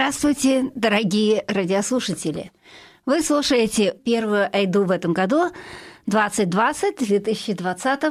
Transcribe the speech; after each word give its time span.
Здравствуйте, 0.00 0.70
дорогие 0.76 1.44
радиослушатели! 1.48 2.52
Вы 3.04 3.20
слушаете 3.20 3.96
первую 4.04 4.48
Айду 4.54 4.84
в 4.84 4.92
этом 4.92 5.12
году, 5.12 5.50
2020, 6.06 6.98
2020. 6.98 8.02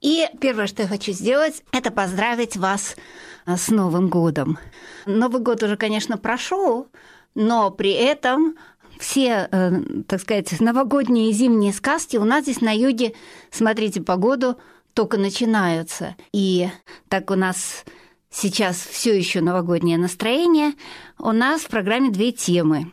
И 0.00 0.26
первое, 0.40 0.66
что 0.66 0.84
я 0.84 0.88
хочу 0.88 1.12
сделать, 1.12 1.62
это 1.70 1.90
поздравить 1.90 2.56
вас 2.56 2.96
а, 3.44 3.58
с 3.58 3.68
Новым 3.68 4.08
годом. 4.08 4.58
Новый 5.04 5.42
год 5.42 5.62
уже, 5.62 5.76
конечно, 5.76 6.16
прошел, 6.16 6.88
но 7.34 7.70
при 7.70 7.90
этом 7.90 8.56
все, 8.98 9.50
э, 9.52 9.70
так 10.08 10.22
сказать, 10.22 10.58
новогодние 10.60 11.28
и 11.28 11.34
зимние 11.34 11.74
сказки 11.74 12.16
у 12.16 12.24
нас 12.24 12.44
здесь 12.44 12.62
на 12.62 12.74
юге, 12.74 13.12
смотрите, 13.50 14.00
погоду 14.00 14.58
только 14.94 15.18
начинаются. 15.18 16.16
И 16.32 16.70
так 17.10 17.30
у 17.30 17.34
нас 17.34 17.84
сейчас 18.30 18.76
все 18.76 19.16
еще 19.16 19.40
новогоднее 19.40 19.98
настроение, 19.98 20.72
у 21.18 21.32
нас 21.32 21.62
в 21.62 21.68
программе 21.68 22.10
две 22.10 22.32
темы. 22.32 22.92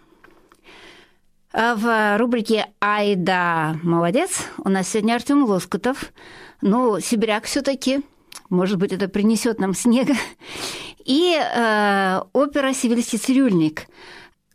А 1.54 1.76
в 1.76 2.18
рубрике 2.18 2.68
«Айда, 2.80 3.78
молодец» 3.82 4.46
у 4.58 4.70
нас 4.70 4.90
сегодня 4.90 5.14
Артем 5.14 5.44
Лоскутов. 5.46 6.12
Ну, 6.62 7.00
сибиряк 7.00 7.46
все 7.46 7.62
таки 7.62 8.04
может 8.50 8.78
быть, 8.78 8.92
это 8.92 9.08
принесет 9.08 9.60
нам 9.60 9.74
снега. 9.74 10.14
И 11.04 11.36
э, 11.36 12.22
опера 12.34 12.74
«Сивильский 12.74 13.20
цирюльник» 13.20 13.88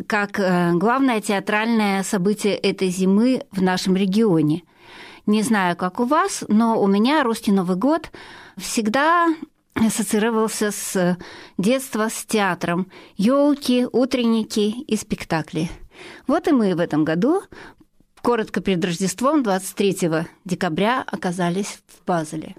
как 0.07 0.41
э, 0.41 0.73
главное 0.75 1.21
театральное 1.21 2.03
событие 2.03 2.57
этой 2.57 2.89
зимы 2.89 3.43
в 3.53 3.63
нашем 3.63 3.97
регионе. 3.97 4.63
Не 5.27 5.43
знаю, 5.43 5.77
как 5.77 6.01
у 6.01 6.05
вас, 6.05 6.43
но 6.49 6.81
у 6.81 6.87
меня 6.87 7.23
русский 7.23 7.53
Новый 7.53 7.77
год 7.77 8.11
всегда 8.57 9.29
ассоциировался 9.75 10.71
с 10.71 11.19
детства 11.59 12.09
с 12.09 12.25
театром. 12.25 12.91
Елки, 13.17 13.87
утренники 13.91 14.83
и 14.83 14.97
спектакли. 14.97 15.71
Вот 16.27 16.49
и 16.49 16.53
мы 16.53 16.75
в 16.75 16.81
этом 16.81 17.05
году, 17.05 17.43
коротко 18.23 18.61
перед 18.61 18.85
Рождеством, 18.85 19.43
23 19.43 20.27
декабря, 20.45 21.05
оказались 21.07 21.83
в 21.87 22.05
Базеле. 22.05 22.57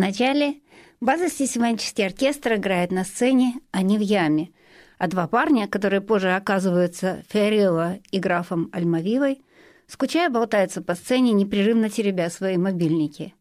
Вначале 0.00 0.54
базовый 1.02 1.28
симфонический 1.28 2.06
оркестр 2.06 2.54
играет 2.54 2.90
на 2.90 3.04
сцене, 3.04 3.56
а 3.70 3.82
не 3.82 3.98
в 3.98 4.00
яме, 4.00 4.48
а 4.96 5.08
два 5.08 5.28
парня, 5.28 5.68
которые 5.68 6.00
позже 6.00 6.34
оказываются 6.34 7.22
Фиорелло 7.28 7.98
и 8.10 8.18
графом 8.18 8.70
Альмавивой, 8.72 9.42
скучая 9.86 10.30
болтаются 10.30 10.80
по 10.80 10.94
сцене, 10.94 11.32
непрерывно 11.32 11.90
теребя 11.90 12.30
свои 12.30 12.56
мобильники. 12.56 13.34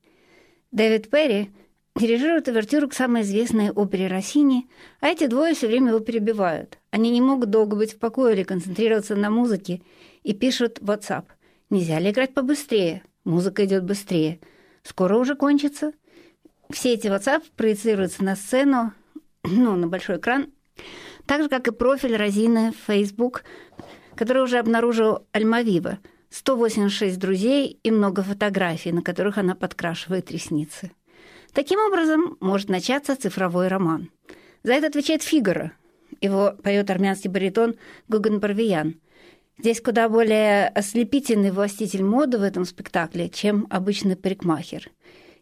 Дэвид 0.74 1.10
Перри 1.10 1.50
дирижирует 1.96 2.50
овертюру 2.50 2.90
к 2.90 2.94
самой 2.94 3.22
известной 3.22 3.72
опере 3.72 4.08
Россини, 4.08 4.68
а 5.00 5.08
эти 5.08 5.28
двое 5.28 5.54
все 5.54 5.68
время 5.68 5.92
его 5.92 6.00
перебивают. 6.02 6.78
Они 6.92 7.10
не 7.10 7.22
могут 7.22 7.52
долго 7.52 7.78
быть 7.78 7.94
в 7.94 8.00
покое 8.00 8.36
или 8.36 8.44
концентрироваться 8.44 9.16
на 9.16 9.30
музыке 9.30 9.82
и 10.24 10.34
пишут 10.34 10.80
в 10.82 10.92
WhatsApp. 10.92 11.24
Нельзя 11.70 12.00
ли 12.00 12.12
играть 12.12 12.34
побыстрее? 12.34 13.04
Музыка 13.24 13.64
идет 13.64 13.86
быстрее. 13.86 14.42
Скоро 14.84 15.16
уже 15.16 15.36
кончится 15.36 15.94
все 16.72 16.94
эти 16.94 17.08
WhatsApp 17.08 17.44
проецируются 17.56 18.24
на 18.24 18.36
сцену, 18.36 18.94
ну, 19.44 19.76
на 19.76 19.88
большой 19.88 20.18
экран, 20.18 20.48
так 21.26 21.42
же, 21.42 21.50
как 21.50 21.68
и 21.68 21.72
профиль 21.72 22.16
Розины 22.16 22.72
в 22.72 22.92
Facebook, 22.92 23.44
который 24.16 24.44
уже 24.44 24.60
обнаружил 24.60 25.26
Альмавива. 25.32 26.00
186 26.30 27.18
друзей 27.18 27.80
и 27.82 27.90
много 27.90 28.22
фотографий, 28.22 28.92
на 28.92 29.02
которых 29.02 29.40
она 29.40 29.56
подкрашивает 29.56 30.32
ресницы. 30.32 30.92
Таким 31.54 31.80
образом, 31.80 32.38
может 32.40 32.70
начаться 32.70 33.16
цифровой 33.16 33.68
роман. 33.68 34.12
За 34.62 34.74
это 34.74 34.88
отвечает 34.88 35.24
Фигаро. 35.24 35.72
Его 36.22 36.54
поет 36.64 36.92
армянский 36.92 37.32
баритон 37.32 37.78
Гуган 38.08 38.40
Барвиян. 38.40 39.00
Здесь 39.58 39.82
куда 39.82 40.08
более 40.08 40.68
ослепительный 40.68 41.50
властитель 41.50 42.04
моды 42.04 42.38
в 42.38 42.44
этом 42.44 42.66
спектакле, 42.66 43.30
чем 43.30 43.66
обычный 43.72 44.16
парикмахер– 44.16 44.92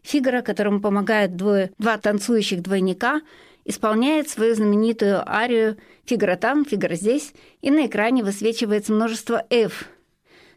Фигара, 0.08 0.40
которому 0.40 0.80
помогают 0.80 1.36
двое, 1.36 1.70
два 1.76 1.98
танцующих 1.98 2.62
двойника, 2.62 3.20
исполняет 3.66 4.30
свою 4.30 4.54
знаменитую 4.54 5.22
арию 5.30 5.76
«Фигара 6.06 6.36
там, 6.36 6.64
Фигара 6.64 6.94
здесь», 6.94 7.34
и 7.60 7.70
на 7.70 7.84
экране 7.84 8.24
высвечивается 8.24 8.94
множество 8.94 9.44
«F», 9.50 9.84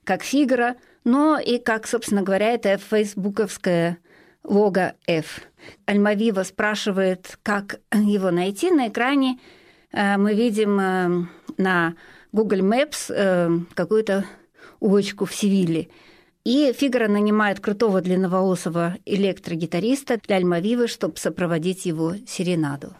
как 0.05 0.23
Фигара, 0.23 0.77
но 1.03 1.37
и 1.37 1.57
как, 1.57 1.85
собственно 1.85 2.21
говоря, 2.21 2.53
это 2.53 2.77
фейсбуковское 2.77 3.97
лого 4.45 4.93
F. 5.05 5.41
Альмавива 5.85 6.43
спрашивает, 6.43 7.37
как 7.43 7.81
его 7.91 8.31
найти. 8.31 8.71
На 8.71 8.87
экране 8.87 9.37
э, 9.91 10.15
мы 10.15 10.33
видим 10.33 10.79
э, 10.79 11.25
на 11.57 11.95
Google 12.31 12.59
Maps 12.59 13.13
э, 13.13 13.49
какую-то 13.73 14.23
улочку 14.79 15.25
в 15.25 15.35
Севиле– 15.35 15.89
и 16.43 16.73
Фигаро 16.73 17.07
нанимает 17.07 17.59
крутого 17.59 18.01
длинноволосого 18.01 18.97
электрогитариста 19.05 20.17
для 20.17 20.37
Альмавивы, 20.37 20.87
чтобы 20.87 21.17
сопроводить 21.17 21.85
его 21.85 22.15
серенаду. 22.27 22.95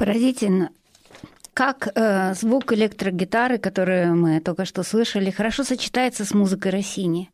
Поразительно, 0.00 0.70
как 1.52 1.92
э, 1.94 2.32
звук 2.32 2.72
электрогитары, 2.72 3.58
который 3.58 4.06
мы 4.06 4.40
только 4.40 4.64
что 4.64 4.82
слышали, 4.82 5.30
хорошо 5.30 5.62
сочетается 5.62 6.24
с 6.24 6.32
музыкой 6.32 6.72
Россини. 6.72 7.28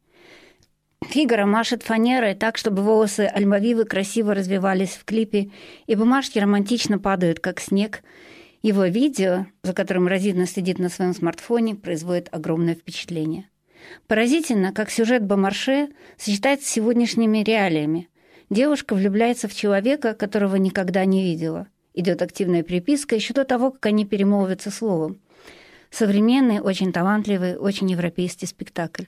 Фигара 1.01 1.47
машет 1.47 1.85
фанерой 1.85 2.35
так, 2.35 2.57
чтобы 2.59 2.83
волосы 2.83 3.31
Альмавивы 3.33 3.85
красиво 3.85 4.35
развивались 4.35 4.97
в 4.97 5.05
клипе, 5.05 5.53
и 5.87 5.95
бумажки 5.95 6.41
романтично 6.41 6.99
падают, 6.99 7.39
как 7.39 7.61
снег. 7.61 8.03
Его 8.63 8.87
видео, 8.87 9.47
за 9.63 9.73
которым 9.73 10.09
Розина 10.09 10.49
сидит 10.49 10.81
на 10.81 10.89
своем 10.89 11.15
смартфоне, 11.15 11.77
производит 11.77 12.29
огромное 12.33 12.75
впечатление. 12.75 13.49
Поразительно, 14.09 14.73
как 14.73 14.91
сюжет 14.91 15.25
Бомарше 15.25 15.91
сочетается 16.19 16.67
с 16.67 16.73
сегодняшними 16.73 17.45
реалиями. 17.45 18.09
Девушка 18.51 18.97
влюбляется 18.97 19.47
в 19.47 19.55
человека, 19.55 20.15
которого 20.15 20.57
никогда 20.57 21.05
не 21.05 21.23
видела– 21.23 21.69
идет 21.97 22.23
активная 22.23 22.63
переписка 22.63 23.17
еще 23.17 23.35
до 23.35 23.45
того, 23.45 23.73
как 23.73 23.87
они 23.87 24.05
перемолвятся 24.05 24.71
словом. 24.71 25.19
Современный, 25.91 26.61
очень 26.61 26.93
талантливый, 26.93 27.57
очень 27.57 27.91
европейский 27.91 28.47
спектакль. 28.47 29.05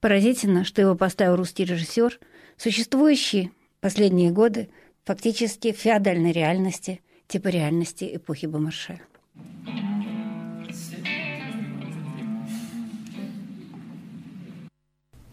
Поразительно, 0.00 0.64
что 0.64 0.80
его 0.80 0.94
поставил 0.94 1.36
русский 1.36 1.64
режиссер, 1.64 2.20
существующий 2.56 3.50
последние 3.80 4.30
годы 4.30 4.68
фактически 5.04 5.72
в 5.72 5.78
феодальной 5.78 6.32
реальности, 6.32 7.00
типа 7.26 7.48
реальности 7.48 8.08
эпохи 8.14 8.46
Бомарше. 8.46 9.00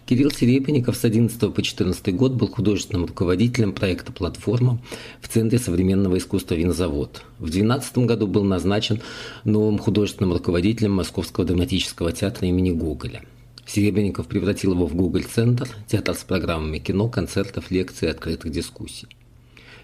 Кирилл 0.07 0.31
Серебренников 0.31 0.95
с 0.95 1.04
11 1.04 1.54
по 1.54 1.62
14 1.62 2.15
год 2.15 2.31
был 2.31 2.48
художественным 2.48 3.07
руководителем 3.07 3.74
проекта 3.74 4.13
«Платформа» 4.13 4.80
в 5.19 5.27
Центре 5.27 5.59
современного 5.59 6.18
искусства 6.18 6.56
«Винзавод». 6.56 7.24
В 7.39 7.50
2012 7.50 7.98
году 7.98 8.25
был 8.25 8.45
назначен 8.45 9.01
новым 9.44 9.77
художественным 9.77 10.31
руководителем 10.31 10.94
Московского 10.94 11.45
драматического 11.45 12.13
театра 12.13 12.48
имени 12.48 12.71
Гоголя. 12.71 13.21
Серебренников 13.65 14.27
превратил 14.27 14.75
его 14.75 14.88
в 14.88 14.95
Гоголь-центр, 14.95 15.68
театр 15.89 16.15
с 16.15 16.24
программами 16.24 16.80
кино, 16.80 17.09
концертов, 17.09 17.69
лекций 17.69 18.07
и 18.07 18.12
открытых 18.12 18.50
дискуссий. 18.50 19.09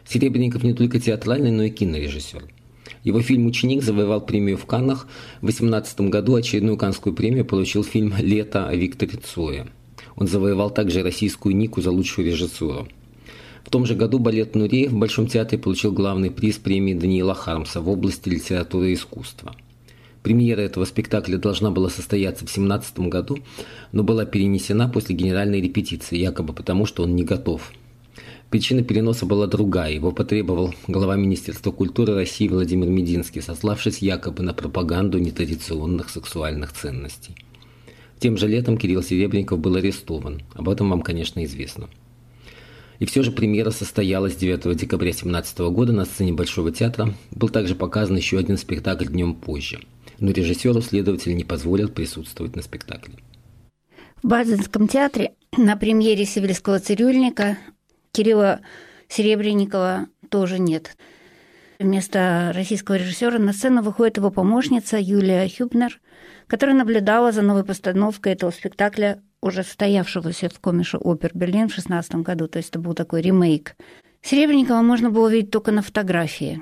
Серебренников 0.07 0.63
не 0.63 0.73
только 0.73 1.01
театральный, 1.01 1.51
но 1.51 1.63
и 1.63 1.69
кинорежиссер. 1.69 2.45
Его 3.03 3.19
фильм 3.19 3.45
«Ученик» 3.45 3.83
завоевал 3.83 4.25
премию 4.25 4.55
в 4.55 4.65
Каннах. 4.67 5.05
В 5.41 5.47
2018 5.47 5.99
году 6.09 6.35
очередную 6.35 6.77
канскую 6.77 7.13
премию 7.13 7.43
получил 7.43 7.83
фильм 7.83 8.13
«Лето» 8.17 8.69
о 8.69 8.73
Викторе 8.73 9.19
Цое– 9.19 9.67
он 10.15 10.27
завоевал 10.27 10.69
также 10.69 11.03
российскую 11.03 11.55
Нику 11.55 11.81
за 11.81 11.91
лучшую 11.91 12.27
режиссуру. 12.27 12.87
В 13.63 13.69
том 13.69 13.85
же 13.85 13.95
году 13.95 14.19
балет 14.19 14.55
Нуреев 14.55 14.91
в 14.91 14.97
Большом 14.97 15.27
театре 15.27 15.61
получил 15.61 15.91
главный 15.91 16.29
приз 16.29 16.57
премии 16.57 16.93
Даниила 16.93 17.33
Хармса 17.33 17.81
в 17.81 17.89
области 17.89 18.29
литературы 18.29 18.91
и 18.91 18.93
искусства. 18.93 19.55
Премьера 20.21 20.61
этого 20.61 20.85
спектакля 20.85 21.37
должна 21.37 21.69
была 21.69 21.89
состояться 21.89 22.45
в 22.45 22.47
2017 22.47 22.99
году, 23.09 23.39
но 23.91 24.03
была 24.03 24.25
перенесена 24.25 24.87
после 24.87 25.15
генеральной 25.15 25.61
репетиции, 25.61 26.17
якобы 26.17 26.53
потому, 26.53 26.85
что 26.85 27.03
он 27.03 27.15
не 27.15 27.23
готов. 27.23 27.71
Причина 28.49 28.83
переноса 28.83 29.25
была 29.25 29.47
другая. 29.47 29.91
Его 29.91 30.11
потребовал 30.11 30.75
глава 30.87 31.15
Министерства 31.15 31.71
культуры 31.71 32.13
России 32.13 32.47
Владимир 32.47 32.87
Мединский, 32.87 33.41
сославшись 33.41 33.97
якобы 33.97 34.43
на 34.43 34.53
пропаганду 34.53 35.17
нетрадиционных 35.17 36.09
сексуальных 36.09 36.71
ценностей. 36.71 37.35
Тем 38.23 38.37
же 38.37 38.47
летом 38.47 38.77
Кирилл 38.77 39.03
Серебренников 39.03 39.59
был 39.59 39.75
арестован. 39.75 40.43
Об 40.53 40.69
этом 40.69 40.89
вам, 40.89 41.01
конечно, 41.01 41.43
известно. 41.43 41.89
И 42.99 43.05
все 43.05 43.21
же 43.21 43.33
премьера 43.33 43.69
состоялась 43.69 44.37
9 44.37 44.77
декабря 44.77 45.11
2017 45.11 45.59
года 45.73 45.91
на 45.91 46.05
сцене 46.05 46.31
Большого 46.31 46.71
театра. 46.71 47.13
Был 47.31 47.49
также 47.49 47.75
показан 47.75 48.15
еще 48.15 48.39
один 48.39 48.57
спектакль 48.57 49.07
днем 49.07 49.35
позже. 49.35 49.81
Но 50.19 50.31
режиссеру 50.31 50.81
следователь 50.81 51.35
не 51.35 51.43
позволил 51.43 51.89
присутствовать 51.89 52.55
на 52.55 52.61
спектакле. 52.61 53.15
В 54.21 54.27
Базинском 54.29 54.87
театре 54.87 55.33
на 55.57 55.75
премьере 55.75 56.23
«Сибирского 56.23 56.79
цирюльника» 56.79 57.57
Кирилла 58.13 58.61
Серебренникова 59.09 60.07
тоже 60.29 60.59
нет. 60.59 60.95
Вместо 61.77 62.53
российского 62.55 62.95
режиссера 62.95 63.37
на 63.37 63.51
сцену 63.51 63.81
выходит 63.81 64.15
его 64.15 64.31
помощница 64.31 64.97
Юлия 64.97 65.45
Хюбнер– 65.49 65.99
которая 66.53 66.75
наблюдала 66.75 67.31
за 67.31 67.41
новой 67.41 67.63
постановкой 67.63 68.33
этого 68.33 68.51
спектакля, 68.51 69.23
уже 69.41 69.63
состоявшегося 69.63 70.49
в 70.49 70.59
Комише 70.59 70.99
опер 70.99 71.31
Берлин 71.33 71.67
в 71.67 71.73
16 71.73 72.17
году, 72.17 72.47
то 72.47 72.57
есть 72.57 72.69
это 72.69 72.77
был 72.77 72.93
такой 72.93 73.23
ремейк. 73.23 73.75
Серебренникова 74.21 74.83
можно 74.83 75.09
было 75.09 75.29
увидеть 75.29 75.49
только 75.49 75.71
на 75.71 75.81
фотографии. 75.81 76.61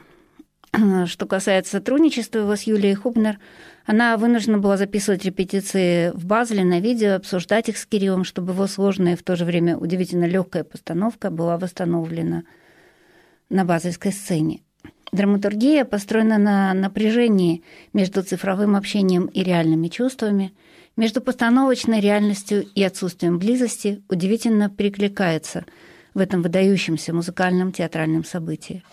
Что 1.07 1.25
касается 1.25 1.73
сотрудничества 1.73 2.39
его 2.39 2.55
с 2.55 2.61
Юлией 2.61 2.95
Хубнер, 2.95 3.37
она 3.85 4.15
вынуждена 4.15 4.59
была 4.59 4.77
записывать 4.77 5.25
репетиции 5.25 6.11
в 6.11 6.25
Базеле 6.25 6.63
на 6.63 6.79
видео, 6.79 7.15
обсуждать 7.15 7.67
их 7.67 7.77
с 7.77 7.85
Кириллом, 7.85 8.23
чтобы 8.23 8.53
его 8.53 8.67
сложная 8.67 9.15
и 9.15 9.17
в 9.17 9.23
то 9.23 9.35
же 9.35 9.43
время 9.43 9.77
удивительно 9.77 10.23
легкая 10.23 10.63
постановка 10.63 11.31
была 11.31 11.57
восстановлена 11.57 12.43
на 13.49 13.65
базельской 13.65 14.13
сцене. 14.13 14.61
Драматургия 15.11 15.83
построена 15.83 16.37
на 16.37 16.73
напряжении 16.73 17.63
между 17.91 18.23
цифровым 18.23 18.75
общением 18.75 19.25
и 19.25 19.43
реальными 19.43 19.89
чувствами, 19.89 20.53
между 20.95 21.19
постановочной 21.21 21.99
реальностью 21.99 22.63
и 22.75 22.83
отсутствием 22.83 23.37
близости, 23.37 24.01
удивительно 24.09 24.69
перекликается 24.69 25.65
в 26.13 26.19
этом 26.19 26.41
выдающемся 26.41 27.13
музыкальном 27.13 27.71
театральном 27.71 28.23
событии. 28.23 28.83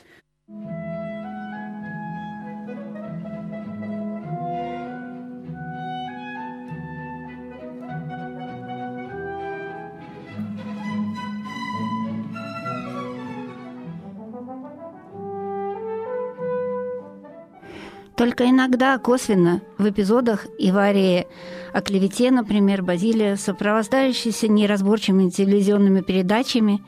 Только 18.19 18.51
иногда 18.51 18.99
косвенно 18.99 19.63
в 19.79 19.89
эпизодах 19.89 20.49
Иварии 20.59 21.29
о 21.73 21.81
клевете, 21.81 22.33
например, 22.33 22.83
Базилия, 22.83 23.37
сопровождающиеся 23.37 24.49
неразборчивыми 24.49 25.31
телевизионными 25.31 26.01
передачами 26.01 26.83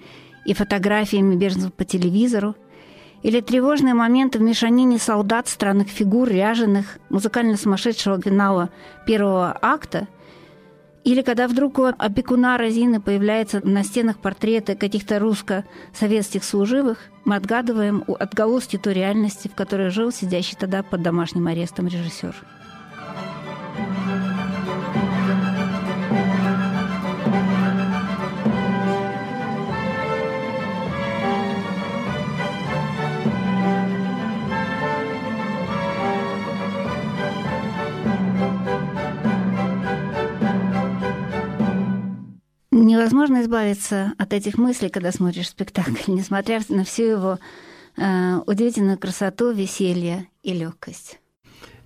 и 0.45 0.55
фотографиями 0.55 1.37
беженцев 1.37 1.73
по 1.73 1.85
телевизору, 1.85 2.57
или 3.23 3.41
тревожные 3.41 3.95
моменты 3.95 4.41
в 4.41 4.43
мешанине 4.43 4.99
солдат, 4.99 5.47
странных 5.47 5.87
фигур, 5.87 6.29
ряженых, 6.29 6.99
музыкально 7.11 7.57
сумасшедшего 7.57 8.21
финала 8.21 8.71
первого 9.07 9.57
акта– 9.63 10.09
или 11.05 11.23
когда 11.23 11.49
вдруг 11.49 11.79
у 11.79 11.85
опекуна 11.85 12.59
Розины 12.59 13.01
появляются 13.01 13.61
на 13.67 13.83
стенах 13.85 14.19
портреты 14.19 14.75
каких-то 14.75 15.19
русско-советских 15.19 16.45
служивых, 16.45 16.99
мы 17.25 17.37
отгадываем 17.37 18.05
отголоски 18.19 18.77
той 18.77 18.95
реальности, 18.95 19.49
в 19.49 19.55
которой 19.55 19.91
жил 19.91 20.13
сидящий 20.13 20.57
тогда 20.59 20.83
под 20.83 21.03
домашним 21.03 21.47
арестом 21.47 21.87
режиссер. 21.87 22.35
Невозможно 42.91 43.43
избавиться 43.43 44.13
от 44.19 44.33
этих 44.33 44.59
мыслей, 44.59 44.89
когда 44.89 45.13
смотришь 45.13 45.49
спектакль, 45.49 45.95
несмотря 46.07 46.61
на 46.69 46.85
всю 46.85 47.05
его 47.05 47.39
э, 47.97 48.41
удивительную 48.47 48.99
красоту, 48.99 49.53
веселье 49.53 50.29
и 50.43 50.53
легкость. 50.53 51.19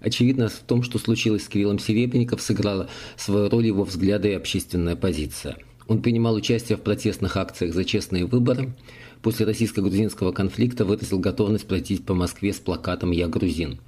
Очевидно, 0.01 0.49
в 0.49 0.59
том, 0.59 0.83
что 0.83 0.99
случилось 0.99 1.45
с 1.45 1.49
Кириллом 1.49 1.79
Серебренников, 1.79 2.43
сыграла 2.43 2.91
свою 3.17 3.49
роль 3.49 3.67
его 3.67 3.85
взгляды 3.85 4.31
и 4.31 4.35
общественная 4.35 4.97
позиция. 4.97 5.57
Он 5.87 6.03
принимал 6.03 6.35
участие 6.35 6.77
в 6.77 6.83
протестных 6.83 7.37
акциях 7.37 7.75
за 7.75 7.85
честные 7.85 8.27
выборы. 8.27 8.75
После 9.23 9.47
российско-грузинского 9.47 10.33
конфликта 10.33 10.85
выразил 10.85 11.19
готовность 11.19 11.67
пройтись 11.67 12.01
по 12.01 12.15
Москве 12.15 12.53
с 12.53 12.59
плакатом 12.59 13.11
«Я 13.11 13.29
грузин» 13.29 13.81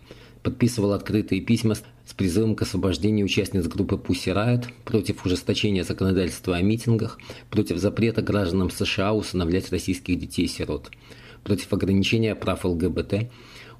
подписывал 0.47 0.93
открытые 0.93 1.41
письма 1.41 1.75
с 1.75 2.15
призывом 2.15 2.55
к 2.55 2.62
освобождению 2.62 3.26
участниц 3.26 3.67
группы 3.67 3.97
Pussy 3.97 4.33
Riot 4.33 4.67
против 4.85 5.26
ужесточения 5.26 5.83
законодательства 5.83 6.55
о 6.55 6.62
митингах, 6.62 7.19
против 7.50 7.79
запрета 7.79 8.23
гражданам 8.23 8.71
США 8.71 9.12
усыновлять 9.12 9.73
российских 9.73 10.21
детей-сирот, 10.21 10.93
против 11.43 11.73
ограничения 11.73 12.37
прав 12.37 12.65
ЛГБТ. 12.65 13.29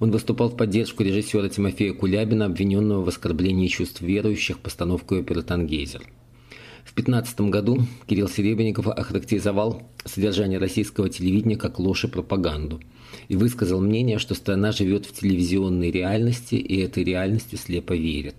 Он 0.01 0.11
выступал 0.11 0.49
в 0.49 0.57
поддержку 0.57 1.05
режиссера 1.05 1.49
Тимофея 1.49 1.93
Кулябина, 1.93 2.47
обвиненного 2.47 3.05
в 3.05 3.09
оскорблении 3.09 3.69
чувств 3.69 4.01
верующих 4.01 4.59
постановкой 4.59 5.21
оперы 5.21 5.43
«Тангейзер». 5.43 6.01
В 6.01 6.95
2015 6.97 7.43
году 7.43 7.87
Кирилл 8.09 8.29
Серебренников 8.29 8.89
охарактеризовал 8.89 9.85
содержание 10.05 10.59
российского 10.59 11.09
телевидения 11.09 11.57
как 11.57 11.79
ложь 11.79 12.07
и 12.07 12.09
пропаганду 12.09 12.81
и 13.29 13.37
высказал 13.37 13.81
мнение, 13.81 14.19
что 14.19 14.35
страна 14.35 14.73
живет 14.73 15.07
в 15.07 15.13
телевизионной 15.13 15.91
реальности 15.91 16.55
и 16.55 16.79
этой 16.79 17.05
реальности 17.05 17.57
слепо 17.57 17.95
верит. 17.95 18.37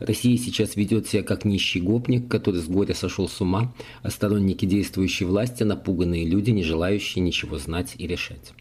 Россия 0.00 0.36
сейчас 0.38 0.76
ведет 0.76 1.08
себя 1.08 1.22
как 1.22 1.44
нищий 1.44 1.80
гопник, 1.80 2.28
который 2.28 2.60
с 2.60 2.66
горя 2.66 2.94
сошел 2.94 3.28
с 3.28 3.40
ума, 3.40 3.74
а 4.02 4.10
сторонники 4.10 4.64
действующей 4.64 5.26
власти– 5.26 5.62
напуганные 5.64 6.24
люди, 6.24 6.50
не 6.50 6.62
желающие 6.62 7.22
ничего 7.22 7.58
знать 7.58 7.94
и 7.98 8.06
решать. 8.06 8.52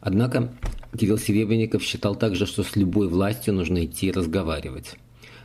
Однако 0.00 0.54
Кирилл 0.98 1.18
Серебренников 1.18 1.82
считал 1.82 2.14
также, 2.14 2.46
что 2.46 2.62
с 2.62 2.76
любой 2.76 3.08
властью 3.08 3.54
нужно 3.54 3.84
идти 3.84 4.08
и 4.08 4.12
разговаривать. 4.12 4.94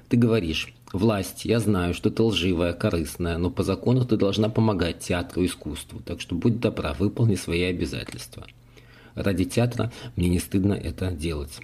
Ты 0.09 0.17
говоришь, 0.17 0.73
власть, 0.91 1.45
я 1.45 1.59
знаю, 1.59 1.93
что 1.93 2.11
ты 2.11 2.21
лживая, 2.21 2.73
корыстная, 2.73 3.37
но 3.37 3.49
по 3.49 3.63
закону 3.63 4.05
ты 4.05 4.17
должна 4.17 4.49
помогать 4.49 4.99
театру 4.99 5.43
и 5.43 5.45
искусству, 5.45 6.01
так 6.03 6.19
что 6.19 6.35
будь 6.35 6.59
добра, 6.59 6.93
выполни 6.93 7.35
свои 7.35 7.63
обязательства. 7.63 8.45
Ради 9.19 9.43
театра 9.43 9.91
мне 10.15 10.29
не 10.29 10.39
стыдно 10.39 10.73
это 10.73 11.11
делать. 11.11 11.59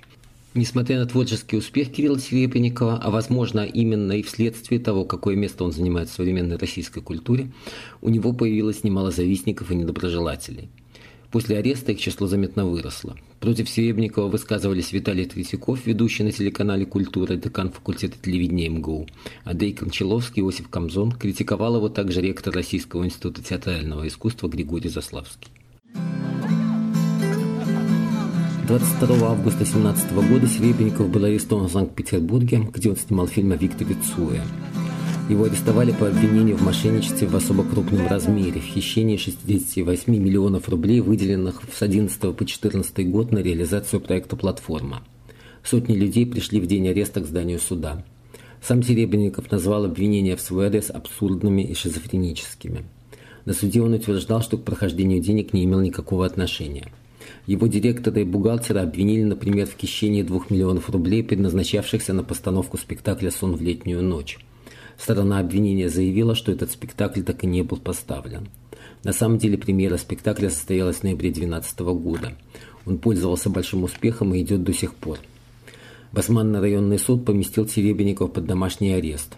Несмотря 0.54 1.00
на 1.00 1.06
творческий 1.06 1.56
успех 1.56 1.90
Кирилла 1.90 2.20
Серебренникова, 2.20 3.00
а 3.02 3.10
возможно 3.10 3.62
именно 3.62 4.12
и 4.12 4.24
вследствие 4.24 4.80
того, 4.80 5.06
какое 5.06 5.38
место 5.38 5.64
он 5.64 5.72
занимает 5.72 6.10
в 6.10 6.14
современной 6.14 6.58
российской 6.58 7.02
культуре, 7.02 7.52
у 8.02 8.10
него 8.10 8.34
появилось 8.34 8.84
немало 8.84 9.12
завистников 9.12 9.72
и 9.72 9.76
недоброжелателей. 9.76 10.70
После 11.32 11.58
ареста 11.58 11.94
их 11.94 12.00
число 12.00 12.28
заметно 12.28 12.66
выросло. 12.66 13.16
Против 13.40 13.70
Серебренникова 13.70 14.28
высказывались 14.28 14.92
Виталий 14.92 15.26
Третьяков, 15.26 15.86
ведущий 15.86 16.24
на 16.24 16.34
телеканале 16.34 16.86
«Культура», 16.86 17.36
декан 17.36 17.72
факультета 17.72 18.18
телевидения 18.22 18.68
МГУ. 18.68 19.08
Андрей 19.46 19.74
Кончаловский, 19.74 20.42
Иосиф 20.42 20.68
Камзон. 20.68 21.14
Критиковал 21.14 21.78
его 21.78 21.88
также 21.88 22.22
ректор 22.22 22.54
Российского 22.54 23.06
института 23.06 23.42
театрального 23.42 24.06
искусства 24.08 24.50
Григорий 24.50 24.90
Заславский. 24.90 25.50
22 28.68 29.28
августа 29.28 29.60
2017 29.60 30.12
года 30.28 30.48
Серебренников 30.48 31.08
был 31.10 31.24
арестован 31.26 31.68
в 31.68 31.72
Санкт-Петербурге, 31.72 32.68
где 32.74 32.90
он 32.90 32.96
снимал 32.96 33.28
фильм 33.28 33.52
о 33.52 33.58
Викторе 33.58 33.96
Цуе. 33.96 34.42
Его 35.30 35.44
арестовали 35.44 35.92
по 35.92 36.08
обвинению 36.08 36.58
в 36.58 36.64
мошенничестве 36.64 37.28
в 37.28 37.36
особо 37.36 37.64
крупном 37.64 38.08
размере, 38.08 38.60
в 38.60 38.64
хищении 38.64 39.18
68 39.18 40.12
миллионов 40.12 40.68
рублей, 40.68 41.00
выделенных 41.02 41.62
с 41.72 41.80
11 41.84 42.36
по 42.36 42.44
14 42.44 43.08
год 43.12 43.32
на 43.32 43.38
реализацию 43.38 44.02
проекта 44.02 44.36
«Платформа». 44.36 45.04
Сотни 45.64 45.96
людей 45.96 46.26
пришли 46.26 46.60
в 46.60 46.66
день 46.66 46.88
ареста 46.88 47.22
к 47.22 47.28
зданию 47.28 47.60
суда. 47.60 48.04
Сам 48.64 48.82
Серебренников 48.82 49.52
назвал 49.52 49.86
обвинения 49.86 50.36
в 50.36 50.42
свой 50.42 50.68
адрес 50.68 50.90
абсурдными 50.90 51.62
и 51.62 51.76
шизофреническими. 51.76 52.84
На 53.46 53.54
суде 53.54 53.84
он 53.84 53.94
утверждал, 53.94 54.42
что 54.42 54.58
к 54.58 54.64
прохождению 54.64 55.22
денег 55.22 55.54
не 55.54 55.66
имел 55.66 55.82
никакого 55.82 56.26
отношения– 56.26 56.92
его 57.48 57.68
директора 57.68 58.22
и 58.22 58.24
бухгалтера 58.24 58.82
обвинили, 58.82 59.24
например, 59.24 59.68
в 59.68 59.78
хищении 59.78 60.24
2 60.24 60.46
миллионов 60.50 60.90
рублей, 60.90 61.24
предназначавшихся 61.24 62.14
на 62.14 62.24
постановку 62.24 62.78
спектакля 62.78 63.30
«Сон 63.30 63.56
в 63.56 63.62
летнюю 63.62 64.02
ночь». 64.02 64.40
Сторона 64.98 65.40
обвинения 65.40 65.90
заявила, 65.90 66.36
что 66.36 66.52
этот 66.52 66.72
спектакль 66.72 67.22
так 67.22 67.44
и 67.44 67.48
не 67.48 67.62
был 67.62 67.78
поставлен. 67.78 68.48
На 69.04 69.14
самом 69.14 69.38
деле 69.38 69.58
премьера 69.58 69.98
спектакля 69.98 70.50
состоялась 70.50 70.98
в 70.98 71.04
ноябре 71.04 71.30
2012 71.30 71.80
года. 71.80 72.36
Он 72.86 72.98
пользовался 72.98 73.50
большим 73.50 73.84
успехом 73.84 74.34
и 74.34 74.42
идет 74.42 74.64
до 74.64 74.74
сих 74.74 74.96
пор. 74.96 75.20
Басманный 76.12 76.60
районный 76.60 76.98
суд 76.98 77.26
поместил 77.26 77.68
Серебренников 77.68 78.32
под 78.32 78.46
домашний 78.46 78.94
арест. 78.94 79.36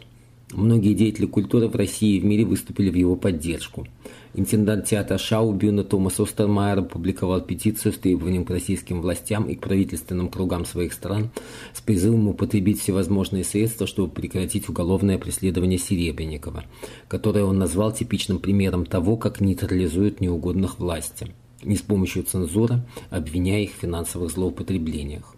Многие 0.51 0.93
деятели 0.93 1.25
культуры 1.25 1.67
в 1.67 1.75
России 1.75 2.15
и 2.15 2.19
в 2.21 2.25
мире 2.25 2.45
выступили 2.45 2.89
в 2.89 2.95
его 2.95 3.15
поддержку. 3.15 3.87
Интендант 4.34 4.86
театра 4.86 5.17
Шаубюна 5.17 5.84
Томас 5.84 6.19
Остермайер 6.19 6.79
опубликовал 6.79 7.41
петицию 7.41 7.93
с 7.93 7.98
требованием 7.98 8.46
к 8.46 8.50
российским 8.50 9.01
властям 9.01 9.46
и 9.46 9.55
к 9.55 9.62
правительственным 9.62 10.29
кругам 10.29 10.65
своих 10.65 10.93
стран 10.93 11.29
с 11.74 11.81
призывом 11.81 12.27
употребить 12.27 12.81
всевозможные 12.81 13.43
средства, 13.43 13.88
чтобы 13.88 14.13
прекратить 14.13 14.69
уголовное 14.69 15.17
преследование 15.17 15.79
Серебренникова, 15.79 16.65
которое 17.07 17.46
он 17.46 17.57
назвал 17.57 17.91
типичным 17.91 18.39
примером 18.39 18.86
того, 18.86 19.17
как 19.17 19.41
нейтрализуют 19.41 20.22
неугодных 20.22 20.79
власти, 20.79 21.34
не 21.63 21.75
с 21.75 21.81
помощью 21.81 22.24
цензуры, 22.24 22.86
обвиняя 23.10 23.62
их 23.62 23.72
в 23.72 23.81
финансовых 23.81 24.31
злоупотреблениях. 24.31 25.38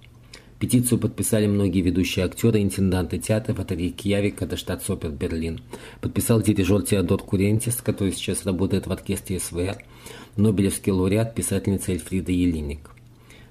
Петицию 0.60 1.00
подписали 1.00 1.48
многие 1.48 1.80
ведущие 1.80 2.26
актеры 2.26 2.62
интенданты 2.62 3.18
театров 3.18 3.60
от 3.60 3.72
Рейкьявика 3.72 4.46
до 4.46 4.58
Штатсопер 4.58 5.10
Берлин. 5.10 5.62
Подписал 6.02 6.42
дирижер 6.42 6.82
Теодор 6.82 7.24
Курентис, 7.24 7.78
который 7.78 8.12
сейчас 8.12 8.46
работает 8.46 8.86
в 8.86 8.92
оркестре 8.92 9.40
СВР, 9.40 9.78
Нобелевский 10.36 10.92
лауреат, 10.92 11.34
писательница 11.34 11.94
Эльфрида 11.94 12.34
Елиник. 12.34 12.90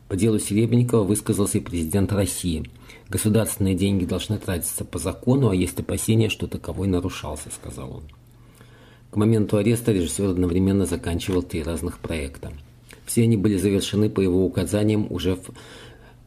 По 0.08 0.16
делу 0.16 0.38
Серебренникова 0.38 1.02
высказался 1.02 1.58
и 1.58 1.62
президент 1.62 2.12
России. 2.12 2.68
Государственные 3.08 3.74
деньги 3.74 4.04
должны 4.04 4.38
тратиться 4.38 4.84
по 4.84 4.98
закону, 4.98 5.48
а 5.48 5.54
есть 5.54 5.80
опасения, 5.80 6.28
что 6.28 6.46
таковой 6.46 6.88
нарушался, 6.88 7.48
сказал 7.50 7.96
он. 7.96 8.02
К 9.10 9.16
моменту 9.16 9.56
ареста 9.56 9.92
режиссер 9.92 10.28
одновременно 10.28 10.84
заканчивал 10.84 11.42
три 11.42 11.62
разных 11.62 11.98
проекта. 12.00 12.52
Все 13.06 13.22
они 13.22 13.38
были 13.38 13.56
завершены 13.56 14.10
по 14.10 14.20
его 14.20 14.44
указаниям 14.44 15.06
уже 15.08 15.36
в 15.36 15.50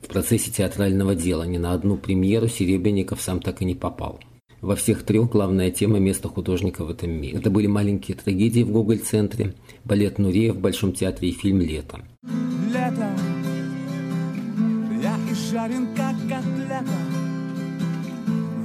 в 0.02 0.08
процессе 0.08 0.52
театрального 0.52 1.16
дела 1.16 1.44
ни 1.44 1.58
на 1.58 1.74
одну 1.74 1.98
премьеру 1.98 2.48
Серебренников 2.48 3.22
сам 3.22 3.42
так 3.42 3.62
и 3.62 3.66
не 3.66 3.76
попал. 3.76 4.20
Во 4.62 4.76
всех 4.76 5.04
трех 5.04 5.30
главная 5.32 5.72
тема– 5.72 5.98
место 6.00 6.28
художника 6.28 6.86
в 6.86 6.92
этом 6.92 7.10
мире. 7.10 7.40
Это 7.40 7.50
были 7.50 7.66
маленькие 7.66 8.16
трагедии 8.16 8.62
в 8.62 8.70
Гоголь-центре, 8.72 9.56
балет 9.84 10.20
Нурея 10.20 10.54
в 10.54 10.60
Большом 10.60 10.94
театре 10.94 11.30
и 11.30 11.32
фильм 11.32 11.62
«Лето». 11.62 12.00
Лето, 12.72 13.10
я 15.02 15.16
и 15.30 15.34
жарен, 15.34 15.88
как 15.96 16.16
котлета. 16.30 16.86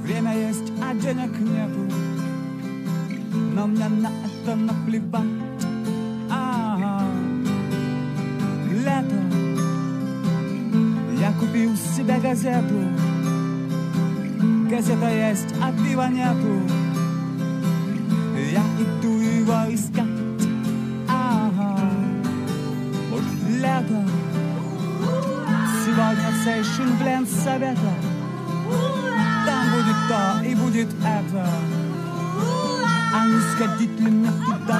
Время 0.03 0.49
есть, 0.49 0.71
а 0.81 0.93
денег 0.93 1.31
нету. 1.39 1.93
Но 3.55 3.65
мне 3.65 3.89
на 3.89 4.11
это 4.23 4.55
наплевать. 4.55 5.23
Ага. 6.29 7.03
Лето, 8.71 9.26
я 11.27 11.33
купил 11.33 11.75
себе 11.75 12.17
газету. 12.19 12.75
Газета 14.69 15.09
есть, 15.09 15.53
а 15.61 15.71
пива 15.73 16.07
нету. 16.07 16.61
Я 18.51 18.63
иду 18.79 19.19
его 19.19 19.73
искать. 19.73 20.05
Ага. 21.09 21.79
Лето? 23.49 24.05
Сегодня 25.83 26.29
в 26.31 26.43
Сейшин 26.43 26.95
Бленд 26.97 27.29
совета. 27.29 27.93
Там 29.45 29.65
будет 29.71 29.99
то 30.07 30.45
и 30.45 30.55
будет 30.55 30.89
это. 31.01 31.47
А 33.13 33.25
не 33.25 33.39
сходить 33.51 33.99
ли 33.99 34.11
мне 34.11 34.29
туда, 34.45 34.77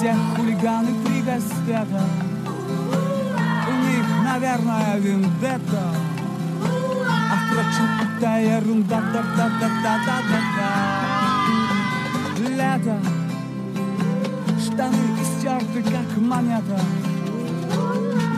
всех 0.00 0.16
хулиганы 0.34 0.92
пригостята. 1.04 2.02
У 3.68 3.72
них, 3.84 4.06
наверное, 4.24 4.96
вендетта. 4.96 5.94
А 7.30 7.36
впрочем, 7.44 7.88
это 8.16 8.40
ерунда, 8.40 8.98
да 9.12 9.22
да 9.36 9.48
да 9.58 9.68
да 9.82 9.94
да 10.06 10.18
да 10.30 10.40
да 10.56 10.70
Лето, 12.48 12.96
штаны 14.58 15.04
истерты, 15.20 15.82
как 15.82 16.16
монета. 16.16 16.80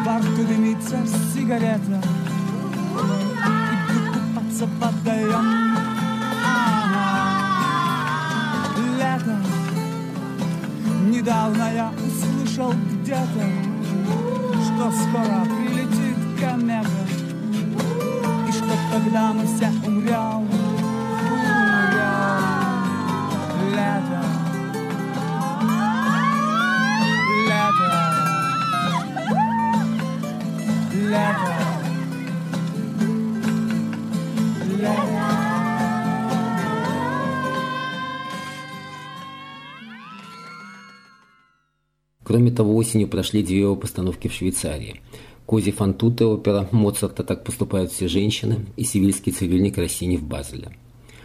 В 0.05 0.45
дымится 0.45 0.99
сигарета. 1.33 1.99
И 3.71 3.77
будто 3.93 4.21
под 4.81 4.92
где-то, 13.13 13.45
что 14.65 14.91
скоро 14.91 15.45
прилетит 15.45 16.17
комета, 16.41 16.89
и 18.49 18.53
что 18.53 18.75
тогда 18.91 19.33
мы 19.35 19.45
все 19.45 19.69
умрем, 19.87 19.92
того, 42.53 42.77
осенью 42.77 43.09
прошли 43.09 43.43
две 43.43 43.61
его 43.61 43.77
постановки 43.77 44.29
в 44.29 44.33
Швейцарии. 44.33 45.01
Кози 45.47 45.73
Фантуте 45.73 46.25
опера 46.25 46.69
Моцарта 46.71 47.25
«Так 47.25 47.45
поступают 47.45 47.93
все 47.93 48.09
женщины» 48.09 48.67
и 48.77 48.85
«Сивильский 48.85 49.33
цирюльник 49.33 49.77
Россини 49.77 50.17
в 50.17 50.23
Базеле». 50.23 50.73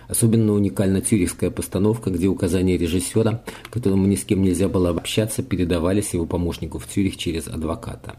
Особенно 0.08 0.54
уникальна 0.54 1.02
цюрихская 1.02 1.52
постановка, 1.52 2.10
где 2.10 2.28
указания 2.28 2.78
режиссера, 2.78 3.44
которому 3.70 4.08
ни 4.08 4.16
с 4.16 4.24
кем 4.24 4.42
нельзя 4.42 4.70
было 4.70 4.90
общаться, 4.90 5.44
передавались 5.44 6.14
его 6.14 6.26
помощнику 6.26 6.80
в 6.80 6.88
Цюрих 6.88 7.18
через 7.18 7.48
адвоката. 7.48 8.16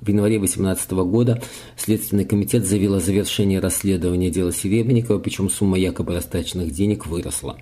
В 0.00 0.08
январе 0.08 0.38
2018 0.38 0.90
года 0.92 1.42
Следственный 1.76 2.24
комитет 2.24 2.66
заявил 2.66 2.94
о 2.94 3.00
завершении 3.00 3.56
расследования 3.56 4.30
дела 4.30 4.52
Серебренникова, 4.52 5.18
причем 5.18 5.50
сумма 5.50 5.78
якобы 5.78 6.14
растаченных 6.14 6.70
денег 6.70 7.06
выросла. 7.06 7.58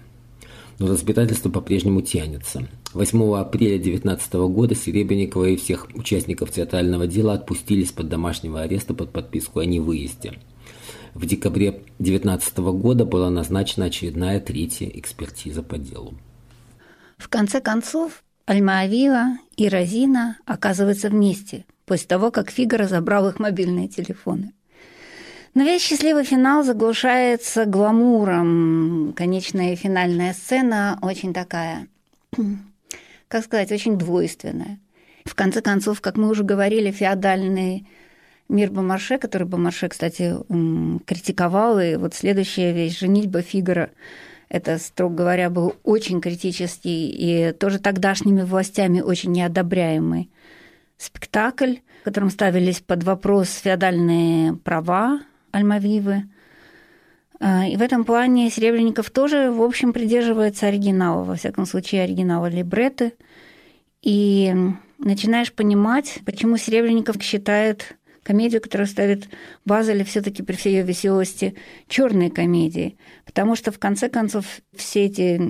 Но 0.78 0.86
разбирательство 0.86 1.50
по-прежнему 1.50 2.02
тянется. 2.02 2.68
8 2.94 3.36
апреля 3.36 3.78
2019 3.78 4.32
года 4.50 4.74
Серебренникова 4.74 5.44
и 5.46 5.56
всех 5.56 5.88
участников 5.94 6.50
театрального 6.50 7.06
дела 7.06 7.34
отпустили 7.34 7.82
из-под 7.82 8.08
домашнего 8.08 8.62
ареста 8.62 8.94
под 8.94 9.12
подписку 9.12 9.60
о 9.60 9.64
невыезде. 9.64 10.38
В 11.14 11.26
декабре 11.26 11.82
2019 11.98 12.58
года 12.58 13.04
была 13.04 13.30
назначена 13.30 13.86
очередная 13.86 14.40
третья 14.40 14.86
экспертиза 14.86 15.62
по 15.62 15.78
делу. 15.78 16.14
В 17.16 17.28
конце 17.28 17.60
концов, 17.60 18.22
Альма-Авива 18.46 19.38
и 19.56 19.68
Розина 19.68 20.38
оказываются 20.46 21.10
вместе– 21.10 21.64
после 21.88 22.06
того, 22.06 22.30
как 22.30 22.50
Фигаро 22.50 22.86
забрал 22.86 23.28
их 23.28 23.40
мобильные 23.40 23.88
телефоны. 23.88 24.52
Но 25.54 25.64
весь 25.64 25.82
счастливый 25.82 26.24
финал 26.24 26.62
заглушается 26.62 27.64
гламуром. 27.64 29.14
Конечная 29.16 29.72
и 29.72 29.76
финальная 29.76 30.34
сцена 30.34 30.98
очень 31.02 31.32
такая, 31.32 31.88
как 33.28 33.44
сказать, 33.44 33.72
очень 33.72 33.98
двойственная. 33.98 34.78
В 35.24 35.34
конце 35.34 35.60
концов, 35.60 36.00
как 36.00 36.16
мы 36.16 36.28
уже 36.28 36.42
говорили, 36.42 36.90
феодальный 36.90 37.86
мир 38.48 38.70
Бомарше, 38.70 39.18
который 39.18 39.46
Бомарше, 39.46 39.88
кстати, 39.88 40.34
критиковал, 41.04 41.78
и 41.78 41.96
вот 41.96 42.14
следующая 42.14 42.72
вещь 42.72 42.98
«Женитьба 42.98 43.42
Фигара» 43.42 43.90
это, 44.48 44.78
строго 44.78 45.16
говоря, 45.16 45.50
был 45.50 45.76
очень 45.84 46.20
критический 46.20 47.10
и 47.10 47.52
тоже 47.52 47.78
тогдашними 47.78 48.42
властями 48.42 49.00
очень 49.00 49.32
неодобряемый 49.32 50.30
спектакль, 50.96 51.76
в 52.00 52.04
котором 52.04 52.30
ставились 52.30 52.80
под 52.80 53.04
вопрос 53.04 53.50
феодальные 53.50 54.54
права 54.54 55.20
Альмавивы. 55.52 56.24
А, 57.40 57.66
и 57.66 57.76
в 57.76 57.82
этом 57.82 58.04
плане 58.04 58.50
Серебренников 58.50 59.10
тоже, 59.10 59.50
в 59.50 59.62
общем, 59.62 59.92
придерживается 59.92 60.66
оригинала, 60.66 61.24
во 61.24 61.36
всяком 61.36 61.66
случае, 61.66 62.02
оригинала 62.02 62.46
либреты. 62.46 63.12
И 64.02 64.54
начинаешь 64.98 65.52
понимать, 65.52 66.20
почему 66.24 66.56
Серебренников 66.56 67.22
считает 67.22 67.96
комедию, 68.28 68.60
которую 68.60 68.86
ставит 68.86 69.28
Базель, 69.64 70.04
все-таки 70.04 70.42
при 70.42 70.54
всей 70.54 70.74
ее 70.76 70.82
веселости, 70.82 71.54
черной 71.88 72.28
комедией. 72.28 72.98
Потому 73.24 73.56
что, 73.56 73.72
в 73.72 73.78
конце 73.78 74.10
концов, 74.10 74.44
все 74.76 75.06
эти 75.06 75.40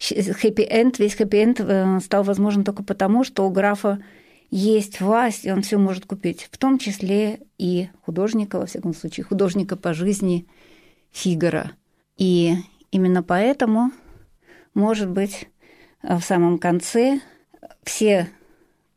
хэппи-энд, 0.00 0.98
весь 0.98 1.14
хэппи-энд 1.14 1.60
э, 1.60 2.00
стал 2.00 2.24
возможен 2.24 2.64
только 2.64 2.82
потому, 2.82 3.22
что 3.22 3.46
у 3.46 3.50
графа 3.50 4.00
есть 4.50 5.00
власть, 5.00 5.44
и 5.44 5.52
он 5.52 5.62
все 5.62 5.78
может 5.78 6.06
купить, 6.06 6.48
в 6.50 6.58
том 6.58 6.78
числе 6.78 7.40
и 7.58 7.88
художника, 8.04 8.58
во 8.58 8.66
всяком 8.66 8.92
случае, 8.92 9.24
художника 9.24 9.76
по 9.76 9.94
жизни 9.94 10.46
Фигара. 11.16 11.72
И 12.18 12.56
именно 12.90 13.22
поэтому, 13.22 13.90
может 14.74 15.08
быть, 15.08 15.48
в 16.02 16.20
самом 16.20 16.58
конце 16.58 17.20
все 17.84 18.28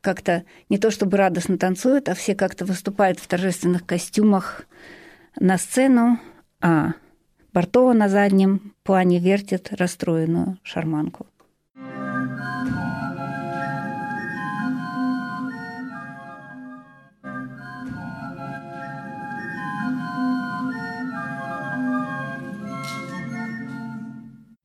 как-то 0.02 0.44
не 0.68 0.76
то 0.76 0.90
чтобы 0.90 1.16
радостно 1.16 1.56
танцуют, 1.56 2.10
а 2.10 2.14
все 2.14 2.34
как-то 2.34 2.66
выступают 2.66 3.18
в 3.18 3.26
торжественных 3.26 3.86
костюмах 3.86 4.66
на 5.38 5.56
сцену, 5.56 6.20
а 6.60 6.92
Бартова 7.54 7.94
на 7.94 8.10
заднем 8.10 8.74
плане 8.82 9.18
вертит 9.18 9.72
расстроенную 9.72 10.58
шарманку. 10.62 11.26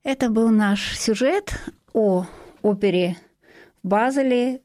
Это 0.06 0.30
был 0.30 0.50
наш 0.50 0.96
сюжет 1.00 1.60
о 1.92 2.28
опере 2.62 3.18
в 3.82 3.88
Базеле 3.88 4.62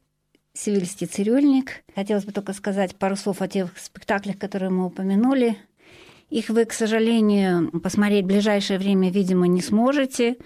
«Севильский 0.53 1.07
цирюльник». 1.07 1.83
Хотелось 1.95 2.25
бы 2.25 2.31
только 2.31 2.53
сказать 2.53 2.95
пару 2.95 3.15
слов 3.15 3.41
о 3.41 3.47
тех 3.47 3.75
спектаклях, 3.79 4.37
которые 4.37 4.69
мы 4.69 4.85
упомянули. 4.85 5.57
Их 6.29 6.49
вы, 6.49 6.65
к 6.65 6.73
сожалению, 6.73 7.71
посмотреть 7.81 8.25
в 8.25 8.27
ближайшее 8.27 8.77
время, 8.77 9.09
видимо, 9.09 9.47
не 9.47 9.63
сможете. 9.63 10.37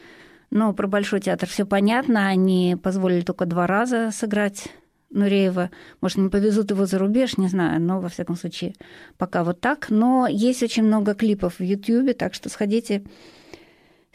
Но 0.49 0.71
про 0.71 0.87
Большой 0.87 1.19
театр 1.19 1.49
все 1.49 1.65
понятно. 1.65 2.29
Они 2.29 2.77
позволили 2.81 3.19
только 3.19 3.45
два 3.45 3.67
раза 3.67 4.11
сыграть 4.13 4.69
Нуреева. 5.09 5.71
Может, 5.99 6.19
не 6.19 6.29
повезут 6.29 6.71
его 6.71 6.85
за 6.85 6.99
рубеж, 6.99 7.35
не 7.35 7.49
знаю, 7.49 7.81
но, 7.81 7.99
во 7.99 8.07
всяком 8.07 8.37
случае, 8.37 8.75
пока 9.17 9.43
вот 9.43 9.59
так. 9.59 9.89
Но 9.89 10.25
есть 10.25 10.63
очень 10.63 10.83
много 10.83 11.15
клипов 11.15 11.59
в 11.59 11.63
Ютьюбе, 11.63 12.13
так 12.13 12.33
что 12.33 12.47
сходите 12.47 13.03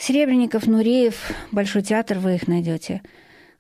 Серебренников, 0.01 0.67
Нуреев, 0.67 1.31
Большой 1.53 1.83
театр, 1.83 2.19
вы 2.19 2.37
их 2.37 2.49
найдете. 2.49 3.03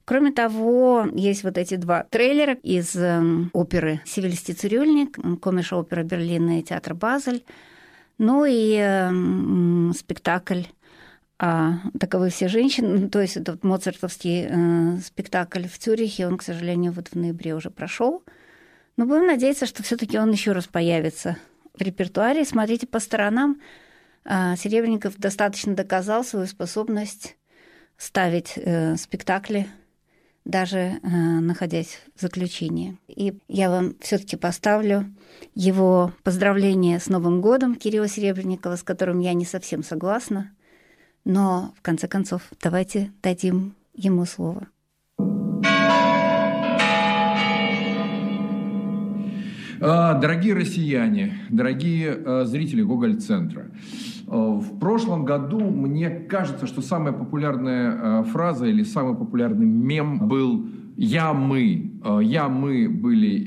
Кроме 0.07 0.33
того, 0.33 1.07
есть 1.15 1.45
вот 1.45 1.59
эти 1.59 1.77
два 1.77 2.05
трейлера 2.05 2.55
из 2.55 2.97
э, 2.97 3.23
оперы 3.53 4.01
«Сивильский 4.07 4.55
цирюльник», 4.55 5.19
комиша 5.41 5.77
опера 5.77 6.03
Берлина 6.03 6.59
и 6.59 6.63
театр 6.63 6.95
Базель, 6.95 7.45
ну 8.17 8.47
и 8.49 8.75
э, 8.81 9.93
спектакль 9.93 10.63
а 11.39 11.75
таковы 11.99 12.31
все 12.31 12.49
женщины, 12.49 13.09
то 13.09 13.21
есть 13.21 13.37
этот 13.37 13.63
моцартовский 13.63 14.47
э, 14.49 14.99
спектакль 14.99 15.69
в 15.69 15.79
Цюрихе, 15.79 16.27
он, 16.27 16.39
к 16.39 16.43
сожалению, 16.43 16.93
вот 16.93 17.09
в 17.09 17.17
ноябре 17.17 17.55
уже 17.55 17.71
прошел. 17.71 18.23
Но 18.97 19.05
будем 19.05 19.27
надеяться, 19.27 19.67
что 19.67 19.83
все-таки 19.83 20.19
он 20.19 20.31
еще 20.33 20.53
раз 20.53 20.67
появится 20.67 21.37
в 21.75 21.83
репертуаре. 21.83 22.45
Смотрите 22.45 22.87
по 22.87 22.99
сторонам. 22.99 23.61
А, 24.25 24.57
Серебренников 24.57 25.19
достаточно 25.19 25.75
доказал 25.75 26.25
свою 26.25 26.47
способность 26.47 27.37
ставить 27.97 28.55
э, 28.57 28.97
спектакли, 28.97 29.69
даже 30.47 30.79
э, 30.79 31.09
находясь 31.09 31.99
в 32.17 32.21
заключении. 32.23 32.97
И 33.09 33.39
я 33.47 33.69
вам 33.69 33.95
все-таки 34.01 34.37
поставлю 34.37 35.13
его 35.55 36.13
поздравление 36.23 36.99
с 36.99 37.09
Новым 37.09 37.43
годом 37.43 37.75
Кирилла 37.75 38.09
Серебренникова, 38.09 38.77
с 38.77 38.83
которым 38.83 39.21
я 39.21 39.35
не 39.35 39.45
совсем 39.45 39.83
согласна. 39.83 40.51
Но, 41.25 41.75
в 41.77 41.83
конце 41.83 42.09
концов, 42.09 42.43
давайте 42.63 43.13
дадим 43.23 43.75
ему 43.95 44.25
слово. 44.25 44.67
Дорогие 49.81 50.53
россияне, 50.53 51.39
дорогие 51.49 52.13
а, 52.13 52.45
зрители 52.45 52.83
Гоголь-центра, 52.83 53.71
а, 54.27 54.37
в 54.37 54.79
прошлом 54.79 55.25
году 55.25 55.59
мне 55.59 56.11
кажется, 56.11 56.67
что 56.67 56.83
самая 56.83 57.15
популярная 57.15 58.23
фраза 58.25 58.67
или 58.67 58.83
самый 58.83 59.17
популярный 59.17 59.65
мем 59.65 60.29
был 60.29 60.67
«Я 60.97 61.33
мы». 61.33 61.93
«Я 62.23 62.49
мы» 62.49 62.89
были 62.89 63.47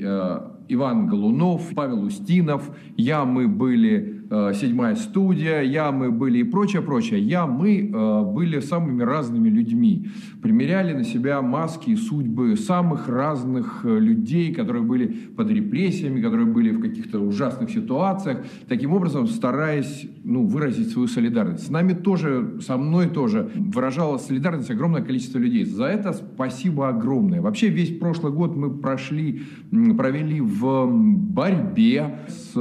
Иван 0.68 1.06
Голунов, 1.06 1.70
Павел 1.74 2.02
Устинов, 2.02 2.70
«Я 2.96 3.24
мы» 3.24 3.46
были 3.46 4.23
Э, 4.30 4.52
седьмая 4.54 4.94
студия, 4.96 5.60
я, 5.60 5.92
мы 5.92 6.10
были 6.10 6.38
и 6.38 6.44
прочее, 6.44 6.82
прочее. 6.82 7.20
Я, 7.20 7.46
мы 7.46 7.90
э, 7.92 8.22
были 8.24 8.60
самыми 8.60 9.02
разными 9.02 9.48
людьми. 9.48 10.08
Примеряли 10.42 10.94
на 10.94 11.04
себя 11.04 11.42
маски 11.42 11.90
и 11.90 11.96
судьбы 11.96 12.56
самых 12.56 13.08
разных 13.08 13.82
э, 13.84 13.98
людей, 13.98 14.54
которые 14.54 14.82
были 14.82 15.06
под 15.06 15.50
репрессиями, 15.50 16.22
которые 16.22 16.46
были 16.46 16.70
в 16.70 16.80
каких-то 16.80 17.20
ужасных 17.20 17.70
ситуациях, 17.70 18.38
таким 18.66 18.92
образом 18.92 19.26
стараясь 19.26 20.06
ну, 20.24 20.46
выразить 20.46 20.90
свою 20.90 21.08
солидарность. 21.08 21.66
С 21.66 21.70
нами 21.70 21.92
тоже, 21.92 22.60
со 22.60 22.76
мной 22.78 23.08
тоже 23.08 23.50
выражала 23.54 24.18
солидарность 24.18 24.70
огромное 24.70 25.02
количество 25.02 25.38
людей. 25.38 25.64
За 25.64 25.84
это 25.84 26.12
спасибо 26.14 26.88
огромное. 26.88 27.42
Вообще 27.42 27.68
весь 27.68 27.98
прошлый 27.98 28.32
год 28.32 28.56
мы 28.56 28.70
прошли, 28.70 29.42
провели 29.70 30.40
в 30.40 30.86
борьбе 30.86 32.20
с 32.28 32.52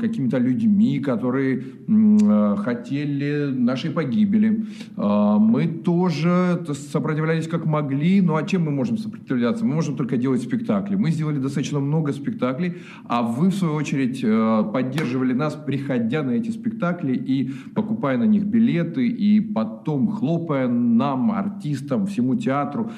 какими-то 0.00 0.38
людьми, 0.38 0.98
которые 0.98 1.19
э, 1.28 2.56
хотели 2.58 3.50
нашей 3.52 3.90
погибели. 3.90 4.64
А, 4.96 5.38
мы 5.38 5.66
тоже 5.66 6.64
сопротивлялись 6.92 7.48
как 7.48 7.66
могли, 7.66 8.20
ну 8.20 8.36
а 8.36 8.42
чем 8.42 8.62
мы 8.62 8.70
можем 8.70 8.98
сопротивляться? 8.98 9.64
Мы 9.64 9.74
можем 9.74 9.96
только 9.96 10.16
делать 10.16 10.42
спектакли. 10.42 10.96
Мы 10.96 11.10
сделали 11.10 11.38
достаточно 11.38 11.80
много 11.80 12.12
спектаклей, 12.12 12.74
а 13.06 13.22
вы, 13.22 13.48
в 13.48 13.54
свою 13.54 13.74
очередь, 13.74 14.20
э, 14.22 14.64
поддерживали 14.72 15.32
нас, 15.32 15.54
приходя 15.54 16.22
на 16.22 16.30
эти 16.30 16.50
спектакли 16.50 17.14
и 17.14 17.50
покупая 17.74 18.18
на 18.18 18.24
них 18.24 18.44
билеты, 18.44 19.06
и 19.06 19.40
потом 19.40 20.08
хлопая 20.08 20.68
нам, 20.68 21.32
артистам, 21.32 22.06
всему 22.06 22.36
театру 22.36 22.90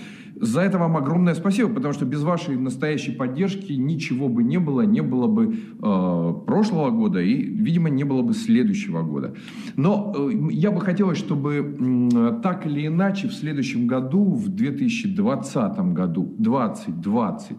за 0.43 0.61
это 0.63 0.77
вам 0.77 0.97
огромное 0.97 1.35
спасибо, 1.35 1.73
потому 1.73 1.95
что 1.95 2.05
без 2.05 2.23
вашей 2.25 2.57
настоящей 2.57 3.13
поддержки 3.13 3.73
ничего 3.73 4.29
бы 4.29 4.43
не 4.43 4.59
было, 4.59 4.83
не 4.83 5.01
было 5.01 5.29
бы 5.29 5.55
э, 5.55 6.35
прошлого 6.47 6.91
года 6.91 7.21
и, 7.21 7.35
видимо, 7.35 7.91
не 7.91 8.03
было 8.03 8.23
бы 8.23 8.35
следующего 8.35 9.03
года. 9.03 9.35
Но 9.77 10.13
э, 10.17 10.33
я 10.51 10.73
бы 10.73 10.81
хотел, 10.81 11.15
чтобы 11.15 11.77
э, 11.79 12.41
так 12.43 12.67
или 12.67 12.89
иначе 12.89 13.29
в 13.29 13.35
следующем 13.35 13.87
году, 13.87 14.35
в 14.35 14.49
2020 14.49 15.79
году, 15.95 16.35
2020, 16.39 17.57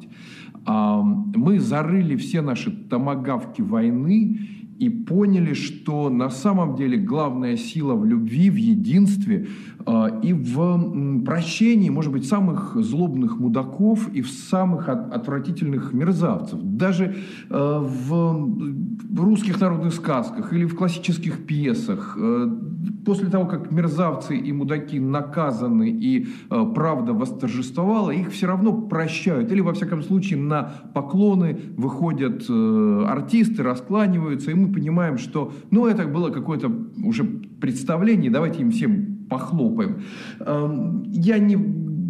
э, 0.67 1.01
мы 1.35 1.59
зарыли 1.61 2.17
все 2.17 2.41
наши 2.41 2.69
томогавки 2.69 3.61
войны 3.61 4.39
и 4.83 4.89
поняли, 4.89 5.53
что 5.53 6.09
на 6.09 6.29
самом 6.29 6.75
деле 6.75 6.97
главная 6.97 7.55
сила 7.55 7.93
в 7.95 8.05
любви, 8.05 8.49
в 8.49 8.55
единстве 8.55 9.47
э, 9.85 10.19
и 10.21 10.33
в 10.33 11.23
прощении, 11.23 11.89
может 11.89 12.11
быть, 12.11 12.25
самых 12.25 12.75
злобных 12.75 13.39
мудаков 13.39 14.09
и 14.13 14.21
в 14.21 14.29
самых 14.29 14.89
от, 14.89 15.13
отвратительных 15.13 15.93
мерзавцев. 15.93 16.59
Даже 16.61 17.15
э, 17.49 17.79
в 18.09 19.17
русских 19.17 19.61
народных 19.61 19.93
сказках 19.93 20.51
или 20.51 20.65
в 20.65 20.75
классических 20.75 21.45
пьесах, 21.45 22.17
э, 22.19 22.51
после 23.05 23.29
того, 23.29 23.45
как 23.45 23.71
мерзавцы 23.71 24.37
и 24.37 24.51
мудаки 24.51 24.99
наказаны 24.99 25.89
и 25.89 26.27
э, 26.49 26.65
правда 26.73 27.13
восторжествовала, 27.13 28.11
их 28.11 28.31
все 28.31 28.47
равно 28.47 28.73
прощают. 28.73 29.51
Или, 29.51 29.61
во 29.61 29.73
всяком 29.73 30.01
случае, 30.03 30.39
на 30.39 30.71
поклоны 30.93 31.59
выходят 31.77 32.45
э, 32.49 33.05
артисты, 33.07 33.63
раскланиваются, 33.63 34.51
и 34.51 34.53
мы 34.53 34.71
понимаем, 34.71 35.17
что, 35.17 35.51
ну, 35.71 35.87
это 35.87 36.05
было 36.07 36.29
какое-то 36.29 36.71
уже 37.03 37.23
представление, 37.23 38.31
давайте 38.31 38.61
им 38.61 38.71
всем 38.71 39.27
похлопаем. 39.29 40.01
Эм, 40.39 41.03
я 41.11 41.39
не 41.39 41.57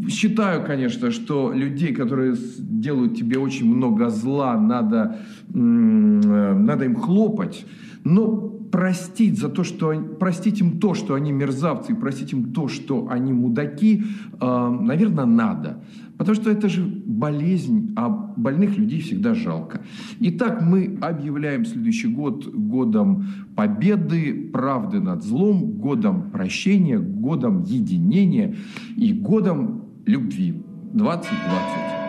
считаю, 0.10 0.66
конечно, 0.66 1.12
что 1.12 1.52
людей, 1.54 1.94
которые 1.94 2.36
делают 2.60 3.16
тебе 3.16 3.40
очень 3.40 3.74
много 3.74 4.10
зла, 4.10 4.58
надо, 4.58 5.20
э, 5.54 5.58
надо 5.58 6.86
им 6.86 6.96
хлопать, 6.96 7.66
но 8.04 8.53
простить 8.74 9.38
за 9.38 9.50
то, 9.50 9.64
что 9.64 9.94
простить 10.20 10.60
им 10.60 10.80
то, 10.80 10.96
что 10.96 11.14
они 11.14 11.32
мерзавцы, 11.32 11.92
и 11.92 11.96
простить 11.96 12.34
им 12.34 12.54
то, 12.54 12.68
что 12.68 13.08
они 13.08 13.32
мудаки, 13.32 14.04
э, 14.42 14.78
наверное, 14.82 15.26
надо. 15.26 15.84
Потому 16.18 16.36
что 16.36 16.50
это 16.50 16.68
же 16.70 16.82
болезнь, 17.06 17.94
а 17.96 18.10
больных 18.10 18.76
людей 18.80 19.00
всегда 19.02 19.36
жалко. 19.36 19.82
Итак, 20.22 20.64
мы 20.64 20.98
объявляем 21.02 21.66
следующий 21.66 22.08
год 22.08 22.48
годом 22.48 23.28
победы, 23.56 24.50
правды 24.52 25.00
над 25.00 25.24
злом, 25.24 25.74
годом 25.74 26.32
прощения, 26.32 26.98
годом 26.98 27.62
единения 27.62 28.56
и 28.98 29.14
годом 29.14 29.84
любви 30.08 30.64
2020. 30.94 32.03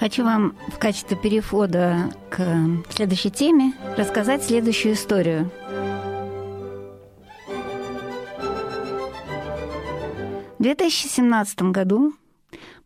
Хочу 0.00 0.24
вам 0.24 0.56
в 0.68 0.78
качестве 0.78 1.14
перехода 1.14 2.10
к 2.30 2.42
следующей 2.88 3.30
теме 3.30 3.74
рассказать 3.98 4.42
следующую 4.42 4.94
историю. 4.94 5.50
В 10.58 10.62
2017 10.62 11.60
году 11.64 12.14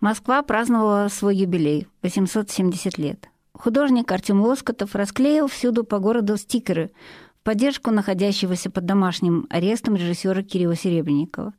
Москва 0.01 0.43
праздновала 0.43 1.07
свой 1.07 1.37
юбилей– 1.37 1.87
870 2.03 2.99
лет. 2.99 3.29
Художник 3.53 4.11
Артем 4.11 4.41
Лоскотов 4.41 4.97
расклеил 4.97 5.47
всюду 5.47 5.85
по 5.85 6.01
городу 6.01 6.37
стикеры 6.37 6.91
в 7.41 7.45
поддержку 7.45 7.93
находящегося 7.93 8.71
под 8.71 8.87
домашним 8.87 9.47
арестом 9.51 9.95
режиссера 9.95 10.43
Кирилла 10.43 10.75
Серебренникова. 10.75 11.55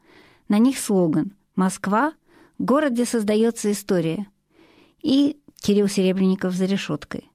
На 0.50 0.58
них 0.58 0.78
слоган 0.78 1.32
«Москва– 1.56 2.12
в 2.60 2.66
городе 2.66 3.06
создается 3.06 3.72
история». 3.72 4.28
И 5.02 5.38
Кирилл 5.66 5.88
Серебренников 5.88 6.54
за 6.54 6.66
решеткой. 6.66 7.32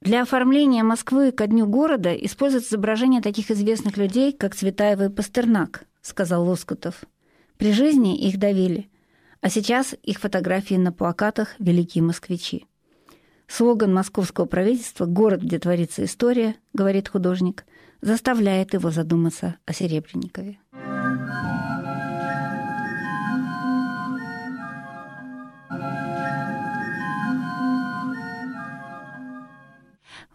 Для 0.00 0.22
оформления 0.22 0.82
Москвы 0.82 1.32
ко 1.32 1.46
дню 1.46 1.66
города 1.66 2.14
используют 2.14 2.64
изображения 2.64 3.20
таких 3.20 3.50
известных 3.50 3.98
людей, 3.98 4.32
как 4.32 4.54
Цветаева 4.54 5.04
и 5.04 5.08
Пастернак, 5.10 5.84
сказал 6.00 6.48
Лоскутов. 6.48 7.02
При 7.58 7.74
жизни 7.74 8.18
их 8.26 8.38
давили, 8.38 8.88
а 9.42 9.50
сейчас 9.50 9.94
их 10.02 10.18
фотографии 10.18 10.76
на 10.76 10.92
плакатах 10.92 11.56
«Великие 11.58 12.02
москвичи». 12.02 12.64
Слоган 13.46 13.92
московского 13.92 14.46
правительства 14.46 15.04
«Город, 15.04 15.42
где 15.42 15.58
творится 15.58 16.02
история», 16.06 16.54
говорит 16.72 17.10
художник, 17.10 17.66
заставляет 18.00 18.72
его 18.72 18.90
задуматься 18.90 19.56
о 19.66 19.74
Серебренникове. 19.74 20.58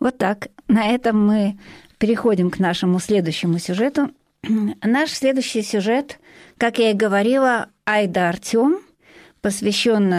Вот 0.04 0.18
так. 0.18 0.50
На 0.68 0.88
этом 0.88 1.26
мы 1.26 1.58
переходим 1.98 2.52
к 2.52 2.60
нашему 2.60 3.00
следующему 3.00 3.58
сюжету. 3.58 4.10
Наш 4.84 5.12
следующий 5.12 5.62
сюжет, 5.62 6.20
как 6.58 6.78
я 6.78 6.92
и 6.92 6.94
говорила, 6.94 7.70
Айда 7.86 8.28
Артем, 8.28 8.80
посвящен 9.39 10.10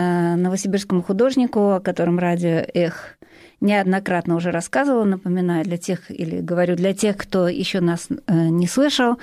новосибирскому 0.40 1.03
художнику, 1.03 1.73
о 1.73 1.81
котором 1.81 2.18
радио 2.18 2.64
«Эх» 2.73 3.18
неоднократно 3.61 4.37
уже 4.37 4.53
рассказывала, 4.53 5.05
напоминаю 5.05 5.64
для 5.64 5.77
тех, 5.77 6.11
или 6.11 6.40
говорю 6.40 6.77
для 6.77 6.94
тех, 6.94 7.18
кто 7.18 7.47
еще 7.47 7.81
нас 7.81 8.09
э, 8.09 8.35
не 8.35 8.66
слышал, 8.66 9.18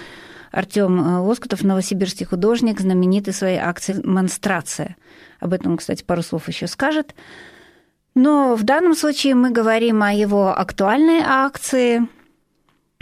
Артем 0.52 1.00
э, 1.00 1.18
Лоскутов, 1.22 1.64
новосибирский 1.64 2.28
художник, 2.28 2.82
знаменитый 2.82 3.34
своей 3.34 3.58
акцией 3.58 4.04
«Монстрация». 4.04 4.96
Об 5.40 5.54
этом, 5.54 5.78
кстати, 5.78 6.04
пару 6.04 6.22
слов 6.22 6.48
еще 6.50 6.68
скажет. 6.68 7.16
Но 8.14 8.56
в 8.56 8.64
данном 8.64 8.94
случае 8.96 9.36
мы 9.36 9.52
говорим 9.52 10.04
о 10.04 10.12
его 10.12 10.50
актуальной 10.58 11.22
акции, 11.26 12.08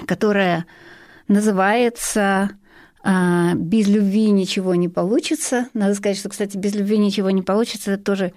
которая 0.05 0.65
называется 1.27 2.51
а, 3.03 3.55
«Без 3.55 3.87
любви 3.87 4.29
ничего 4.29 4.75
не 4.75 4.87
получится». 4.87 5.67
Надо 5.73 5.95
сказать, 5.95 6.17
что, 6.17 6.29
кстати, 6.29 6.57
«Без 6.57 6.75
любви 6.75 6.99
ничего 6.99 7.31
не 7.31 7.41
получится»– 7.41 7.91
это 7.93 8.03
тоже 8.03 8.33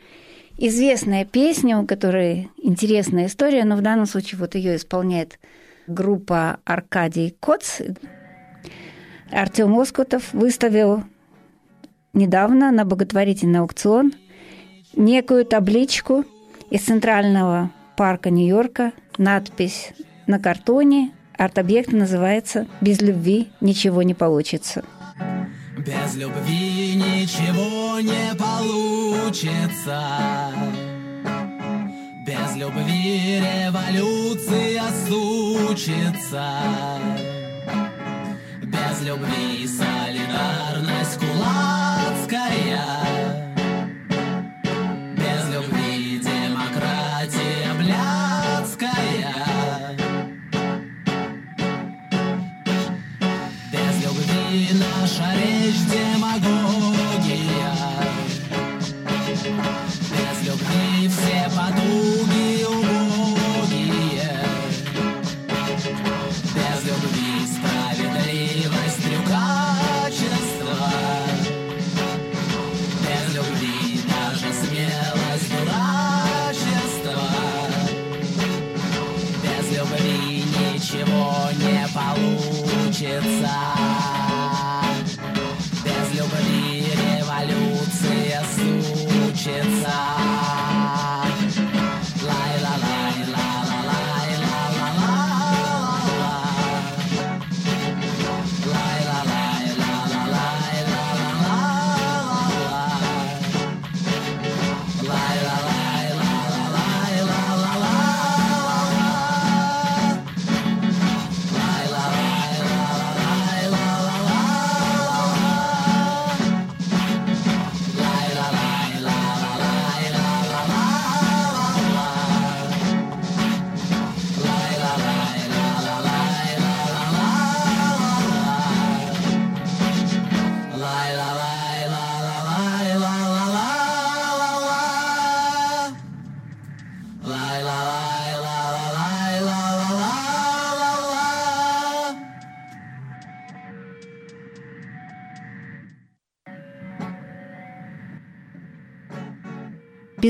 известная 0.57 1.27
песня, 1.27 1.79
у 1.79 1.87
которой 1.87 2.51
интересная 2.57 3.27
история, 3.27 3.65
но 3.65 3.77
в 3.77 3.83
данном 3.83 4.07
случае 4.07 4.39
вот 4.39 4.55
ее 4.55 4.77
исполняет 4.77 5.39
группа 5.87 6.59
Аркадий 6.65 7.37
Коц. 7.39 7.81
Артем 9.31 9.79
Оскутов 9.79 10.33
выставил 10.33 11.05
недавно 12.15 12.71
на 12.71 12.87
благотворительный 12.87 13.61
аукцион 13.61 14.15
некую 14.95 15.45
табличку– 15.45 16.25
из 16.73 16.85
Центрального 16.85 17.71
парка 17.99 18.31
Нью-Йорка 18.31 18.93
надпись 19.19 19.93
на 20.27 20.39
картоне. 20.39 21.13
Арт-объект 21.37 21.93
называется 21.93 22.67
«Без 22.81 23.03
любви 23.03 23.51
ничего 23.61 24.03
не 24.03 24.15
получится». 24.15 24.83
Без 25.77 26.15
любви 26.17 26.95
ничего 26.95 28.01
не 28.01 28.35
получится. 28.39 30.01
Без 32.27 32.57
любви 32.57 33.41
революция 33.41 34.83
случится. 35.07 36.47
Без 38.63 39.03
любви 39.07 39.67
солидарность 39.67 41.19
кулацкая. 41.19 43.12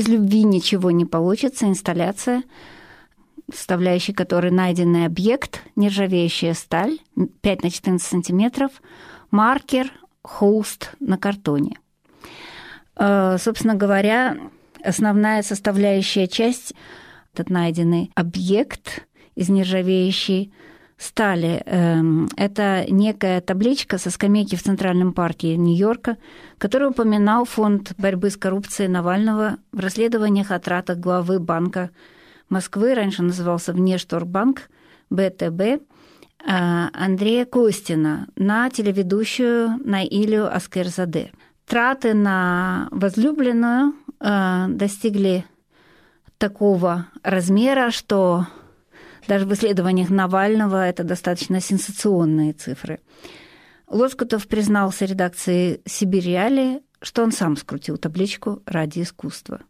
Без 0.03 0.09
любви 0.09 0.43
ничего 0.43 0.91
не 0.91 1.05
получится. 1.05 1.65
Инсталляция, 1.65 2.43
составляющей 3.53 4.11
которой 4.11 4.51
найденный 4.51 5.05
объект, 5.05 5.61
нержавеющая 5.77 6.53
сталь, 6.55 6.97
5 7.39 7.63
на 7.63 7.69
14 7.69 8.05
сантиметров, 8.05 8.71
маркер, 9.31 9.93
холст 10.21 10.91
на 10.99 11.17
картоне. 11.17 11.79
Э, 12.97 13.37
собственно 13.39 13.75
говоря, 13.75 14.35
основная 14.83 15.41
составляющая 15.41 16.27
часть 16.27 16.73
этот 17.33 17.49
найденный 17.49 18.11
объект 18.13 19.07
из 19.35 19.47
нержавеющей 19.47 20.53
стали. 21.03 21.61
Эм, 21.65 22.29
это 22.37 22.85
некая 22.89 23.41
табличка 23.41 23.97
со 23.97 24.09
скамейки 24.09 24.55
в 24.55 24.63
Центральном 24.63 25.13
парке 25.13 25.57
Нью-Йорка, 25.57 26.17
который 26.57 26.89
упоминал 26.89 27.45
фонд 27.45 27.93
борьбы 27.97 28.29
с 28.29 28.37
коррупцией 28.37 28.87
Навального 28.87 29.57
в 29.71 29.79
расследованиях 29.79 30.51
о 30.51 30.59
тратах 30.59 30.97
главы 30.99 31.39
Банка 31.39 31.89
Москвы, 32.49 32.93
раньше 32.93 33.21
назывался 33.21 33.73
Внешторгбанк, 33.73 34.69
БТБ, 35.09 35.61
э, 35.61 35.79
Андрея 36.45 37.45
Костина 37.45 38.27
на 38.37 38.69
телеведущую 38.69 39.79
Наилю 39.83 40.55
Аскерзаде. 40.55 41.31
Траты 41.65 42.13
на 42.13 42.87
возлюбленную 42.91 43.93
э, 44.19 44.65
достигли 44.69 45.45
такого 46.37 47.07
размера, 47.23 47.91
что 47.91 48.47
даже 49.27 49.45
в 49.45 49.53
исследованиях 49.53 50.09
Навального 50.09 50.87
это 50.87 51.03
достаточно 51.03 51.59
сенсационные 51.59 52.53
цифры. 52.53 52.99
Лоскутов 53.87 54.47
признался 54.47 55.05
редакции 55.05 55.81
«Сибириали», 55.85 56.81
что 57.01 57.23
он 57.23 57.31
сам 57.31 57.57
скрутил 57.57 57.97
табличку 57.97 58.61
ради 58.65 59.01
искусства. 59.01 59.61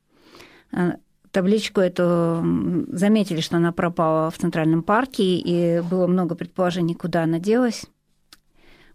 А, 0.72 0.98
табличку 1.32 1.82
эту 1.82 2.44
заметили, 2.90 3.42
что 3.42 3.58
она 3.58 3.72
пропала 3.72 4.30
в 4.30 4.38
Центральном 4.38 4.84
парке, 4.84 5.24
и 5.24 5.82
было 5.82 6.08
много 6.08 6.36
предположений, 6.36 6.96
куда 6.96 7.24
она 7.24 7.40
делась. 7.40 7.86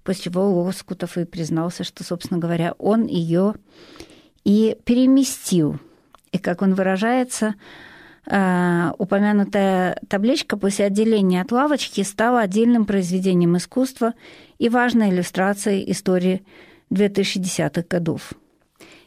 После 0.04 0.24
чего 0.24 0.62
Лоскутов 0.62 1.18
и 1.18 1.24
признался, 1.24 1.84
что, 1.84 2.04
собственно 2.04 2.40
говоря, 2.40 2.74
он 2.78 3.06
ее 3.06 3.54
и 4.44 4.78
переместил. 4.84 5.78
И, 6.32 6.38
как 6.38 6.62
он 6.62 6.74
выражается, 6.74 7.54
Э, 7.54 7.56
упомянутая 8.28 9.98
табличка 10.06 10.58
после 10.58 10.84
отделения 10.84 11.40
от 11.40 11.50
лавочки 11.50 12.02
стала 12.02 12.40
отдельным 12.40 12.84
произведением 12.84 13.56
искусства 13.56 14.12
и 14.58 14.68
важной 14.68 15.08
иллюстрацией 15.10 15.90
истории 15.90 16.44
2010-х 16.92 17.84
годов. 17.88 18.34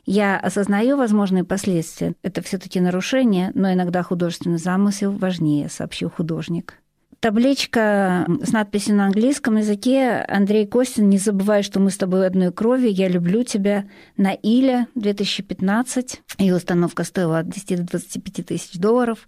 Я 0.05 0.39
осознаю 0.39 0.97
возможные 0.97 1.43
последствия. 1.43 2.15
Это 2.23 2.41
все 2.41 2.57
таки 2.57 2.79
нарушение, 2.79 3.51
но 3.53 3.71
иногда 3.71 4.01
художественный 4.01 4.57
замысел 4.57 5.11
важнее, 5.11 5.69
сообщил 5.69 6.09
художник 6.09 6.80
табличка 7.21 8.25
с 8.43 8.51
надписью 8.51 8.95
на 8.95 9.05
английском 9.05 9.57
языке 9.57 10.25
«Андрей 10.27 10.65
Костин, 10.65 11.07
не 11.07 11.19
забывай, 11.19 11.61
что 11.63 11.79
мы 11.79 11.91
с 11.91 11.97
тобой 11.97 12.25
одной 12.25 12.51
крови, 12.51 12.87
я 12.87 13.07
люблю 13.07 13.43
тебя» 13.43 13.85
на 14.17 14.33
Иля 14.33 14.87
2015. 14.95 16.21
Ее 16.39 16.55
установка 16.55 17.03
стоила 17.03 17.39
от 17.39 17.49
10 17.49 17.77
до 17.77 17.83
25 17.83 18.45
тысяч 18.47 18.79
долларов. 18.79 19.27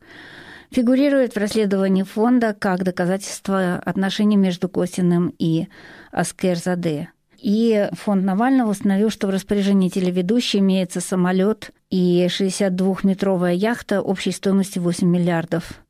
Фигурирует 0.71 1.35
в 1.35 1.37
расследовании 1.37 2.01
фонда 2.01 2.55
как 2.57 2.83
доказательство 2.83 3.75
отношений 3.75 4.37
между 4.37 4.67
Костиным 4.69 5.31
и 5.37 5.67
Аскерзаде. 6.11 7.09
И 7.37 7.89
фонд 7.93 8.23
Навального 8.23 8.71
установил, 8.71 9.11
что 9.11 9.27
в 9.27 9.29
распоряжении 9.29 9.89
телеведущей 9.89 10.59
имеется 10.59 10.99
самолет 10.99 11.69
и 11.91 12.25
62-метровая 12.27 13.53
яхта 13.53 14.01
общей 14.01 14.31
стоимостью 14.31 14.81
8 14.81 15.07
миллиардов 15.07 15.82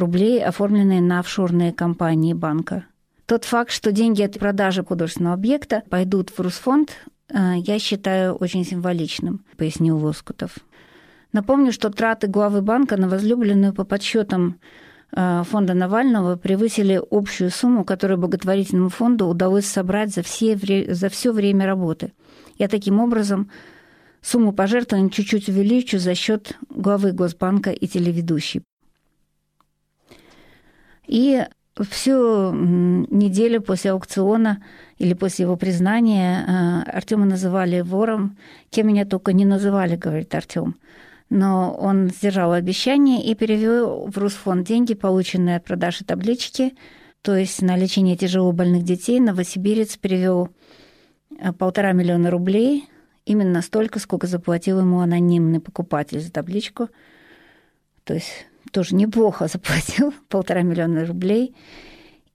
рублей, 0.00 0.42
оформленные 0.42 1.00
на 1.00 1.20
офшорные 1.20 1.72
компании 1.72 2.34
банка. 2.34 2.84
Тот 3.26 3.44
факт, 3.44 3.70
что 3.70 3.92
деньги 3.92 4.22
от 4.22 4.36
продажи 4.40 4.84
художественного 4.84 5.34
объекта 5.34 5.84
пойдут 5.88 6.30
в 6.30 6.40
Русфонд, 6.40 6.90
э, 7.28 7.54
я 7.58 7.78
считаю 7.78 8.34
очень 8.34 8.64
символичным, 8.64 9.44
пояснил 9.56 9.98
Лоскутов. 9.98 10.58
Напомню, 11.32 11.70
что 11.70 11.90
траты 11.90 12.26
главы 12.26 12.60
банка 12.60 12.96
на 12.96 13.08
возлюбленную 13.08 13.72
по 13.72 13.84
подсчетам 13.84 14.58
э, 15.12 15.44
фонда 15.44 15.74
Навального 15.74 16.34
превысили 16.34 17.00
общую 17.08 17.50
сумму, 17.50 17.84
которую 17.84 18.18
благотворительному 18.18 18.88
фонду 18.88 19.28
удалось 19.28 19.66
собрать 19.66 20.12
за, 20.12 20.22
все, 20.22 20.58
за 20.92 21.08
все 21.08 21.30
время 21.30 21.66
работы. 21.66 22.12
Я 22.58 22.66
таким 22.66 22.98
образом 22.98 23.48
сумму 24.22 24.52
пожертвований 24.52 25.10
чуть-чуть 25.10 25.48
увеличу 25.48 26.00
за 26.00 26.16
счет 26.16 26.58
главы 26.68 27.12
Госбанка 27.12 27.70
и 27.70 27.86
телеведущей. 27.86 28.62
И 31.10 31.44
всю 31.76 32.52
неделю 32.52 33.60
после 33.60 33.90
аукциона 33.90 34.62
или 34.98 35.12
после 35.14 35.42
его 35.42 35.56
признания 35.56 36.44
э, 36.46 36.90
Артема 36.96 37.26
называли 37.26 37.80
вором. 37.80 38.36
Кем 38.70 38.86
меня 38.86 39.04
только 39.04 39.32
не 39.32 39.44
называли, 39.44 39.96
говорит 39.96 40.32
Артем. 40.32 40.76
Но 41.28 41.74
он 41.74 42.10
сдержал 42.10 42.52
обещание 42.52 43.24
и 43.24 43.34
перевел 43.34 44.06
в 44.06 44.16
Русфонд 44.18 44.68
деньги, 44.68 44.94
полученные 44.94 45.56
от 45.56 45.64
продажи 45.64 46.04
таблички, 46.04 46.76
то 47.22 47.36
есть 47.36 47.60
на 47.60 47.76
лечение 47.76 48.16
тяжело 48.16 48.52
больных 48.52 48.84
детей. 48.84 49.18
Новосибирец 49.18 49.96
перевел 49.96 50.50
э, 51.40 51.52
полтора 51.52 51.90
миллиона 51.90 52.30
рублей, 52.30 52.88
именно 53.26 53.62
столько, 53.62 53.98
сколько 53.98 54.28
заплатил 54.28 54.78
ему 54.78 55.00
анонимный 55.00 55.58
покупатель 55.58 56.20
за 56.20 56.30
табличку. 56.30 56.88
То 58.04 58.14
есть 58.14 58.46
тоже 58.70 58.94
неплохо 58.94 59.48
заплатил, 59.48 60.14
полтора 60.28 60.62
миллиона 60.62 61.06
рублей. 61.06 61.54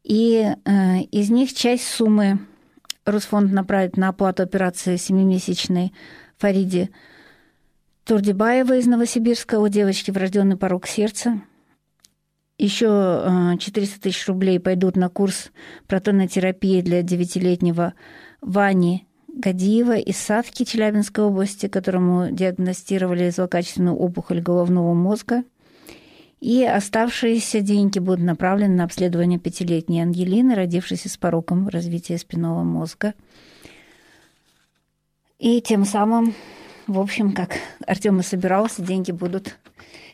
И 0.04 0.46
э, 0.66 1.00
из 1.12 1.30
них 1.32 1.54
часть 1.54 1.88
суммы 1.88 2.40
Росфонд 3.06 3.52
направит 3.52 3.98
на 3.98 4.10
оплату 4.10 4.44
операции 4.44 4.98
семимесячной 4.98 5.94
Фариде 6.38 6.92
Турдибаева 8.04 8.78
из 8.78 8.86
Новосибирска. 8.86 9.60
У 9.60 9.68
девочки 9.68 10.12
врожденный 10.12 10.58
порог 10.58 10.86
сердца. 10.88 11.42
Еще 12.58 13.58
400 13.60 13.98
э, 13.98 14.00
тысяч 14.00 14.28
рублей 14.28 14.60
пойдут 14.60 14.96
на 14.96 15.10
курс 15.10 15.52
протонной 15.88 16.28
терапии 16.28 16.82
для 16.82 17.02
девятилетнего 17.02 17.94
Вани 18.42 19.08
Гадиева 19.28 19.98
из 19.98 20.18
Савки 20.18 20.64
Челябинской 20.64 21.24
области, 21.24 21.68
которому 21.68 22.32
диагностировали 22.32 23.30
злокачественную 23.32 23.96
опухоль 23.96 24.40
головного 24.40 24.94
мозга– 24.94 25.44
и 26.46 26.64
оставшиеся 26.64 27.62
деньги 27.62 27.98
будут 27.98 28.20
направлены 28.20 28.76
на 28.76 28.84
обследование 28.84 29.40
пятилетней 29.40 30.04
Ангелины, 30.04 30.54
родившейся 30.54 31.10
с 31.10 31.18
пороком 31.18 31.70
развития 31.70 32.20
спинного 32.20 32.62
мозга. 32.62 33.16
И 35.40 35.60
тем 35.60 35.86
самым, 35.86 36.36
в 36.86 37.00
общем, 37.00 37.34
как 37.34 37.56
Артем 37.88 38.20
и 38.20 38.24
собирался, 38.24 38.84
деньги 38.84 39.12
будут 39.12 39.58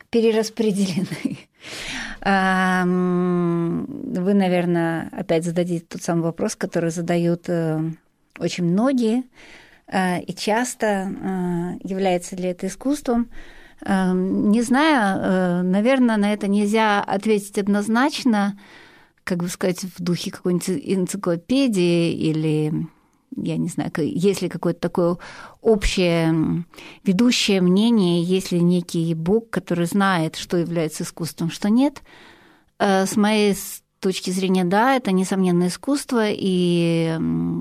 перераспределены. 0.09 1.37
Вы, 2.21 4.33
наверное, 4.33 5.09
опять 5.11 5.43
зададите 5.43 5.85
тот 5.85 6.01
самый 6.01 6.21
вопрос, 6.21 6.55
который 6.55 6.91
задают 6.91 7.49
э, 7.49 7.81
очень 8.39 8.63
многие, 8.63 9.23
э, 9.87 10.21
и 10.21 10.33
часто 10.33 10.87
э, 10.87 11.79
является 11.83 12.37
ли 12.37 12.45
это 12.45 12.67
искусством. 12.67 13.29
Эм, 13.83 14.51
не 14.51 14.61
знаю, 14.61 15.19
э, 15.19 15.61
наверное, 15.63 16.17
на 16.17 16.33
это 16.33 16.47
нельзя 16.47 17.01
ответить 17.01 17.57
однозначно, 17.57 18.59
как 19.23 19.39
бы 19.39 19.47
сказать, 19.47 19.83
в 19.83 20.01
духе 20.01 20.31
какой-нибудь 20.31 20.69
энциклопедии 20.69 22.13
или 22.13 22.87
я 23.35 23.57
не 23.57 23.69
знаю, 23.69 23.91
есть 23.97 24.41
ли 24.41 24.49
какое-то 24.49 24.81
такое 24.81 25.17
общее 25.61 26.65
ведущее 27.05 27.61
мнение, 27.61 28.23
есть 28.23 28.51
ли 28.51 28.61
некий 28.61 29.13
Бог, 29.13 29.49
который 29.49 29.85
знает, 29.85 30.35
что 30.35 30.57
является 30.57 31.03
искусством, 31.03 31.49
что 31.49 31.69
нет. 31.69 32.01
Э, 32.77 33.05
с 33.05 33.15
моей 33.15 33.55
точки 33.99 34.31
зрения, 34.31 34.65
да, 34.65 34.95
это 34.95 35.11
несомненно 35.11 35.67
искусство, 35.67 36.25
и, 36.27 37.17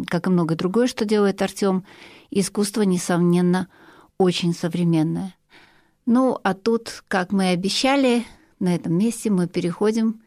как 0.07 0.27
и 0.27 0.31
многое 0.31 0.57
другое, 0.57 0.87
что 0.87 1.05
делает 1.05 1.41
Артем, 1.41 1.85
искусство, 2.31 2.83
несомненно, 2.83 3.69
очень 4.19 4.55
современное. 4.55 5.35
Ну, 6.13 6.41
а 6.43 6.55
тут, 6.55 7.05
как 7.07 7.31
мы 7.31 7.45
и 7.45 7.55
обещали, 7.55 8.25
на 8.59 8.75
этом 8.75 8.99
месте 8.99 9.31
мы 9.31 9.47
переходим 9.47 10.21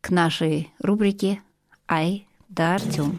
к 0.00 0.08
нашей 0.08 0.72
рубрике 0.78 1.42
«Ай 1.86 2.26
да 2.48 2.76
Артем». 2.76 3.18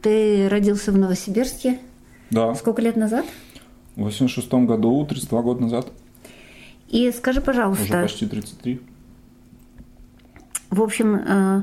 Ты 0.00 0.48
родился 0.48 0.90
в 0.90 0.96
Новосибирске? 0.96 1.80
Да. 2.30 2.54
Сколько 2.54 2.80
лет 2.80 2.96
назад? 2.96 3.26
В 3.94 4.04
86 4.04 4.50
году, 4.54 5.04
32 5.04 5.42
года 5.42 5.60
назад. 5.60 5.92
И 6.88 7.12
скажи, 7.12 7.40
пожалуйста... 7.40 7.84
Уже 7.84 8.02
почти 8.02 8.26
33. 8.26 8.80
В 10.70 10.82
общем, 10.82 11.14
э, 11.16 11.62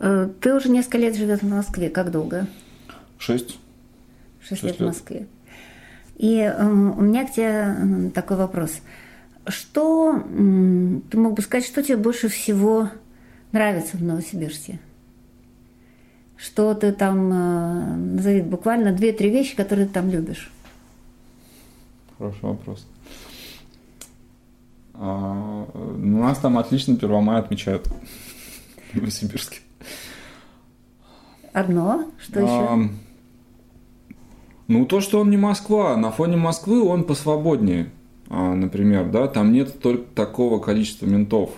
э, 0.00 0.28
ты 0.40 0.54
уже 0.54 0.70
несколько 0.70 0.98
лет 0.98 1.16
живешь 1.16 1.40
в 1.40 1.48
Москве. 1.48 1.90
Как 1.90 2.10
долго? 2.10 2.46
Шесть. 3.18 3.58
Шесть 4.40 4.62
лет 4.62 4.78
в 4.78 4.84
Москве. 4.84 5.26
И 6.16 6.38
э, 6.38 6.66
у 6.66 7.00
меня 7.00 7.26
к 7.26 7.32
тебе 7.32 8.10
такой 8.10 8.36
вопрос. 8.36 8.80
Что 9.46 10.22
ты 11.10 11.16
мог 11.16 11.34
бы 11.34 11.42
сказать, 11.42 11.66
что 11.66 11.82
тебе 11.82 11.96
больше 11.96 12.28
всего 12.28 12.90
нравится 13.52 13.96
в 13.96 14.02
Новосибирске? 14.02 14.78
Что 16.36 16.74
ты 16.74 16.92
там, 16.92 18.14
назови 18.14 18.42
буквально 18.42 18.92
две-три 18.92 19.30
вещи, 19.30 19.56
которые 19.56 19.86
ты 19.86 19.94
там 19.94 20.10
любишь? 20.10 20.50
Хороший 22.18 22.42
вопрос. 22.42 22.86
А, 25.00 25.66
ну, 25.96 26.18
у 26.18 26.22
нас 26.22 26.38
там 26.38 26.58
отлично 26.58 26.96
Первомай 26.96 27.38
отмечают 27.38 27.86
в 28.92 28.96
Новосибирске. 28.96 29.60
Одно? 31.52 32.10
Что 32.18 32.40
а, 32.40 32.76
еще? 32.76 32.90
Ну, 34.66 34.86
то, 34.86 35.00
что 35.00 35.20
он 35.20 35.30
не 35.30 35.36
Москва. 35.36 35.96
На 35.96 36.10
фоне 36.10 36.36
Москвы 36.36 36.82
он 36.82 37.04
посвободнее, 37.04 37.90
а, 38.28 38.54
например, 38.54 39.08
да, 39.10 39.28
там 39.28 39.52
нет 39.52 39.80
только 39.80 40.04
такого 40.14 40.58
количества 40.58 41.06
ментов. 41.06 41.50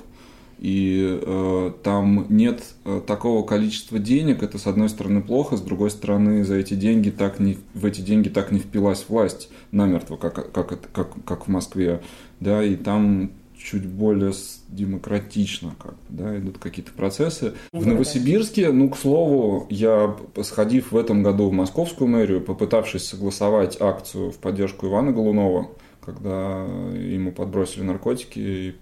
И 0.59 1.19
э, 1.23 1.73
там 1.83 2.27
нет 2.29 2.63
э, 2.85 3.01
такого 3.07 3.47
количества 3.47 3.99
денег, 3.99 4.43
это 4.43 4.59
с 4.59 4.67
одной 4.67 4.91
стороны 4.91 5.23
плохо, 5.23 5.57
с 5.57 5.63
другой 5.63 5.91
стороны 5.91 6.45
за 6.45 6.57
эти 6.57 6.75
деньги 6.75 7.09
так 7.09 7.41
не, 7.41 7.57
в 7.73 7.87
эти 7.87 8.03
деньги 8.03 8.29
так 8.29 8.53
не 8.53 8.59
впилась 8.59 9.07
власть 9.09 9.49
намертво, 9.73 10.19
как, 10.19 10.53
как, 10.53 10.93
как, 10.93 11.25
как 11.25 11.47
в 11.47 11.51
Москве, 11.51 12.03
да, 12.41 12.65
и 12.65 12.77
там 12.77 13.33
чуть 13.57 13.87
более 13.87 14.33
демократично, 14.69 15.75
как 15.79 15.95
да, 16.09 16.37
идут 16.39 16.59
какие-то 16.59 16.93
процессы. 16.93 17.53
В 17.73 17.87
Новосибирске, 17.87 18.73
ну, 18.73 18.89
к 18.89 18.97
слову, 18.97 19.67
я, 19.71 20.17
сходив 20.43 20.93
в 20.93 20.97
этом 20.97 21.23
году 21.23 21.49
в 21.49 21.53
московскую 21.53 22.09
мэрию, 22.09 22.41
попытавшись 22.41 23.07
согласовать 23.07 23.81
акцию 23.81 24.31
в 24.31 24.39
поддержку 24.39 24.87
Ивана 24.87 25.13
Голунова, 25.13 25.69
когда 26.01 26.65
ему 26.95 27.33
подбросили 27.33 27.83
наркотики 27.83 28.39
и 28.39 28.77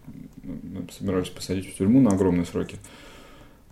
собирались 0.97 1.29
посадить 1.29 1.75
в 1.75 1.77
тюрьму 1.77 2.01
на 2.01 2.11
огромные 2.11 2.47
сроки, 2.47 2.77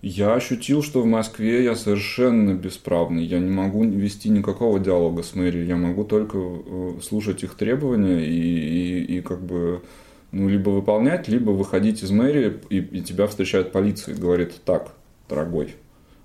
я 0.08 0.34
ощутил, 0.34 0.84
что 0.84 1.02
в 1.02 1.06
Москве 1.06 1.64
я 1.64 1.74
совершенно 1.74 2.54
бесправный. 2.54 3.24
Я 3.24 3.40
не 3.40 3.50
могу 3.50 3.84
вести 3.84 4.28
никакого 4.28 4.78
диалога 4.78 5.24
с 5.24 5.34
мэрией. 5.34 5.66
Я 5.66 5.76
могу 5.76 6.04
только 6.04 6.38
э, 6.38 6.92
слушать 7.02 7.42
их 7.42 7.54
требования 7.54 8.24
и, 8.24 8.30
и, 8.30 9.16
и 9.16 9.20
как 9.20 9.42
бы 9.42 9.82
ну, 10.30 10.48
либо 10.48 10.70
выполнять, 10.70 11.26
либо 11.26 11.50
выходить 11.50 12.04
из 12.04 12.12
мэрии, 12.12 12.60
и, 12.70 12.78
и 12.78 13.02
тебя 13.02 13.26
встречает 13.26 13.72
полиция 13.72 14.14
и 14.14 14.18
говорит, 14.18 14.52
так, 14.64 14.94
дорогой, 15.28 15.74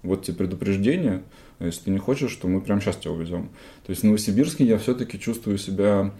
вот 0.03 0.23
тебе 0.25 0.37
предупреждение, 0.37 1.23
если 1.59 1.85
ты 1.85 1.91
не 1.91 1.97
хочешь, 1.97 2.35
то 2.35 2.47
мы 2.47 2.61
прямо 2.61 2.81
сейчас 2.81 2.97
тебя 2.97 3.13
увезем. 3.13 3.49
То 3.85 3.89
есть 3.89 4.03
в 4.03 4.05
Новосибирске 4.05 4.63
я 4.63 4.77
все-таки 4.77 5.19
чувствую 5.19 5.57
себя, 5.57 6.13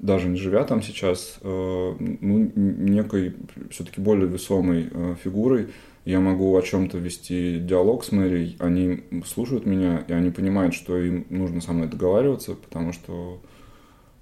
даже 0.00 0.28
не 0.28 0.38
живя 0.38 0.64
там 0.64 0.82
сейчас, 0.82 1.38
э, 1.42 1.94
ну, 1.98 2.52
некой 2.56 3.36
все-таки 3.70 4.00
более 4.00 4.26
весомой 4.26 4.88
э, 4.90 5.14
фигурой. 5.22 5.68
Я 6.04 6.20
могу 6.20 6.56
о 6.56 6.62
чем-то 6.62 6.98
вести 6.98 7.58
диалог 7.60 8.04
с 8.04 8.12
мэрией, 8.12 8.56
они 8.58 9.04
слушают 9.26 9.66
меня, 9.66 10.04
и 10.08 10.12
они 10.12 10.30
понимают, 10.30 10.74
что 10.74 10.96
им 10.98 11.26
нужно 11.28 11.60
со 11.60 11.72
мной 11.72 11.88
договариваться, 11.88 12.54
потому 12.54 12.92
что 12.92 13.40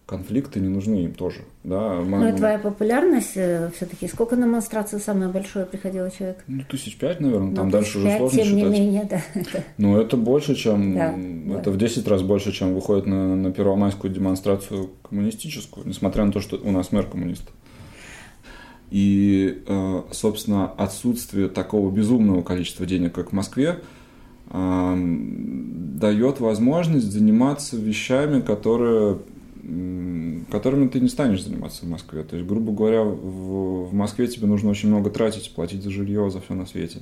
конфликты 0.08 0.58
не 0.58 0.68
нужны 0.68 1.04
им 1.04 1.12
тоже. 1.12 1.40
Да, 1.64 2.00
мы... 2.00 2.18
Ну 2.18 2.28
и 2.30 2.32
твоя 2.32 2.58
популярность 2.58 3.36
э, 3.36 3.70
все-таки, 3.76 4.08
сколько 4.08 4.36
на 4.36 4.46
демонстрацию 4.46 5.00
самое 5.00 5.30
большое 5.30 5.66
приходило 5.66 6.10
человек? 6.10 6.42
Ну, 6.46 6.62
тысяч 6.68 6.96
пять, 6.96 7.20
наверное, 7.20 7.54
там 7.54 7.66
ну, 7.66 7.72
дальше 7.72 7.98
уже 7.98 8.16
сложно 8.16 8.38
тем 8.38 8.46
считать. 8.46 8.62
не 8.62 8.80
менее, 8.80 9.04
да. 9.10 9.20
Ну, 9.76 10.00
это 10.00 10.16
больше, 10.16 10.54
чем, 10.54 10.94
да, 10.94 11.14
это 11.58 11.64
да. 11.64 11.70
в 11.70 11.76
10 11.76 12.08
раз 12.08 12.22
больше, 12.22 12.52
чем 12.52 12.74
выходит 12.74 13.04
на, 13.04 13.36
на 13.36 13.52
первомайскую 13.52 14.12
демонстрацию 14.12 14.90
коммунистическую, 15.02 15.86
несмотря 15.86 16.24
на 16.24 16.32
то, 16.32 16.40
что 16.40 16.56
у 16.56 16.70
нас 16.70 16.90
мэр 16.90 17.04
коммунист. 17.04 17.50
И, 18.90 19.62
э, 19.66 20.02
собственно, 20.12 20.66
отсутствие 20.66 21.48
такого 21.48 21.90
безумного 21.90 22.42
количества 22.42 22.86
денег, 22.86 23.14
как 23.14 23.30
в 23.30 23.34
Москве, 23.34 23.80
дает 24.50 26.40
возможность 26.40 27.12
заниматься 27.12 27.76
вещами, 27.76 28.40
которые 28.40 29.18
которыми 30.50 30.88
ты 30.88 31.00
не 31.00 31.08
станешь 31.08 31.44
заниматься 31.44 31.84
в 31.84 31.88
Москве. 31.88 32.22
То 32.22 32.36
есть, 32.36 32.48
грубо 32.48 32.72
говоря, 32.72 33.02
в, 33.02 33.88
в 33.88 33.92
Москве 33.92 34.26
тебе 34.26 34.46
нужно 34.46 34.70
очень 34.70 34.88
много 34.88 35.10
тратить, 35.10 35.52
платить 35.54 35.82
за 35.82 35.90
жилье, 35.90 36.30
за 36.30 36.40
все 36.40 36.54
на 36.54 36.64
свете. 36.64 37.00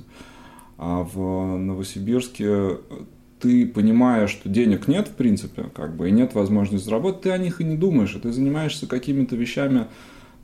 А 0.77 1.03
в 1.03 1.57
Новосибирске 1.57 2.79
ты 3.39 3.65
понимаешь, 3.67 4.31
что 4.31 4.49
денег 4.49 4.87
нет, 4.87 5.07
в 5.07 5.13
принципе, 5.13 5.65
как 5.73 5.95
бы, 5.95 6.09
и 6.09 6.11
нет 6.11 6.33
возможности 6.33 6.85
заработать, 6.85 7.21
ты 7.21 7.31
о 7.31 7.37
них 7.37 7.61
и 7.61 7.63
не 7.63 7.77
думаешь, 7.77 8.15
и 8.15 8.19
ты 8.19 8.31
занимаешься 8.31 8.87
какими-то 8.87 9.35
вещами, 9.35 9.85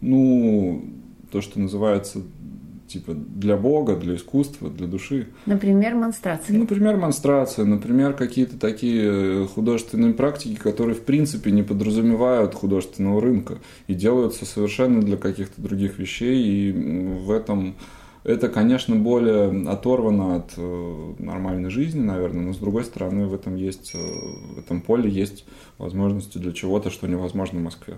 ну, 0.02 0.86
то, 1.34 1.42
что 1.42 1.60
называется 1.60 2.22
типа 2.88 3.14
для 3.16 3.58
Бога, 3.58 3.96
для 3.96 4.16
искусства, 4.16 4.70
для 4.70 4.86
души. 4.86 5.30
Например, 5.48 5.96
монстрация. 5.96 6.56
Например, 6.56 6.96
монстрация, 6.96 7.66
например, 7.66 8.14
какие-то 8.14 8.60
такие 8.60 9.48
художественные 9.48 10.14
практики, 10.14 10.56
которые 10.56 10.96
в 10.96 11.02
принципе 11.02 11.50
не 11.50 11.64
подразумевают 11.64 12.54
художественного 12.54 13.20
рынка 13.20 13.58
и 13.88 13.96
делаются 13.96 14.46
совершенно 14.46 15.02
для 15.02 15.18
каких-то 15.18 15.60
других 15.60 15.98
вещей, 15.98 16.44
и 16.44 16.72
в 16.72 17.32
этом 17.32 17.76
это, 18.24 18.48
конечно, 18.48 18.96
более 18.96 19.70
оторвано 19.70 20.38
от 20.38 20.54
э, 20.56 21.14
нормальной 21.20 21.70
жизни, 21.70 22.00
наверное, 22.00 22.46
но 22.46 22.54
с 22.54 22.58
другой 22.58 22.86
стороны 22.86 23.28
в 23.28 23.34
этом 23.34 23.56
есть, 23.56 23.94
э, 23.96 23.98
в 23.98 24.60
этом 24.60 24.80
поле 24.80 25.10
есть 25.10 25.46
возможности 25.78 26.38
для 26.38 26.54
чего-то, 26.54 26.90
что 26.90 27.08
невозможно 27.08 27.60
в 27.60 27.64
Москве. 27.64 27.98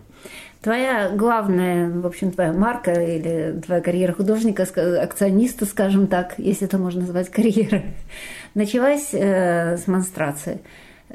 Твоя 0.66 1.12
главная, 1.16 1.92
в 1.92 2.08
общем, 2.08 2.32
твоя 2.32 2.52
марка 2.52 2.92
или 2.92 3.62
твоя 3.64 3.82
карьера 3.82 4.14
художника, 4.14 4.64
акциониста, 5.00 5.68
скажем 5.68 6.08
так, 6.08 6.40
если 6.40 6.66
это 6.66 6.80
можно 6.80 7.02
назвать 7.02 7.30
карьерой, 7.30 7.84
началась 8.56 9.10
э, 9.12 9.78
с 9.78 9.86
монстрации. 9.86 10.62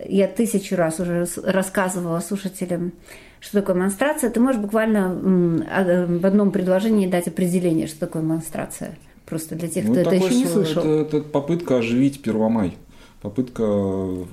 Я 0.06 0.28
тысячу 0.28 0.76
раз 0.76 1.00
уже 1.00 1.26
рассказывала 1.42 2.20
слушателям, 2.20 2.92
что 3.40 3.58
такое 3.58 3.74
монстрация. 3.74 4.30
Ты 4.30 4.38
можешь 4.38 4.60
буквально 4.60 5.66
а, 5.68 6.06
в 6.06 6.24
одном 6.24 6.52
предложении 6.52 7.08
дать 7.08 7.26
определение, 7.26 7.88
что 7.88 7.98
такое 7.98 8.22
монстрация? 8.22 8.96
Просто 9.26 9.56
для 9.56 9.66
тех, 9.66 9.84
ну, 9.84 9.94
кто 9.94 10.00
это 10.02 10.14
еще 10.14 10.32
не 10.32 10.46
слышал. 10.46 10.84
Это, 10.84 11.16
это 11.16 11.20
попытка 11.22 11.78
оживить 11.78 12.22
Первомай, 12.22 12.76
попытка 13.20 13.64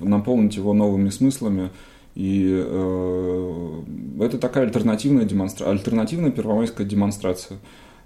наполнить 0.00 0.54
его 0.54 0.74
новыми 0.74 1.08
смыслами. 1.08 1.70
И 2.18 2.50
э, 2.50 3.82
это 4.18 4.38
такая 4.38 4.64
альтернативная 4.64 5.24
демонстрация, 5.24 5.70
альтернативная 5.70 6.32
первомайская 6.32 6.84
демонстрация, 6.84 7.58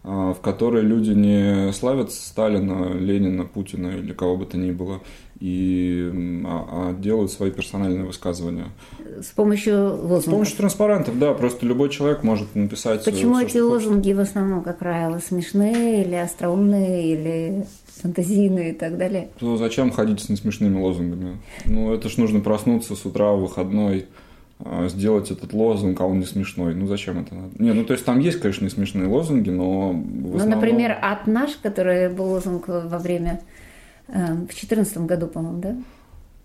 в 0.03 0.39
которой 0.43 0.83
люди 0.83 1.11
не 1.11 1.73
славят 1.73 2.11
Сталина, 2.13 2.93
Ленина, 2.93 3.45
Путина 3.45 3.89
или 3.89 4.13
кого 4.13 4.37
бы 4.37 4.47
то 4.47 4.57
ни 4.57 4.73
было, 4.73 5.01
и, 5.39 6.11
а, 6.45 6.91
а 6.91 6.93
делают 6.93 7.31
свои 7.31 7.51
персональные 7.51 8.05
высказывания. 8.05 8.69
С 9.21 9.31
помощью 9.33 9.91
лозунгов? 9.91 10.23
С 10.23 10.27
помощью 10.27 10.57
транспарантов, 10.57 11.19
да. 11.19 11.35
Просто 11.35 11.67
любой 11.67 11.89
человек 11.91 12.23
может 12.23 12.55
написать... 12.55 13.05
Почему 13.05 13.37
все, 13.37 13.47
эти 13.47 13.59
лозунги 13.59 14.13
хочет. 14.13 14.17
в 14.17 14.21
основном, 14.21 14.63
как 14.63 14.79
правило, 14.79 15.19
смешные 15.19 16.05
или 16.05 16.15
остроумные, 16.15 17.13
или 17.13 17.67
фантазийные 18.03 18.71
и 18.71 18.75
так 18.75 18.97
далее? 18.99 19.31
То 19.39 19.57
зачем 19.57 19.91
ходить 19.91 20.21
с 20.21 20.29
несмешными 20.29 20.81
лозунгами? 20.81 21.39
Ну, 21.65 21.93
это 21.93 22.09
ж 22.09 22.17
нужно 22.19 22.41
проснуться 22.41 22.97
с 22.97 23.05
утра 23.05 23.33
выходной, 23.33 24.01
а, 24.01 24.32
сделать 24.89 25.31
этот 25.31 25.53
лозунг, 25.53 26.01
а 26.01 26.07
он 26.07 26.21
не 26.21 26.27
смешной. 26.27 26.75
Ну, 26.75 26.87
зачем 26.87 27.21
это 27.21 27.35
надо? 27.35 27.51
Не, 27.59 27.73
ну, 27.73 27.85
то 27.85 27.93
есть 27.93 28.05
там 28.05 28.19
есть, 28.21 28.41
конечно, 28.41 28.69
смешные 28.71 29.09
лозунги, 29.09 29.51
но 29.51 29.93
ну, 29.93 30.37
основном... 30.37 30.49
Ну, 30.49 30.55
например, 30.55 30.99
«От 31.01 31.27
наш», 31.27 31.57
который 31.57 32.09
был 32.09 32.27
лозунг 32.27 32.69
во 32.69 32.99
время 32.99 33.41
Э, 34.09 34.35
в 34.35 34.47
2014 34.47 34.99
году, 34.99 35.27
по-моему, 35.27 35.61
да? 35.61 35.77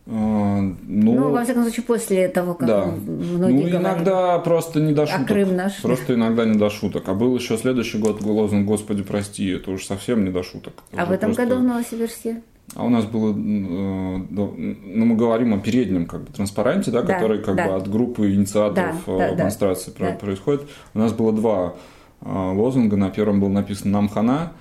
А, 0.09 0.61
ну, 0.61 1.15
ну, 1.15 1.31
во 1.31 1.43
всяком 1.43 1.63
случае, 1.63 1.83
после 1.83 2.27
того, 2.29 2.53
как 2.53 2.67
да. 2.67 2.85
многие 2.85 3.71
Ну, 3.71 3.79
иногда 3.81 4.39
просто 4.39 4.79
не 4.79 4.93
до 4.93 5.05
шуток. 5.05 5.21
А 5.21 5.25
Крым 5.25 5.55
наш. 5.55 5.81
Просто 5.81 6.13
иногда 6.13 6.45
не 6.45 6.57
до 6.57 6.69
шуток. 6.69 7.09
А 7.09 7.13
был 7.13 7.35
еще 7.35 7.57
следующий 7.57 7.97
год 7.97 8.21
лозунг 8.21 8.65
«Господи, 8.65 9.03
прости», 9.03 9.49
это 9.49 9.71
уже 9.71 9.85
совсем 9.85 10.23
не 10.23 10.31
до 10.31 10.43
шуток. 10.43 10.75
Это 10.93 11.01
а 11.01 11.05
в 11.05 11.11
этом 11.11 11.33
просто... 11.33 11.43
году 11.43 11.61
в 11.61 11.63
Новосибирске? 11.65 12.41
А 12.75 12.83
у 12.83 12.89
нас 12.89 13.05
было, 13.05 13.31
э, 13.31 13.33
ну, 13.35 15.05
мы 15.05 15.15
говорим 15.15 15.53
о 15.53 15.59
переднем 15.59 16.05
как 16.05 16.23
бы 16.23 16.33
транспаранте, 16.33 16.91
да, 16.91 17.01
да 17.01 17.13
который 17.13 17.41
как 17.41 17.55
да. 17.55 17.67
бы 17.67 17.75
от 17.75 17.89
группы 17.89 18.33
инициаторов 18.33 19.03
да, 19.07 19.17
да, 19.17 19.35
демонстрации 19.35 19.93
да. 19.97 20.11
происходит. 20.11 20.63
У 20.93 20.99
нас 20.99 21.13
было 21.13 21.31
два 21.31 21.75
э, 22.21 22.29
лозунга. 22.29 22.97
На 22.97 23.09
первом 23.09 23.39
был 23.39 23.49
написан 23.49 23.91
«Нам 23.91 24.09
хана», 24.09 24.51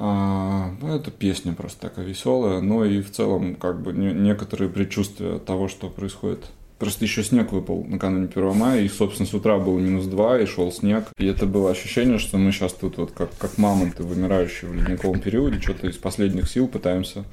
а, 0.00 0.70
ну, 0.80 0.94
это 0.94 1.10
песня 1.10 1.54
просто 1.54 1.88
такая 1.88 2.06
веселая, 2.06 2.60
но 2.60 2.84
и 2.84 3.02
в 3.02 3.10
целом 3.10 3.56
как 3.56 3.82
бы 3.82 3.92
не, 3.92 4.12
некоторые 4.12 4.70
предчувствия 4.70 5.40
того, 5.40 5.66
что 5.66 5.88
происходит 5.88 6.44
Просто 6.78 7.04
еще 7.04 7.24
снег 7.24 7.50
выпал 7.50 7.84
накануне 7.84 8.28
1 8.32 8.56
мая, 8.56 8.82
и, 8.82 8.88
собственно, 8.88 9.28
с 9.28 9.34
утра 9.34 9.58
было 9.58 9.78
минус 9.78 10.06
2, 10.06 10.40
и 10.40 10.46
шел 10.46 10.70
снег. 10.70 11.06
И 11.18 11.26
это 11.26 11.46
было 11.46 11.70
ощущение, 11.70 12.18
что 12.18 12.38
мы 12.38 12.52
сейчас 12.52 12.72
тут 12.72 12.98
вот 12.98 13.10
как, 13.10 13.36
как 13.36 13.58
мамонты, 13.58 14.04
вымирающие 14.04 14.70
в 14.70 14.74
ледниковом 14.74 15.20
периоде, 15.20 15.60
что-то 15.60 15.88
из 15.88 15.96
последних 15.96 16.48
сил 16.48 16.68
пытаемся 16.68 17.24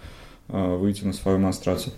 э, 0.47 0.75
выйти 0.75 1.03
на 1.03 1.13
свою 1.13 1.37
монстрацию. 1.37 1.93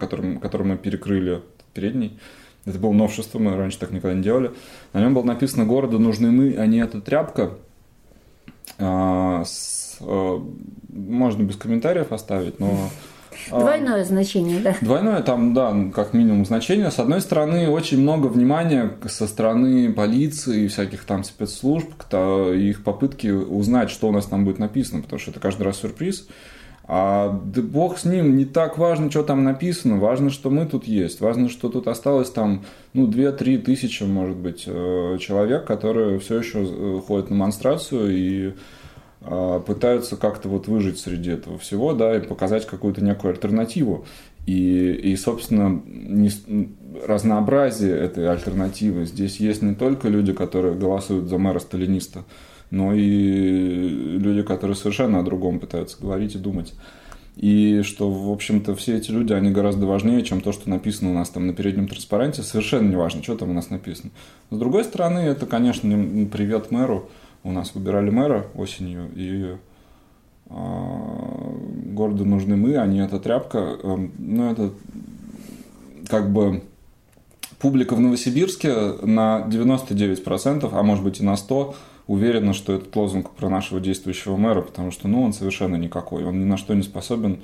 Которым, 0.00 0.38
который 0.40 0.66
мы 0.66 0.76
перекрыли 0.76 1.42
передний. 1.74 2.18
Это 2.64 2.78
было 2.78 2.92
новшество, 2.92 3.38
мы 3.38 3.56
раньше 3.56 3.78
так 3.78 3.90
никогда 3.90 4.14
не 4.14 4.22
делали. 4.22 4.52
На 4.92 5.00
нем 5.00 5.14
было 5.14 5.24
написано 5.24 5.64
«Городу 5.64 5.98
нужны 5.98 6.30
мы, 6.30 6.54
а 6.56 6.66
не 6.66 6.78
эта 6.78 7.00
тряпка». 7.00 7.54
А, 8.78 9.42
с, 9.44 9.98
а, 10.00 10.42
можно 10.88 11.42
без 11.42 11.56
комментариев 11.56 12.12
оставить, 12.12 12.60
но... 12.60 12.90
Двойное 13.50 14.04
значение, 14.04 14.60
да. 14.60 14.76
Двойное 14.80 15.20
там, 15.22 15.54
да, 15.54 15.74
как 15.92 16.12
минимум 16.12 16.44
значение. 16.44 16.90
С 16.90 16.98
одной 16.98 17.20
стороны, 17.20 17.68
очень 17.68 18.00
много 18.00 18.28
внимания 18.28 18.92
со 19.06 19.26
стороны 19.26 19.92
полиции 19.92 20.64
и 20.64 20.68
всяких 20.68 21.04
там 21.04 21.24
спецслужб, 21.24 21.88
их 22.12 22.84
попытки 22.84 23.28
узнать, 23.28 23.90
что 23.90 24.08
у 24.08 24.12
нас 24.12 24.26
там 24.26 24.44
будет 24.44 24.58
написано, 24.58 25.02
потому 25.02 25.18
что 25.18 25.32
это 25.32 25.40
каждый 25.40 25.62
раз 25.62 25.78
сюрприз. 25.78 26.28
А 26.94 27.40
да 27.46 27.62
бог 27.62 27.96
с 27.96 28.04
ним, 28.04 28.36
не 28.36 28.44
так 28.44 28.76
важно, 28.76 29.10
что 29.10 29.22
там 29.22 29.44
написано, 29.44 29.96
важно, 29.96 30.28
что 30.28 30.50
мы 30.50 30.66
тут 30.66 30.84
есть, 30.84 31.22
важно, 31.22 31.48
что 31.48 31.70
тут 31.70 31.88
осталось 31.88 32.28
там, 32.28 32.64
ну, 32.92 33.08
2-3 33.08 33.62
тысячи, 33.62 34.02
может 34.02 34.36
быть, 34.36 34.64
э, 34.66 35.16
человек, 35.18 35.64
которые 35.64 36.18
все 36.18 36.40
еще 36.40 36.58
э, 36.62 37.00
ходят 37.06 37.30
на 37.30 37.36
монстрацию 37.36 38.14
и 38.14 38.52
а, 39.22 39.60
пытаются 39.60 40.16
как-то 40.16 40.50
вот 40.50 40.66
выжить 40.68 40.98
среди 40.98 41.30
этого 41.30 41.56
всего, 41.56 41.94
да, 41.94 42.14
и 42.14 42.20
показать 42.20 42.66
какую-то 42.66 43.02
некую 43.02 43.32
альтернативу. 43.32 44.04
И, 44.44 44.92
и 44.92 45.16
собственно, 45.16 45.80
не, 45.86 46.30
разнообразие 47.06 47.96
этой 47.96 48.28
альтернативы. 48.28 49.06
Здесь 49.06 49.38
есть 49.38 49.62
не 49.62 49.74
только 49.74 50.08
люди, 50.08 50.34
которые 50.34 50.74
голосуют 50.74 51.28
за 51.28 51.38
мэра 51.38 51.60
сталиниста, 51.60 52.24
но 52.72 52.94
и 52.94 54.18
люди, 54.18 54.42
которые 54.42 54.74
совершенно 54.74 55.20
о 55.20 55.22
другом 55.22 55.60
пытаются 55.60 55.98
говорить 56.00 56.34
и 56.34 56.38
думать. 56.38 56.72
И 57.36 57.82
что, 57.82 58.10
в 58.10 58.32
общем-то, 58.32 58.74
все 58.74 58.96
эти 58.96 59.10
люди, 59.10 59.34
они 59.34 59.50
гораздо 59.50 59.86
важнее, 59.86 60.22
чем 60.22 60.40
то, 60.40 60.52
что 60.52 60.70
написано 60.70 61.10
у 61.10 61.14
нас 61.14 61.28
там 61.28 61.46
на 61.46 61.52
переднем 61.52 61.86
транспаранте. 61.86 62.42
Совершенно 62.42 62.88
не 62.88 62.96
важно, 62.96 63.22
что 63.22 63.36
там 63.36 63.50
у 63.50 63.52
нас 63.52 63.68
написано. 63.68 64.10
С 64.50 64.56
другой 64.56 64.84
стороны, 64.84 65.18
это, 65.18 65.44
конечно, 65.44 65.90
привет 66.32 66.70
мэру. 66.70 67.10
У 67.44 67.52
нас 67.52 67.74
выбирали 67.74 68.08
мэра 68.08 68.46
осенью, 68.54 69.10
и 69.14 69.56
э, 70.48 70.54
городу 71.92 72.24
нужны 72.24 72.56
мы, 72.56 72.76
а 72.76 72.86
не 72.86 73.04
эта 73.04 73.18
тряпка. 73.18 73.76
Э, 73.82 74.08
ну, 74.18 74.50
это 74.50 74.70
как 76.08 76.32
бы 76.32 76.62
публика 77.62 77.94
в 77.94 78.00
Новосибирске 78.00 78.74
на 79.02 79.46
99%, 79.48 80.68
а 80.70 80.82
может 80.82 81.04
быть 81.04 81.20
и 81.20 81.24
на 81.24 81.34
100%, 81.34 81.74
уверена, 82.08 82.52
что 82.52 82.74
этот 82.74 82.94
лозунг 82.96 83.30
про 83.30 83.48
нашего 83.48 83.80
действующего 83.80 84.36
мэра, 84.36 84.62
потому 84.62 84.90
что 84.90 85.06
ну, 85.08 85.22
он 85.22 85.32
совершенно 85.32 85.76
никакой. 85.76 86.24
Он 86.24 86.40
ни 86.40 86.44
на 86.44 86.56
что 86.56 86.74
не 86.74 86.82
способен, 86.82 87.42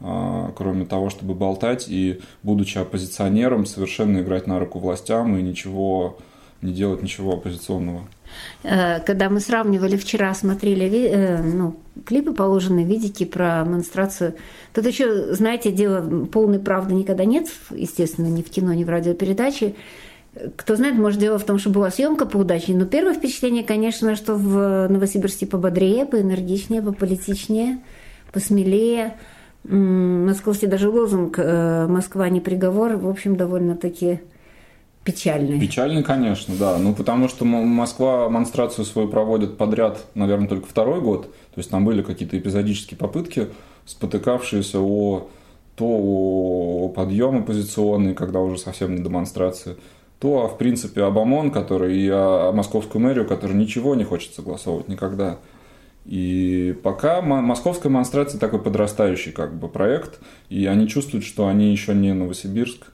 а, 0.00 0.52
кроме 0.56 0.86
того, 0.86 1.10
чтобы 1.10 1.34
болтать 1.34 1.86
и, 1.88 2.20
будучи 2.42 2.78
оппозиционером, 2.78 3.66
совершенно 3.66 4.20
играть 4.20 4.46
на 4.46 4.58
руку 4.58 4.78
властям 4.78 5.36
и 5.36 5.42
ничего 5.42 6.18
не 6.62 6.72
делать 6.72 7.02
ничего 7.02 7.34
оппозиционного. 7.34 8.08
Э, 8.64 9.00
когда 9.00 9.30
мы 9.30 9.40
сравнивали 9.40 9.96
вчера, 9.96 10.34
смотрели 10.34 11.08
э, 11.08 11.42
ну, 11.42 11.76
клипы 12.04 12.32
положены, 12.32 12.84
видите, 12.84 13.26
про 13.26 13.64
монстрацию. 13.64 14.34
Тут 14.74 14.86
еще, 14.86 15.34
знаете, 15.34 15.72
дело 15.72 16.26
полной 16.26 16.58
правды 16.58 16.94
никогда 16.94 17.24
нет, 17.24 17.48
естественно, 17.70 18.26
ни 18.26 18.42
в 18.42 18.50
кино, 18.50 18.72
ни 18.74 18.84
в 18.84 18.88
радиопередаче. 18.88 19.74
Кто 20.56 20.76
знает, 20.76 20.96
может, 20.96 21.18
дело 21.18 21.38
в 21.38 21.44
том, 21.44 21.58
что 21.58 21.70
была 21.70 21.90
съемка 21.90 22.26
поудачнее. 22.26 22.78
Но 22.78 22.86
первое 22.86 23.14
впечатление, 23.14 23.64
конечно, 23.64 24.14
что 24.14 24.34
в 24.34 24.88
Новосибирске 24.88 25.46
пободрее, 25.46 26.06
поэнергичнее, 26.06 26.82
пополитичнее, 26.82 27.80
посмелее. 28.32 29.16
Московский 29.64 30.66
даже 30.66 30.88
лозунг 30.88 31.38
э, 31.38 31.86
«Москва 31.88 32.28
не 32.28 32.40
приговор», 32.40 32.96
в 32.96 33.08
общем, 33.08 33.36
довольно-таки 33.36 34.20
печальный. 35.04 35.60
Печальный, 35.60 36.02
конечно, 36.02 36.54
да. 36.56 36.78
Ну, 36.78 36.94
потому 36.94 37.28
что 37.28 37.44
Москва 37.44 38.28
монстрацию 38.28 38.84
свою 38.84 39.08
проводит 39.08 39.56
подряд, 39.56 40.04
наверное, 40.14 40.48
только 40.48 40.66
второй 40.66 41.00
год. 41.00 41.32
То 41.54 41.58
есть 41.58 41.70
там 41.70 41.84
были 41.84 42.02
какие-то 42.02 42.38
эпизодические 42.38 42.98
попытки, 42.98 43.48
спотыкавшиеся 43.86 44.80
о 44.80 45.28
то 45.76 45.86
о 45.86 46.88
подъем 46.88 47.38
оппозиционный, 47.38 48.12
когда 48.12 48.40
уже 48.40 48.58
совсем 48.58 48.96
не 48.96 49.02
демонстрации, 49.02 49.76
то, 50.18 50.48
в 50.48 50.58
принципе, 50.58 51.04
об 51.04 51.16
ОМОН, 51.16 51.52
который 51.52 51.96
и 51.96 52.08
о 52.08 52.50
московскую 52.52 53.00
мэрию, 53.00 53.26
который 53.26 53.56
ничего 53.56 53.94
не 53.94 54.02
хочет 54.02 54.34
согласовывать 54.34 54.88
никогда. 54.88 55.38
И 56.04 56.76
пока 56.82 57.20
московская 57.22 57.90
монстрация 57.90 58.40
такой 58.40 58.60
подрастающий 58.60 59.30
как 59.30 59.54
бы 59.54 59.68
проект, 59.68 60.18
и 60.48 60.66
они 60.66 60.88
чувствуют, 60.88 61.24
что 61.24 61.46
они 61.46 61.70
еще 61.70 61.94
не 61.94 62.12
Новосибирск, 62.12 62.86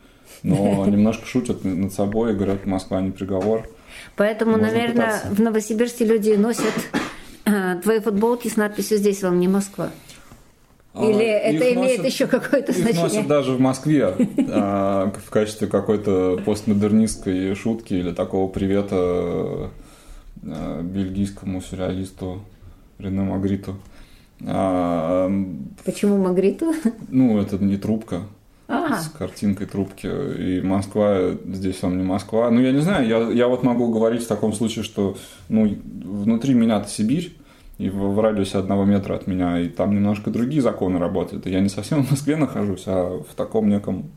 но 0.44 0.86
немножко 0.88 1.26
шутят 1.26 1.64
над 1.64 1.92
собой 1.92 2.32
и 2.32 2.34
говорят, 2.36 2.64
Москва 2.66 3.00
не 3.00 3.10
приговор. 3.10 3.68
Поэтому, 4.16 4.52
Можно 4.52 4.68
наверное, 4.68 5.06
пытаться. 5.06 5.28
в 5.30 5.40
Новосибирске 5.40 6.04
люди 6.04 6.30
носят 6.32 6.74
э, 7.46 7.76
твои 7.82 7.98
футболки 7.98 8.46
с 8.48 8.56
надписью 8.56 8.98
«Здесь 8.98 9.22
вам 9.22 9.40
не 9.40 9.48
Москва». 9.48 9.90
А, 10.92 11.04
Или 11.04 11.24
а, 11.24 11.38
это 11.38 11.74
имеет 11.74 11.98
носят, 11.98 12.12
еще 12.12 12.26
какое-то 12.28 12.70
их 12.70 12.78
значение? 12.78 13.02
носят 13.02 13.26
даже 13.26 13.52
в 13.52 13.60
Москве 13.60 14.14
а, 14.48 15.12
в 15.26 15.30
качестве 15.30 15.66
какой-то 15.66 16.40
постмодернистской 16.44 17.52
шутки 17.56 17.94
или 17.94 18.12
такого 18.12 18.48
привета 18.48 19.70
а, 20.46 20.82
бельгийскому 20.82 21.60
сюрреалисту 21.62 22.42
Рене 22.98 23.22
Магриту. 23.22 23.74
А, 24.46 25.28
Почему 25.84 26.18
Магриту? 26.18 26.72
Ну, 27.08 27.40
это 27.40 27.58
не 27.58 27.76
трубка. 27.76 28.20
Ага. 28.66 28.98
С 28.98 29.08
картинкой 29.08 29.66
трубки. 29.66 30.06
И 30.06 30.60
Москва, 30.62 31.32
здесь 31.46 31.82
вам 31.82 31.98
не 31.98 32.04
Москва. 32.04 32.50
Ну, 32.50 32.60
я 32.60 32.72
не 32.72 32.80
знаю, 32.80 33.06
я, 33.06 33.18
я 33.30 33.48
вот 33.48 33.62
могу 33.62 33.92
говорить 33.92 34.24
в 34.24 34.28
таком 34.28 34.52
случае, 34.52 34.84
что 34.84 35.16
ну, 35.48 35.66
внутри 36.04 36.54
меня-то 36.54 36.88
Сибирь, 36.88 37.36
и 37.78 37.90
в, 37.90 38.14
в 38.14 38.20
радиусе 38.20 38.58
одного 38.58 38.84
метра 38.84 39.14
от 39.14 39.26
меня, 39.26 39.58
и 39.58 39.68
там 39.68 39.94
немножко 39.94 40.30
другие 40.30 40.62
законы 40.62 40.98
работают. 40.98 41.46
И 41.46 41.50
я 41.50 41.60
не 41.60 41.68
совсем 41.68 42.04
в 42.04 42.10
Москве 42.10 42.36
нахожусь, 42.36 42.84
а 42.86 43.20
в 43.20 43.34
таком 43.34 43.68
неком 43.68 44.10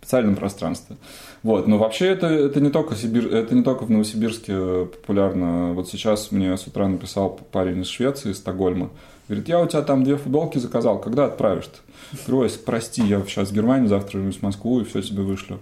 специальном 0.00 0.36
пространстве. 0.36 0.96
Вот. 1.42 1.66
Но 1.66 1.78
вообще 1.78 2.06
это, 2.06 2.26
это, 2.26 2.60
не 2.60 2.70
только 2.70 2.94
Сибирь, 2.94 3.26
это 3.26 3.54
не 3.54 3.62
только 3.62 3.84
в 3.84 3.90
Новосибирске 3.90 4.86
популярно. 4.86 5.74
Вот 5.74 5.88
сейчас 5.88 6.32
мне 6.32 6.56
с 6.56 6.66
утра 6.66 6.88
написал 6.88 7.38
парень 7.52 7.82
из 7.82 7.88
Швеции, 7.88 8.30
из 8.30 8.38
Стокгольма. 8.38 8.90
Говорит, 9.28 9.48
я 9.48 9.60
у 9.60 9.66
тебя 9.66 9.82
там 9.82 10.04
две 10.04 10.16
футболки 10.16 10.58
заказал, 10.58 10.98
когда 11.00 11.26
отправишь-то? 11.26 11.78
Говорю, 12.26 12.50
прости, 12.64 13.02
я 13.02 13.20
сейчас 13.22 13.50
в 13.50 13.54
Германии, 13.54 13.86
завтра 13.86 14.18
вернусь 14.18 14.38
в 14.38 14.42
Москву 14.42 14.80
и 14.80 14.84
все 14.84 15.02
тебе 15.02 15.22
вышлю. 15.22 15.58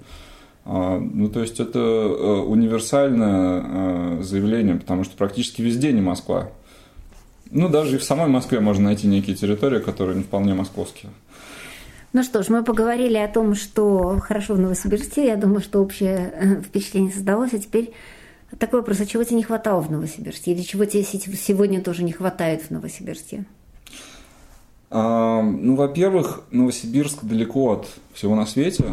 А, 0.65 0.99
ну, 0.99 1.29
то 1.29 1.41
есть 1.41 1.59
это 1.61 1.79
э, 1.79 2.41
универсальное 2.41 3.65
э, 3.65 4.23
заявление, 4.23 4.77
потому 4.77 5.05
что 5.05 5.17
практически 5.17 5.63
везде 5.63 5.93
не 5.93 6.01
Москва. 6.01 6.51
Ну, 7.51 7.69
даже 7.69 7.97
и 7.97 7.99
в 7.99 8.05
самой 8.05 8.29
Москве 8.29 8.61
можно 8.61 8.85
найти 8.85 9.07
некие 9.07 9.37
территории, 9.37 9.81
которые 9.81 10.17
не 10.17 10.25
вполне 10.25 10.55
московские. 10.55 11.13
Ну 12.13 12.23
что 12.23 12.43
ж, 12.43 12.49
мы 12.49 12.65
поговорили 12.65 13.19
о 13.19 13.29
том, 13.29 13.55
что 13.55 14.19
хорошо 14.21 14.55
в 14.55 14.59
Новосибирске. 14.59 15.27
Я 15.27 15.37
думаю, 15.37 15.61
что 15.61 15.81
общее 15.81 16.33
э, 16.35 16.63
впечатление 16.63 17.13
создалось. 17.13 17.53
А 17.53 17.59
теперь 17.59 17.93
такой 18.59 18.81
вопрос, 18.81 19.01
а 19.01 19.07
чего 19.07 19.25
тебе 19.25 19.37
не 19.37 19.43
хватало 19.43 19.81
в 19.81 19.91
Новосибирске? 19.91 20.53
Или 20.53 20.63
чего 20.63 20.85
тебе 20.85 21.03
сегодня 21.05 21.81
тоже 21.81 22.05
не 22.05 22.13
хватает 22.13 22.63
в 22.63 22.71
Новосибирске? 22.71 23.45
А, 24.91 25.43
ну, 25.43 25.75
во-первых, 25.75 26.43
Новосибирск 26.51 27.25
далеко 27.25 27.73
от 27.73 27.89
всего 28.13 28.35
на 28.35 28.47
свете. 28.47 28.85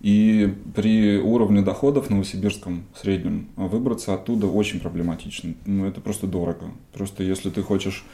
И 0.00 0.54
при 0.74 1.18
уровне 1.18 1.62
доходов 1.62 2.06
в 2.06 2.10
Новосибирском 2.10 2.84
среднем 2.94 3.48
выбраться 3.56 4.14
оттуда 4.14 4.46
очень 4.46 4.78
проблематично. 4.78 5.54
Ну, 5.64 5.86
это 5.86 6.00
просто 6.00 6.26
дорого. 6.26 6.66
Просто 6.92 7.22
если 7.22 7.50
ты 7.50 7.62
хочешь, 7.62 8.04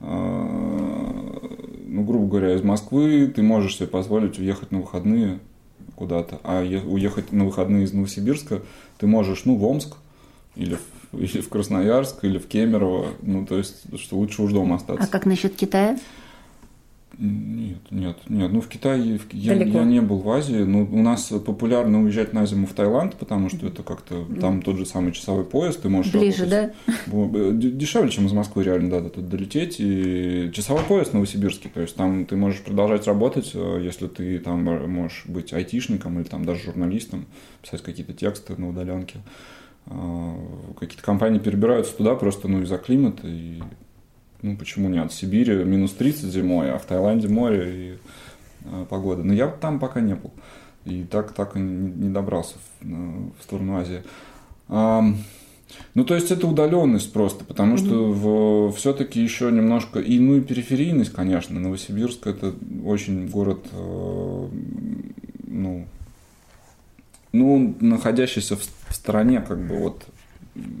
а, 0.00 1.38
ну, 1.86 2.02
грубо 2.04 2.26
говоря, 2.28 2.54
из 2.54 2.62
Москвы, 2.62 3.26
ты 3.34 3.42
можешь 3.42 3.76
себе 3.76 3.88
позволить 3.88 4.38
уехать 4.38 4.70
на 4.70 4.80
выходные 4.80 5.40
куда-то, 5.96 6.40
а 6.44 6.62
уехать 6.62 7.32
на 7.32 7.44
выходные 7.44 7.84
из 7.84 7.92
Новосибирска 7.92 8.62
ты 8.98 9.06
можешь, 9.06 9.44
ну, 9.44 9.56
в 9.56 9.64
Омск 9.64 9.96
или 10.56 10.76
в, 10.76 11.18
или 11.18 11.40
в 11.40 11.48
Красноярск, 11.48 12.24
или 12.24 12.38
в 12.38 12.46
Кемерово, 12.46 13.08
ну, 13.22 13.46
то 13.46 13.58
есть, 13.58 13.98
что 13.98 14.16
лучше 14.16 14.42
уж 14.42 14.52
дома 14.52 14.76
остаться. 14.76 15.04
А 15.04 15.06
как 15.06 15.26
насчет 15.26 15.54
Китая? 15.54 15.98
Нет, 17.18 17.78
нет, 17.90 18.16
нет. 18.28 18.52
Ну, 18.52 18.60
в 18.60 18.68
Китае 18.68 19.20
я, 19.32 19.54
я 19.54 19.84
не 19.84 20.00
был 20.00 20.18
в 20.18 20.30
Азии. 20.30 20.62
Но 20.64 20.82
у 20.82 21.02
нас 21.02 21.32
популярно 21.46 22.02
уезжать 22.02 22.32
на 22.32 22.44
зиму 22.46 22.66
в 22.66 22.72
Таиланд, 22.72 23.14
потому 23.16 23.48
что 23.50 23.66
это 23.66 23.82
как-то 23.82 24.24
там 24.40 24.62
тот 24.62 24.76
же 24.76 24.86
самый 24.86 25.12
часовой 25.12 25.44
поезд, 25.44 25.82
ты 25.82 25.88
можешь 25.88 26.12
Ближе, 26.12 26.44
работать. 26.44 26.74
да? 27.06 27.70
Дешевле, 27.70 28.10
чем 28.10 28.26
из 28.26 28.32
Москвы 28.32 28.64
реально, 28.64 28.90
да, 28.90 29.08
тут 29.08 29.28
долететь. 29.28 29.76
И 29.78 30.50
часовой 30.52 30.82
поезд 30.84 31.12
новосибирский, 31.12 31.70
то 31.72 31.80
есть 31.80 31.94
там 31.94 32.26
ты 32.26 32.36
можешь 32.36 32.62
продолжать 32.62 33.06
работать, 33.06 33.52
э, 33.54 33.80
если 33.82 34.08
ты 34.08 34.38
там 34.38 34.64
можешь 34.64 35.24
быть 35.26 35.52
айтишником 35.52 36.18
или 36.18 36.26
там 36.26 36.44
даже 36.44 36.64
журналистом, 36.64 37.26
писать 37.62 37.82
какие-то 37.82 38.12
тексты 38.12 38.56
на 38.56 38.68
удаленке. 38.68 39.18
А, 39.86 40.36
какие-то 40.78 41.02
компании 41.02 41.38
перебираются 41.38 41.94
туда 41.94 42.14
просто 42.14 42.48
ну 42.48 42.62
из-за 42.62 42.78
климата 42.78 43.26
и 43.26 43.62
ну, 44.44 44.58
почему 44.58 44.90
нет? 44.90 45.10
В 45.10 45.14
Сибири 45.14 45.64
минус 45.64 45.92
30 45.92 46.24
зимой, 46.24 46.70
а 46.70 46.78
в 46.78 46.84
Таиланде 46.84 47.28
море 47.28 47.72
и 47.72 47.98
э, 48.66 48.86
погода. 48.90 49.22
Но 49.22 49.32
я 49.32 49.48
там 49.48 49.80
пока 49.80 50.02
не 50.02 50.14
был. 50.14 50.32
И 50.84 51.04
так, 51.04 51.32
так 51.32 51.56
и 51.56 51.60
не 51.60 52.10
добрался 52.10 52.56
в, 52.80 52.86
в 52.86 53.42
сторону 53.42 53.78
Азии. 53.78 54.02
А, 54.68 55.02
ну, 55.94 56.04
то 56.04 56.14
есть 56.14 56.30
это 56.30 56.46
удаленность 56.46 57.10
просто, 57.10 57.42
потому 57.44 57.78
что 57.78 58.70
все-таки 58.76 59.22
еще 59.22 59.50
немножко, 59.50 59.98
и 59.98 60.18
ну 60.18 60.36
и 60.36 60.40
периферийность, 60.42 61.12
конечно, 61.12 61.58
Новосибирск 61.58 62.26
это 62.26 62.54
очень 62.84 63.28
город, 63.28 63.64
э, 63.72 64.48
ну, 65.46 65.86
ну, 67.34 67.76
находящийся 67.80 68.56
в, 68.56 68.64
стороне, 68.94 69.40
как 69.40 69.66
бы 69.66 69.76
вот 69.76 70.06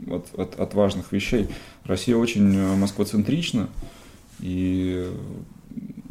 от, 0.08 0.38
от, 0.38 0.60
от 0.60 0.74
важных 0.74 1.10
вещей. 1.12 1.48
Россия 1.84 2.16
очень 2.16 2.56
э, 2.56 2.76
москвоцентрична, 2.76 3.68
и 4.38 5.10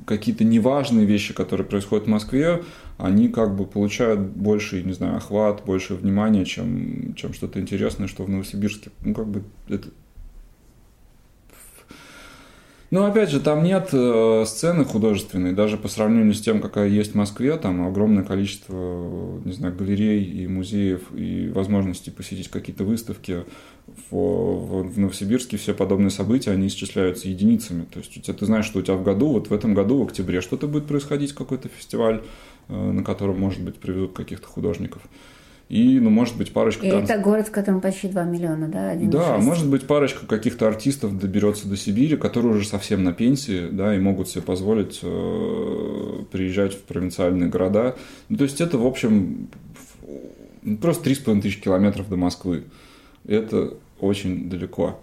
какие-то 0.06 0.44
неважные 0.44 1.06
вещи, 1.06 1.34
которые 1.34 1.66
происходят 1.66 2.08
в 2.08 2.10
Москве, 2.10 2.64
они 2.98 3.30
как 3.30 3.56
бы 3.56 3.66
получают 3.66 4.20
больше, 4.20 4.84
не 4.84 4.92
знаю, 4.92 5.16
охват, 5.16 5.64
больше 5.66 5.96
внимания, 5.96 6.44
чем, 6.44 7.16
чем 7.16 7.34
что-то 7.34 7.62
интересное, 7.62 8.08
что 8.08 8.24
в 8.26 8.30
Новосибирске. 8.30 8.92
Ну, 9.02 9.14
как 9.14 9.28
бы 9.28 9.44
это 9.70 9.90
ну, 12.94 13.06
опять 13.06 13.32
же, 13.32 13.40
там 13.40 13.64
нет 13.64 13.90
э, 13.92 14.44
сцены 14.46 14.86
художественной, 14.86 15.54
даже 15.54 15.78
по 15.78 15.88
сравнению 15.88 16.36
с 16.36 16.42
тем, 16.42 16.62
какая 16.62 16.88
есть 16.88 17.14
в 17.14 17.16
Москве, 17.16 17.58
там 17.58 17.88
огромное 17.88 18.24
количество, 18.24 19.42
не 19.44 19.52
знаю, 19.52 19.76
галерей 19.76 20.24
и 20.24 20.46
музеев, 20.46 21.02
и 21.12 21.50
возможностей 21.50 22.12
посетить 22.12 22.50
какие-то 22.50 22.84
выставки. 22.84 23.46
В, 24.12 24.16
в, 24.16 24.94
в 24.94 25.00
Новосибирске 25.00 25.58
все 25.58 25.74
подобные 25.74 26.12
события, 26.12 26.52
они 26.52 26.68
исчисляются 26.68 27.30
единицами. 27.30 27.86
То 27.92 27.98
есть 27.98 28.16
у 28.16 28.22
тебя, 28.22 28.36
ты 28.36 28.46
знаешь, 28.46 28.66
что 28.66 28.78
у 28.78 28.82
тебя 28.84 28.94
в 28.94 29.04
году, 29.04 29.30
вот 29.30 29.50
в 29.50 29.54
этом 29.54 29.74
году, 29.74 29.98
в 29.98 30.04
октябре, 30.04 30.42
что-то 30.42 30.68
будет 30.68 30.86
происходить, 30.86 31.34
какой-то 31.34 31.70
фестиваль, 31.70 32.22
э, 32.68 32.76
на 32.76 33.04
котором, 33.04 33.40
может 33.40 33.64
быть, 33.64 33.78
приведут 33.78 34.14
каких-то 34.14 34.46
художников 34.46 35.02
и, 35.74 36.00
ну, 36.00 36.12
может 36.12 36.38
быть, 36.38 36.54
парочка... 36.54 36.86
И 36.86 36.90
это 36.90 37.18
город, 37.18 37.48
в 37.48 37.52
котором 37.52 37.82
почти 37.82 38.08
2 38.08 38.26
миллиона, 38.26 38.68
да? 38.68 38.92
1, 38.92 39.10
да, 39.10 39.38
6. 39.38 39.44
может 39.48 39.68
быть, 39.68 39.88
парочка 39.88 40.28
каких-то 40.28 40.68
артистов 40.68 41.18
доберется 41.18 41.68
до 41.68 41.76
Сибири, 41.76 42.16
которые 42.16 42.54
уже 42.54 42.68
совсем 42.68 43.04
на 43.04 43.12
пенсии, 43.12 43.70
да, 43.72 43.96
и 43.96 43.98
могут 43.98 44.30
себе 44.30 44.44
позволить 44.44 45.00
э, 45.02 46.26
приезжать 46.32 46.76
в 46.76 46.84
провинциальные 46.84 47.50
города. 47.50 47.96
Ну, 48.30 48.38
то 48.38 48.44
есть 48.44 48.62
это, 48.62 48.78
в 48.78 48.86
общем, 48.86 49.48
просто 50.80 51.10
3,5 51.10 51.42
тысячи 51.42 51.60
километров 51.60 52.08
до 52.08 52.18
Москвы. 52.18 52.66
Это 53.26 53.74
очень 54.00 54.52
далеко. 54.52 55.00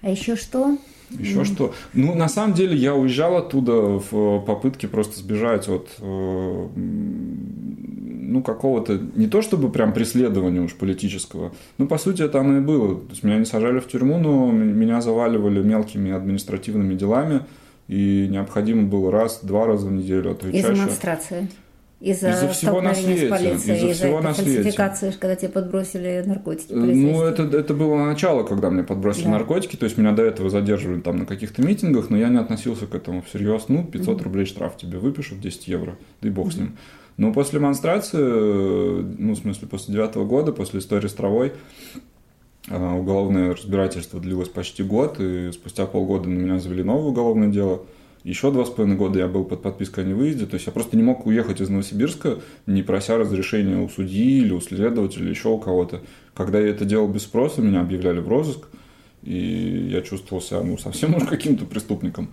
А 0.00 0.08
еще 0.08 0.36
что? 0.36 0.78
Еще 1.10 1.40
mm. 1.40 1.44
что? 1.44 1.74
Ну, 1.92 2.14
на 2.14 2.28
самом 2.28 2.54
деле, 2.54 2.76
я 2.76 2.94
уезжал 2.94 3.36
оттуда 3.36 3.72
в 3.72 4.40
попытке 4.40 4.88
просто 4.88 5.18
сбежать 5.18 5.68
от 5.68 5.88
э, 5.98 6.68
ну, 6.74 8.42
какого-то, 8.42 9.00
не 9.14 9.26
то 9.28 9.42
чтобы 9.42 9.70
прям 9.70 9.92
преследования 9.92 10.60
уж 10.60 10.74
политического, 10.74 11.52
ну, 11.78 11.86
по 11.86 11.98
сути, 11.98 12.22
это 12.22 12.40
оно 12.40 12.58
и 12.58 12.60
было. 12.60 12.96
То 12.96 13.10
есть 13.10 13.22
меня 13.22 13.38
не 13.38 13.44
сажали 13.44 13.80
в 13.80 13.86
тюрьму, 13.86 14.18
но 14.18 14.50
меня 14.50 15.00
заваливали 15.00 15.62
мелкими 15.62 16.10
административными 16.12 16.94
делами, 16.94 17.42
и 17.86 18.26
необходимо 18.30 18.84
было 18.84 19.12
раз, 19.12 19.40
два 19.42 19.66
раза 19.66 19.86
в 19.86 19.92
неделю, 19.92 20.32
а 20.32 20.34
то 20.34 20.48
и 20.48 20.52
Из-за 20.52 20.68
чаще. 20.68 20.80
демонстрации. 20.80 21.48
Из-за, 22.04 22.30
Из-за 22.30 22.48
всего 22.48 22.82
на 22.82 22.94
свете, 22.94 23.26
с 23.28 23.30
полицией, 23.30 23.54
из-за 23.56 23.72
из-за 23.92 24.04
всего 24.04 24.20
на 24.20 24.34
свете. 24.34 24.52
фальсификации, 24.62 25.10
когда 25.12 25.36
тебе 25.36 25.48
подбросили 25.48 26.22
наркотики 26.26 26.72
Ну, 26.72 26.82
полицейские. 26.82 27.30
это, 27.30 27.56
это 27.56 27.72
было 27.74 27.96
начало, 28.04 28.42
когда 28.42 28.68
мне 28.68 28.82
подбросили 28.82 29.24
Да. 29.24 29.30
наркотики, 29.30 29.76
то 29.76 29.84
есть 29.84 29.96
меня 29.96 30.12
до 30.12 30.22
этого 30.22 30.50
задерживали 30.50 31.00
там 31.00 31.16
на 31.16 31.24
каких-то 31.24 31.62
митингах, 31.62 32.10
но 32.10 32.18
я 32.18 32.28
не 32.28 32.36
относился 32.38 32.86
к 32.86 32.94
этому 32.94 33.22
всерьез. 33.22 33.64
Ну, 33.68 33.84
500 33.84 34.20
рублей 34.20 34.44
штраф 34.44 34.76
тебе 34.76 34.98
выпишут, 34.98 35.40
10 35.40 35.66
евро, 35.66 35.96
да 36.20 36.28
и 36.28 36.30
бог 36.30 36.52
с 36.52 36.56
ним. 36.56 36.76
Но 37.16 37.32
после 37.32 37.58
демонстрации, 37.58 38.18
э, 38.20 39.04
ну, 39.18 39.32
в 39.32 39.38
смысле, 39.38 39.66
после 39.68 39.94
девятого 39.94 40.26
года, 40.26 40.52
после 40.52 40.80
истории 40.80 41.08
с 41.08 41.12
травой, 41.14 41.52
э, 42.68 42.92
уголовное 42.92 43.52
разбирательство 43.54 44.20
длилось 44.20 44.48
почти 44.50 44.82
год, 44.82 45.20
и 45.20 45.50
спустя 45.52 45.86
полгода 45.86 46.28
на 46.28 46.34
меня 46.38 46.58
завели 46.58 46.82
новое 46.82 47.04
уголовное 47.10 47.48
дело. 47.48 47.82
Еще 48.24 48.50
два 48.50 48.64
с 48.64 48.70
половиной 48.70 48.96
года 48.96 49.18
я 49.18 49.28
был 49.28 49.44
под 49.44 49.60
подпиской 49.60 50.02
о 50.02 50.06
невыезде, 50.06 50.46
то 50.46 50.54
есть 50.54 50.66
я 50.66 50.72
просто 50.72 50.96
не 50.96 51.02
мог 51.02 51.26
уехать 51.26 51.60
из 51.60 51.68
Новосибирска, 51.68 52.38
не 52.66 52.82
прося 52.82 53.18
разрешения 53.18 53.76
у 53.76 53.88
судьи 53.90 54.38
или 54.40 54.52
у 54.52 54.62
следователя, 54.62 55.24
или 55.24 55.30
еще 55.30 55.48
у 55.48 55.58
кого-то. 55.58 56.00
Когда 56.32 56.58
я 56.58 56.68
это 56.68 56.86
делал 56.86 57.06
без 57.06 57.22
спроса, 57.22 57.60
меня 57.60 57.82
объявляли 57.82 58.20
в 58.20 58.28
розыск, 58.28 58.66
и 59.22 59.90
я 59.92 60.00
чувствовал 60.00 60.42
себя 60.42 60.62
ну, 60.62 60.78
совсем 60.78 61.14
уж 61.14 61.24
каким-то 61.24 61.66
преступником. 61.66 62.30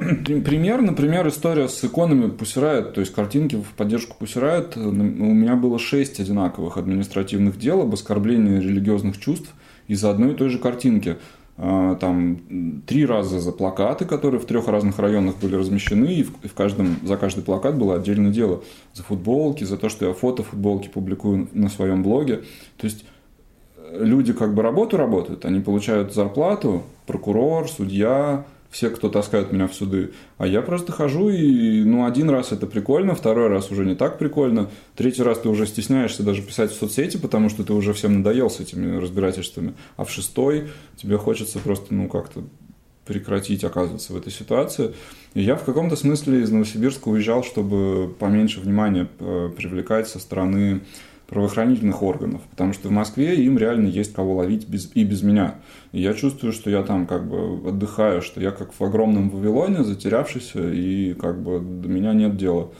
Пример, 0.00 0.82
например, 0.82 1.28
история 1.28 1.68
с 1.68 1.84
иконами 1.84 2.30
Пусирает, 2.30 2.94
то 2.94 3.00
есть 3.00 3.14
картинки 3.14 3.54
в 3.54 3.76
поддержку 3.76 4.16
Пусирает. 4.18 4.76
У 4.76 4.90
меня 4.90 5.54
было 5.54 5.78
шесть 5.78 6.18
одинаковых 6.18 6.78
административных 6.78 7.58
дел 7.58 7.82
об 7.82 7.94
оскорблении 7.94 8.58
религиозных 8.58 9.20
чувств 9.20 9.54
из-за 9.86 10.10
одной 10.10 10.32
и 10.32 10.34
той 10.34 10.48
же 10.48 10.58
картинки. 10.58 11.16
А, 11.56 11.94
Там 11.96 12.82
три 12.86 13.06
раза 13.06 13.38
за 13.40 13.52
плакаты, 13.52 14.04
которые 14.04 14.40
в 14.40 14.44
трех 14.44 14.66
разных 14.68 14.98
районах 14.98 15.36
были 15.36 15.54
размещены, 15.54 16.06
и 16.06 16.22
в, 16.24 16.32
и 16.44 16.48
в 16.48 16.54
каждом, 16.54 16.96
за 17.04 17.16
каждый 17.16 17.44
плакат 17.44 17.76
было 17.76 17.96
отдельное 17.96 18.32
дело. 18.32 18.62
За 18.92 19.02
футболки, 19.02 19.64
за 19.64 19.76
то, 19.76 19.88
что 19.88 20.06
я 20.06 20.14
фото 20.14 20.42
футболки 20.42 20.88
публикую 20.88 21.48
на 21.52 21.68
своем 21.68 22.02
блоге. 22.02 22.42
То 22.76 22.86
есть 22.86 23.04
люди 23.92 24.32
как 24.32 24.54
бы 24.54 24.62
работу 24.62 24.96
работают, 24.96 25.44
они 25.44 25.60
получают 25.60 26.12
зарплату, 26.12 26.82
прокурор, 27.06 27.68
судья, 27.68 28.44
все, 28.74 28.90
кто 28.90 29.08
таскают 29.08 29.52
меня 29.52 29.68
в 29.68 29.72
суды. 29.72 30.10
А 30.36 30.48
я 30.48 30.60
просто 30.60 30.90
хожу 30.90 31.28
и, 31.28 31.84
ну, 31.84 32.06
один 32.06 32.28
раз 32.28 32.50
это 32.50 32.66
прикольно, 32.66 33.14
второй 33.14 33.46
раз 33.46 33.70
уже 33.70 33.84
не 33.84 33.94
так 33.94 34.18
прикольно, 34.18 34.68
третий 34.96 35.22
раз 35.22 35.38
ты 35.38 35.48
уже 35.48 35.64
стесняешься 35.68 36.24
даже 36.24 36.42
писать 36.42 36.72
в 36.72 36.74
соцсети, 36.74 37.16
потому 37.16 37.50
что 37.50 37.62
ты 37.62 37.72
уже 37.72 37.92
всем 37.92 38.14
надоел 38.14 38.50
с 38.50 38.58
этими 38.58 38.96
разбирательствами. 38.96 39.74
А 39.96 40.04
в 40.04 40.10
шестой 40.10 40.70
тебе 40.96 41.18
хочется 41.18 41.60
просто, 41.60 41.94
ну, 41.94 42.08
как-то 42.08 42.42
прекратить 43.06 43.62
оказываться 43.62 44.12
в 44.12 44.16
этой 44.16 44.32
ситуации. 44.32 44.92
И 45.34 45.42
я 45.42 45.54
в 45.54 45.62
каком-то 45.62 45.94
смысле 45.94 46.42
из 46.42 46.50
Новосибирска 46.50 47.08
уезжал, 47.08 47.44
чтобы 47.44 48.12
поменьше 48.18 48.58
внимания 48.58 49.06
э, 49.20 49.50
привлекать 49.56 50.08
со 50.08 50.18
стороны 50.18 50.80
правоохранительных 51.26 52.02
органов, 52.02 52.42
потому 52.50 52.72
что 52.72 52.88
в 52.88 52.92
Москве 52.92 53.34
им 53.36 53.58
реально 53.58 53.88
есть 53.88 54.12
кого 54.12 54.36
ловить 54.36 54.68
без, 54.68 54.90
и 54.94 55.04
без 55.04 55.22
меня. 55.22 55.56
И 55.92 56.00
я 56.00 56.12
чувствую, 56.14 56.52
что 56.52 56.70
я 56.70 56.82
там 56.82 57.06
как 57.06 57.28
бы 57.28 57.68
отдыхаю, 57.68 58.22
что 58.22 58.40
я 58.40 58.50
как 58.50 58.72
в 58.72 58.82
огромном 58.82 59.30
Вавилоне, 59.30 59.84
затерявшийся, 59.84 60.70
и 60.72 61.14
как 61.14 61.42
бы 61.42 61.60
до 61.60 61.88
меня 61.88 62.12
нет 62.12 62.36
дела 62.36 62.70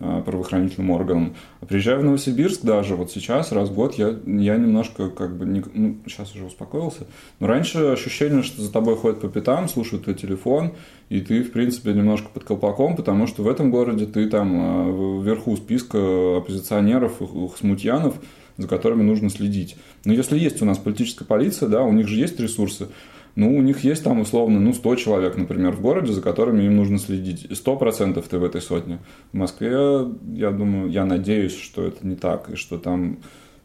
правоохранительным 0.00 0.90
органам. 0.90 1.34
Приезжая 1.68 1.98
в 1.98 2.04
Новосибирск 2.04 2.62
даже 2.62 2.96
вот 2.96 3.10
сейчас, 3.10 3.52
раз 3.52 3.68
в 3.68 3.74
год, 3.74 3.94
я, 3.94 4.16
я 4.26 4.56
немножко 4.56 5.10
как 5.10 5.36
бы, 5.36 5.44
не, 5.44 5.62
ну, 5.74 5.96
сейчас 6.06 6.34
уже 6.34 6.46
успокоился, 6.46 7.06
но 7.38 7.46
раньше 7.46 7.78
ощущение, 7.78 8.42
что 8.42 8.62
за 8.62 8.72
тобой 8.72 8.96
ходят 8.96 9.20
по 9.20 9.28
пятам, 9.28 9.68
слушают 9.68 10.04
твой 10.04 10.16
телефон, 10.16 10.72
и 11.10 11.20
ты, 11.20 11.42
в 11.42 11.52
принципе, 11.52 11.92
немножко 11.92 12.28
под 12.32 12.44
колпаком, 12.44 12.96
потому 12.96 13.26
что 13.26 13.42
в 13.42 13.48
этом 13.48 13.70
городе 13.70 14.06
ты 14.06 14.28
там 14.28 14.52
а, 14.54 15.20
вверху 15.22 15.54
списка 15.56 16.38
оппозиционеров, 16.38 17.20
их 17.20 17.56
смутьянов, 17.58 18.14
за 18.56 18.68
которыми 18.68 19.02
нужно 19.02 19.28
следить. 19.28 19.76
Но 20.04 20.12
если 20.12 20.38
есть 20.38 20.62
у 20.62 20.64
нас 20.64 20.78
политическая 20.78 21.24
полиция, 21.24 21.68
да, 21.68 21.82
у 21.82 21.92
них 21.92 22.08
же 22.08 22.16
есть 22.16 22.40
ресурсы, 22.40 22.88
ну, 23.36 23.56
у 23.56 23.62
них 23.62 23.84
есть 23.84 24.02
там 24.04 24.20
условно, 24.20 24.60
ну, 24.60 24.72
100 24.72 24.96
человек, 24.96 25.36
например, 25.36 25.72
в 25.72 25.80
городе, 25.80 26.12
за 26.12 26.20
которыми 26.20 26.64
им 26.64 26.76
нужно 26.76 26.98
следить. 26.98 27.46
100% 27.50 28.24
ты 28.28 28.38
в 28.38 28.44
этой 28.44 28.60
сотне. 28.60 28.98
В 29.32 29.36
Москве, 29.36 30.06
я 30.34 30.50
думаю, 30.50 30.90
я 30.90 31.04
надеюсь, 31.04 31.56
что 31.56 31.84
это 31.84 32.06
не 32.06 32.16
так, 32.16 32.50
и 32.50 32.56
что 32.56 32.78
там, 32.78 33.18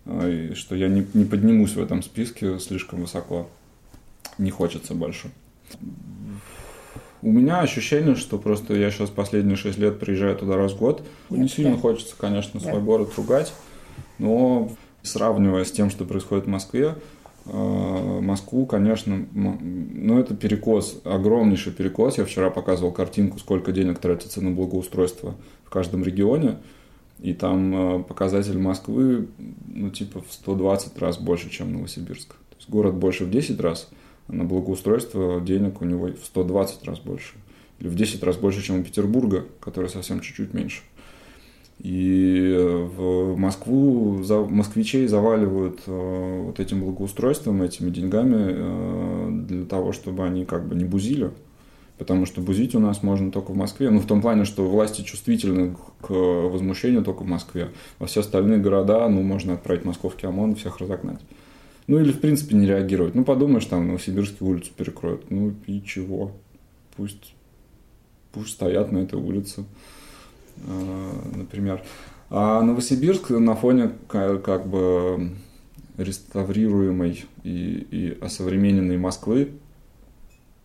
и 0.05 0.53
что 0.55 0.75
я 0.75 0.87
не, 0.87 1.05
не 1.13 1.25
поднимусь 1.25 1.75
в 1.75 1.81
этом 1.81 2.03
списке 2.03 2.59
слишком 2.59 3.01
высоко. 3.01 3.49
Не 4.37 4.51
хочется 4.51 4.93
больше. 4.93 5.29
У 7.21 7.31
меня 7.31 7.61
ощущение, 7.61 8.15
что 8.15 8.37
просто 8.37 8.75
я 8.75 8.91
сейчас 8.91 9.09
последние 9.09 9.55
6 9.55 9.79
лет 9.79 9.99
приезжаю 9.99 10.35
туда 10.35 10.57
раз 10.57 10.73
в 10.73 10.77
год. 10.77 11.03
Не 11.31 11.47
сильно 11.47 11.71
да. 11.71 11.77
хочется, 11.77 12.15
конечно, 12.15 12.59
свой 12.59 12.73
Да. 12.73 12.79
город 12.79 13.13
ругать, 13.17 13.51
но 14.19 14.71
сравнивая 15.01 15.63
с 15.63 15.71
тем, 15.71 15.89
что 15.89 16.05
происходит 16.05 16.45
в 16.45 16.49
Москве, 16.49 16.89
э, 16.89 16.95
Москву, 17.45 18.65
конечно, 18.65 19.25
ну 19.33 20.19
это 20.19 20.35
перекос, 20.35 21.01
огромнейший 21.03 21.73
перекос. 21.73 22.17
Я 22.17 22.25
вчера 22.25 22.49
показывал 22.49 22.91
картинку, 22.91 23.39
сколько 23.39 23.71
денег 23.71 23.99
тратится 23.99 24.41
на 24.41 24.51
благоустройство 24.51 25.35
в 25.63 25.69
каждом 25.69 26.03
регионе. 26.03 26.57
И 27.19 27.33
там 27.33 27.99
э, 27.99 28.03
показатель 28.03 28.57
Москвы, 28.57 29.27
ну, 29.67 29.89
типа 29.89 30.21
в 30.21 30.33
120 30.33 30.97
раз 30.99 31.17
больше, 31.17 31.49
чем 31.49 31.71
Новосибирск. 31.71 32.29
То 32.29 32.55
есть 32.57 32.69
город 32.69 32.95
больше 32.95 33.25
в 33.25 33.31
10 33.31 33.59
раз, 33.61 33.89
а 34.27 34.33
на 34.33 34.43
благоустройство 34.43 35.39
денег 35.39 35.81
у 35.81 35.85
него 35.85 36.07
в 36.07 36.25
120 36.25 36.83
раз 36.83 36.99
больше. 36.99 37.35
Или 37.79 37.87
в 37.87 37.95
10 37.95 38.21
раз 38.23 38.37
больше, 38.37 38.61
чем 38.61 38.79
у 38.79 38.83
Петербурга, 38.83 39.45
который 39.59 39.89
совсем 39.89 40.19
чуть-чуть 40.19 40.53
меньше. 40.53 40.81
И 41.79 42.53
э, 42.57 42.89
в 42.95 43.37
Москву 43.37 44.23
за, 44.23 44.39
москвичей 44.39 45.07
заваливают 45.07 45.81
э, 45.87 46.41
вот 46.45 46.59
этим 46.59 46.81
благоустройством, 46.81 47.61
этими 47.61 47.89
деньгами 47.89 48.45
э, 48.47 49.29
для 49.47 49.65
того, 49.65 49.91
чтобы 49.91 50.25
они 50.25 50.45
как 50.45 50.67
бы 50.67 50.75
не 50.75 50.85
бузили. 50.85 51.31
Потому 51.97 52.25
что 52.25 52.41
бузить 52.41 52.75
у 52.75 52.79
нас 52.79 53.03
можно 53.03 53.31
только 53.31 53.51
в 53.51 53.55
Москве. 53.55 53.89
Ну, 53.89 53.99
в 53.99 54.05
том 54.05 54.21
плане, 54.21 54.45
что 54.45 54.67
власти 54.67 55.01
чувствительны 55.01 55.75
к 56.01 56.09
возмущению 56.09 57.03
только 57.03 57.23
в 57.23 57.27
Москве. 57.27 57.69
Во 57.99 58.07
все 58.07 58.19
остальные 58.19 58.59
города, 58.59 59.07
ну, 59.07 59.21
можно 59.21 59.53
отправить 59.53 59.85
московский 59.85 60.27
ОМОН 60.27 60.55
всех 60.55 60.79
разогнать. 60.79 61.21
Ну, 61.87 61.99
или, 61.99 62.11
в 62.11 62.19
принципе, 62.19 62.55
не 62.55 62.65
реагировать. 62.65 63.15
Ну, 63.15 63.23
подумаешь, 63.23 63.65
там, 63.65 63.87
Новосибирскую 63.87 64.51
улицу 64.51 64.71
перекроют. 64.75 65.29
Ну, 65.29 65.53
и 65.67 65.81
чего? 65.83 66.31
Пусть, 66.97 67.33
пусть 68.33 68.53
стоят 68.53 68.91
на 68.91 68.99
этой 68.99 69.19
улице, 69.19 69.61
э, 69.61 69.63
например. 70.57 71.83
А 72.29 72.61
Новосибирск 72.61 73.29
на 73.29 73.55
фоне 73.55 73.91
ка- 74.07 74.37
как 74.37 74.67
бы 74.67 75.31
реставрируемой 75.97 77.25
и, 77.43 77.87
и 77.91 78.17
осовремененной 78.19 78.97
Москвы 78.97 79.51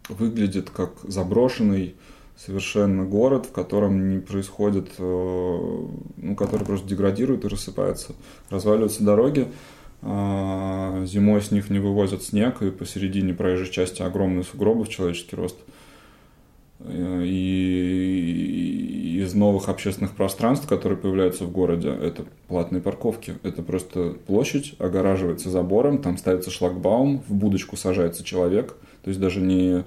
выглядит 0.08 0.70
как 0.70 0.92
заброшенный 1.04 1.94
совершенно 2.36 3.04
город, 3.04 3.46
в 3.46 3.52
котором 3.52 4.08
не 4.08 4.18
происходит, 4.18 4.88
э, 4.98 5.86
ну, 6.16 6.34
который 6.36 6.64
просто 6.64 6.88
деградирует 6.88 7.44
и 7.44 7.48
рассыпается. 7.48 8.14
Разваливаются 8.48 9.04
дороги, 9.04 9.48
а, 10.02 11.04
зимой 11.04 11.42
с 11.42 11.50
них 11.50 11.68
не 11.68 11.78
вывозят 11.78 12.22
снег, 12.22 12.62
и 12.62 12.70
посередине 12.70 13.34
проезжей 13.34 13.70
части 13.70 14.00
огромные 14.00 14.44
сугробы 14.44 14.84
в 14.84 14.88
человеческий 14.88 15.36
рост. 15.36 15.56
Э, 16.84 17.22
И 17.24 19.20
из 19.20 19.34
новых 19.34 19.68
общественных 19.68 20.12
пространств, 20.12 20.66
которые 20.66 20.98
появляются 20.98 21.44
в 21.44 21.52
городе, 21.52 21.90
это 21.90 22.24
платные 22.48 22.80
парковки. 22.80 23.34
Это 23.42 23.62
просто 23.62 24.14
площадь 24.26 24.74
огораживается 24.78 25.50
забором, 25.50 25.98
там 25.98 26.16
ставится 26.16 26.50
шлагбаум, 26.50 27.22
в 27.28 27.34
будочку 27.34 27.76
сажается 27.76 28.24
человек. 28.24 28.74
То 29.02 29.08
есть 29.08 29.20
даже 29.20 29.40
не, 29.40 29.78
э, 29.78 29.82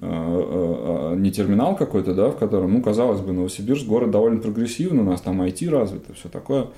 э, 0.00 1.14
не 1.18 1.30
терминал 1.30 1.76
какой-то, 1.76 2.14
да, 2.14 2.30
в 2.30 2.38
котором, 2.38 2.72
ну, 2.72 2.82
казалось 2.82 3.20
бы, 3.20 3.32
Новосибирск 3.32 3.86
город 3.86 4.10
довольно 4.10 4.40
прогрессивный, 4.40 5.02
у 5.02 5.06
нас 5.06 5.20
там 5.20 5.42
IT 5.42 5.68
развито, 5.68 6.14
все 6.14 6.28
такое. 6.28 6.68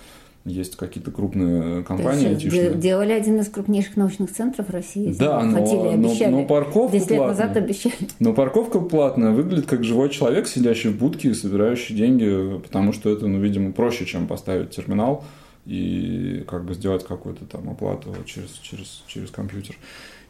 Есть 0.46 0.76
какие-то 0.76 1.10
крупные 1.10 1.82
компании 1.84 2.28
айтишные. 2.28 2.70
де- 2.70 2.78
делали 2.78 3.12
один 3.12 3.38
из 3.40 3.48
крупнейших 3.50 3.96
научных 3.98 4.32
центров 4.32 4.70
России. 4.70 5.14
Да, 5.18 5.42
но, 5.44 5.58
Хотели, 5.58 5.76
но- 5.76 5.90
обещали. 5.90 6.30
но 6.30 6.44
парковка 6.46 6.96
10 6.96 7.10
лет 7.10 7.18
платная. 7.18 7.46
назад 7.46 7.56
обещали. 7.62 7.94
Но 8.20 8.32
парковка 8.32 8.80
платная, 8.80 9.32
выглядит 9.32 9.66
как 9.66 9.84
живой 9.84 10.08
человек, 10.08 10.48
сидящий 10.48 10.88
в 10.90 10.98
будке 10.98 11.28
и 11.28 11.34
собирающий 11.34 11.94
деньги, 11.94 12.58
потому 12.62 12.92
что 12.94 13.10
это, 13.10 13.26
ну, 13.26 13.38
видимо, 13.38 13.72
проще, 13.72 14.06
чем 14.06 14.26
поставить 14.26 14.70
терминал 14.70 15.24
и 15.66 16.42
как 16.48 16.64
бы 16.64 16.72
сделать 16.72 17.04
какую-то 17.06 17.44
там 17.44 17.68
оплату 17.68 18.14
через, 18.24 18.50
через, 18.62 19.02
через 19.06 19.30
компьютер. 19.30 19.76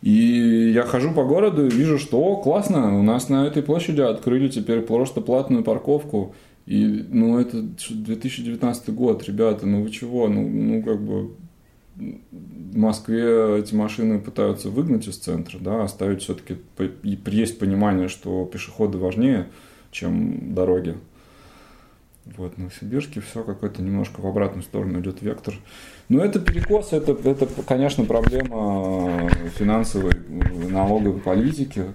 И 0.02 0.72
я 0.74 0.82
хожу 0.82 1.12
по 1.12 1.24
городу 1.24 1.66
и 1.66 1.70
вижу, 1.70 1.98
что 1.98 2.18
о, 2.20 2.36
классно, 2.42 2.98
у 2.98 3.02
нас 3.02 3.28
на 3.28 3.46
этой 3.46 3.62
площади 3.62 4.00
открыли 4.00 4.48
теперь 4.48 4.80
просто 4.80 5.20
платную 5.20 5.62
парковку. 5.62 6.34
И, 6.70 7.04
ну, 7.08 7.40
это 7.40 7.62
2019 7.62 8.90
год, 8.90 9.24
ребята, 9.24 9.66
ну 9.66 9.82
вы 9.82 9.90
чего, 9.90 10.28
ну, 10.28 10.48
ну 10.48 10.80
как 10.84 11.02
бы 11.02 11.32
в 11.96 12.76
Москве 12.76 13.58
эти 13.58 13.74
машины 13.74 14.20
пытаются 14.20 14.70
выгнать 14.70 15.08
из 15.08 15.16
центра, 15.16 15.58
да, 15.58 15.82
оставить 15.82 16.22
все-таки, 16.22 16.58
есть 17.26 17.58
понимание, 17.58 18.06
что 18.06 18.44
пешеходы 18.44 18.98
важнее, 18.98 19.48
чем 19.90 20.54
дороги. 20.54 20.96
Вот, 22.36 22.54
в 22.54 22.58
Новосибирске 22.58 23.20
все 23.20 23.42
какой-то 23.42 23.82
немножко 23.82 24.20
в 24.20 24.26
обратную 24.28 24.62
сторону 24.62 25.00
идет 25.00 25.22
вектор. 25.22 25.54
Но 26.08 26.24
это 26.24 26.38
перекос, 26.38 26.92
это, 26.92 27.18
это, 27.28 27.48
конечно, 27.66 28.04
проблема 28.04 29.28
финансовой, 29.58 30.12
налоговой 30.70 31.18
политики. 31.18 31.86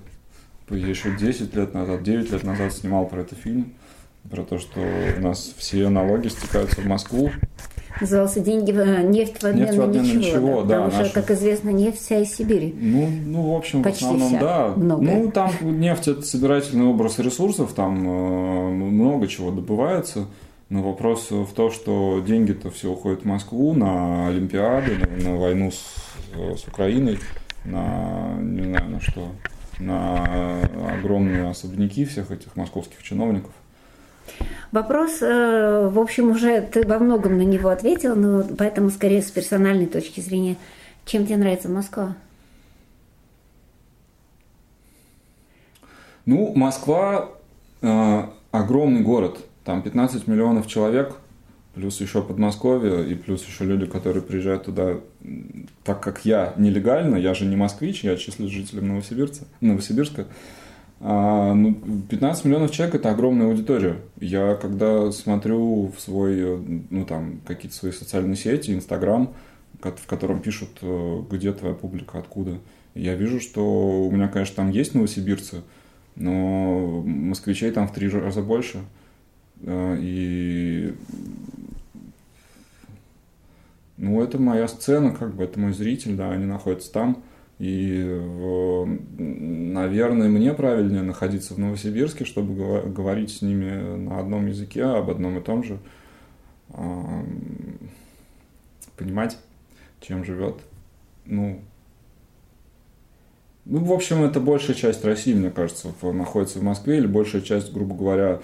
Я 0.70 0.86
еще 0.86 1.16
10 1.16 1.56
лет 1.56 1.74
назад, 1.74 2.04
9 2.04 2.30
лет 2.34 2.44
назад 2.44 2.74
снимал 2.74 3.08
про 3.08 3.22
это 3.22 3.36
фильм 3.36 3.72
про 4.30 4.44
то, 4.44 4.60
что 4.60 4.80
у 5.18 5.22
нас 5.22 5.54
все 5.58 5.90
налоги 5.90 6.28
стекаются 6.28 6.82
в 6.82 6.86
Москву. 6.86 7.32
Назывался 8.02 8.42
«Деньги, 8.42 8.72
э, 8.72 9.04
нефть 9.04 9.42
в 9.42 9.46
обмен, 9.46 9.66
нефть 9.66 9.78
в 9.78 9.82
обмен 9.82 10.04
ничего». 10.04 10.20
ничего 10.20 10.62
да, 10.64 10.82
потому 10.82 10.98
наша... 10.98 11.06
что, 11.06 11.22
как 11.22 11.32
известно, 11.32 11.70
нефть 11.70 12.02
вся 12.02 12.20
из 12.20 12.36
Сибири. 12.36 12.76
Ну, 12.78 13.08
ну 13.26 13.54
в 13.54 13.56
общем, 13.56 13.84
Почти 13.84 14.04
в 14.04 14.08
основном, 14.08 14.30
вся. 14.30 14.40
да. 14.40 14.74
Многое. 14.76 15.16
Ну, 15.16 15.32
там 15.32 15.52
нефть– 15.80 16.08
это 16.10 16.22
собирательный 16.24 16.86
образ 16.86 17.20
ресурсов, 17.20 17.72
там 17.74 18.06
э, 18.06 18.70
много 18.72 19.28
чего 19.28 19.52
добывается. 19.52 20.26
Но 20.68 20.82
вопрос 20.82 21.30
в 21.30 21.54
том, 21.54 21.72
что 21.72 22.22
деньги-то 22.26 22.72
все 22.72 22.92
уходят 22.92 23.22
в 23.22 23.26
Москву 23.26 23.74
на 23.74 24.28
Олимпиады, 24.28 24.98
на, 24.98 25.30
на 25.30 25.38
войну 25.38 25.72
с, 25.72 26.60
с 26.60 26.68
Украиной, 26.68 27.20
на, 27.64 28.36
не 28.42 28.64
знаю, 28.64 28.90
на 28.90 29.00
что, 29.00 29.30
на 29.80 30.60
огромные 30.98 31.48
особняки 31.50 32.04
всех 32.04 32.32
этих 32.32 32.56
московских 32.56 33.04
чиновников. 33.04 33.52
Вопрос, 34.72 35.22
э, 35.22 35.90
в 35.90 36.00
общем, 36.00 36.32
уже 36.32 36.62
ты 36.62 36.86
во 36.86 37.00
многом 37.00 37.38
на 37.38 37.44
него 37.44 37.70
ответил, 37.70 38.16
но 38.16 38.44
поэтому 38.58 38.90
скорее 38.90 39.22
с 39.22 39.32
персональной 39.32 39.86
точки 39.86 40.20
зрения. 40.20 40.58
Чем 41.06 41.26
тебе 41.26 41.38
нравится 41.38 41.70
Москва? 41.70 42.16
Ну, 46.26 46.54
Москва 46.56 47.30
э, 47.82 48.24
огромный 48.52 49.02
город. 49.02 49.40
Там 49.64 49.82
15 49.82 50.28
миллионов 50.28 50.68
человек, 50.68 51.16
плюс 51.74 52.02
еще 52.02 52.22
Подмосковье, 52.22 53.08
и 53.10 53.16
плюс 53.16 53.46
еще 53.46 53.66
люди, 53.66 53.86
которые 53.86 54.24
приезжают 54.24 54.66
туда, 54.66 54.96
так 55.84 56.02
как 56.02 56.26
я 56.26 56.54
нелегально, 56.58 57.18
я 57.18 57.34
же 57.34 57.46
не 57.46 57.56
москвич, 57.56 58.04
я 58.04 58.18
числюсь 58.18 58.52
жителем 58.52 58.88
Новосибирска, 58.88 59.46
Новосибирска. 59.62 60.26
А, 61.02 61.54
ну, 61.54 61.76
15 62.10 62.46
миллионов 62.46 62.72
человек– 62.72 62.96
это 62.98 63.12
огромная 63.12 63.48
аудитория. 63.48 63.98
Я 64.20 64.56
когда 64.56 65.12
смотрю 65.12 65.92
в 65.96 66.00
свой, 66.00 66.58
ну, 66.90 67.06
там, 67.06 67.42
какие-то 67.46 67.78
свои 67.78 67.92
социальные 67.92 68.38
сети, 68.38 68.72
Инстаграм, 68.72 69.34
в 69.82 70.08
котором 70.08 70.42
пишут, 70.42 70.70
э, 70.82 71.22
где 71.30 71.52
твоя 71.52 71.76
публика, 71.76 72.18
откуда, 72.18 72.60
я 72.96 73.16
вижу, 73.16 73.40
что 73.40 74.06
у 74.06 74.12
меня, 74.12 74.28
конечно, 74.28 74.56
там 74.56 74.72
есть 74.72 74.96
новосибирцы, 74.96 75.62
но 76.16 77.04
москвичей 77.06 77.72
там 77.72 77.88
в 77.88 77.94
три 77.94 78.08
раза 78.08 78.42
больше. 78.42 78.80
Э, 79.62 79.98
и 80.00 80.96
ну, 83.98 84.22
это 84.22 84.40
моя 84.40 84.68
сцена, 84.68 85.12
как 85.12 85.36
бы, 85.36 85.44
это 85.44 85.60
мой 85.60 85.74
зритель, 85.74 86.16
да, 86.16 86.32
они 86.32 86.46
находятся 86.46 86.92
там. 86.92 87.24
И, 87.58 88.04
наверное, 89.18 90.28
мне 90.28 90.54
правильнее 90.54 91.04
находиться 91.04 91.54
в 91.54 91.58
Новосибирске, 91.58 92.26
чтобы 92.26 92.54
говорить 92.90 93.32
с 93.32 93.42
ними 93.42 93.96
на 93.98 94.20
одном 94.20 94.48
языке, 94.48 94.84
об 94.84 95.10
одном 95.10 95.38
и 95.38 95.42
том 95.42 95.64
же, 95.64 95.80
понимать, 98.98 99.38
чем 100.02 100.26
живет, 100.26 100.56
ну, 101.26 101.62
ну, 103.66 103.84
в 103.84 103.92
общем, 103.92 104.24
это 104.24 104.40
большая 104.40 104.76
часть 104.76 105.04
России, 105.04 105.34
мне 105.34 105.50
кажется, 105.50 105.92
находится 106.04 106.60
в 106.60 106.64
Москве, 106.64 106.98
или 106.98 107.08
большая 107.08 107.42
часть, 107.42 107.74
грубо 107.74 107.96
говоря, 107.96 108.42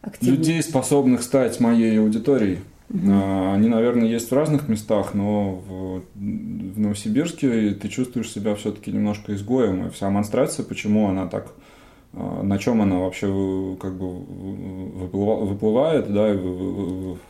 Активно. 0.00 0.36
людей, 0.36 0.62
способных 0.62 1.22
стать 1.22 1.60
моей 1.60 1.98
аудиторией. 2.00 2.60
Угу. 2.94 3.52
Они, 3.52 3.68
наверное, 3.68 4.06
есть 4.06 4.30
в 4.30 4.34
разных 4.34 4.68
местах, 4.68 5.14
но 5.14 5.56
в, 5.56 6.02
в 6.14 6.78
Новосибирске 6.78 7.70
ты 7.70 7.88
чувствуешь 7.88 8.30
себя 8.30 8.54
все-таки 8.54 8.92
немножко 8.92 9.34
изгоем. 9.34 9.86
И 9.86 9.90
вся 9.90 10.10
монстрация, 10.10 10.64
почему 10.64 11.08
она 11.08 11.26
так, 11.26 11.48
а, 11.48 11.50
на 12.14 12.58
чем 12.58 12.80
она 12.80 13.00
вообще 13.00 13.76
как 13.80 13.96
бы 13.96 14.08
выплывает, 15.08 16.12
да, 16.12 16.32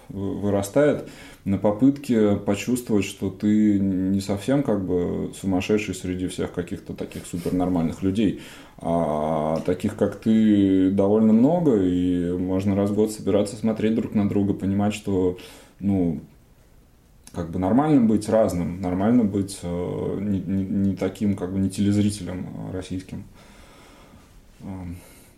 вырастает, 0.08 1.08
на 1.44 1.58
попытке 1.58 2.36
почувствовать, 2.36 3.04
что 3.04 3.30
ты 3.30 3.78
не 3.78 4.20
совсем 4.20 4.62
как 4.62 4.84
бы 4.84 5.32
сумасшедший 5.40 5.94
среди 5.94 6.26
всех 6.28 6.52
каких-то 6.52 6.94
таких 6.94 7.26
супернормальных 7.26 8.02
людей, 8.02 8.40
а 8.78 9.60
таких, 9.64 9.96
как 9.96 10.16
ты, 10.16 10.90
довольно 10.90 11.32
много, 11.32 11.82
и 11.82 12.32
можно 12.36 12.74
раз 12.74 12.90
в 12.90 12.94
год 12.94 13.12
собираться, 13.12 13.56
смотреть 13.56 13.94
друг 13.94 14.14
на 14.14 14.28
друга, 14.28 14.54
понимать, 14.54 14.94
что, 14.94 15.38
ну, 15.80 16.20
как 17.32 17.50
бы 17.50 17.58
нормально 17.58 18.02
быть 18.02 18.28
разным, 18.28 18.80
нормально 18.80 19.24
быть 19.24 19.58
э, 19.62 20.18
не, 20.20 20.40
не, 20.40 20.64
не 20.64 20.96
таким, 20.96 21.36
как 21.36 21.52
бы 21.52 21.58
не 21.58 21.68
телезрителем 21.68 22.46
российским. 22.72 23.24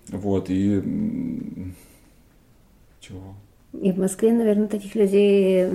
Вот, 0.09 0.47
и 0.51 0.83
чего? 3.01 3.35
И 3.73 3.93
в 3.93 3.99
Москве, 3.99 4.33
наверное, 4.33 4.69
таких 4.69 4.95
людей 4.95 5.69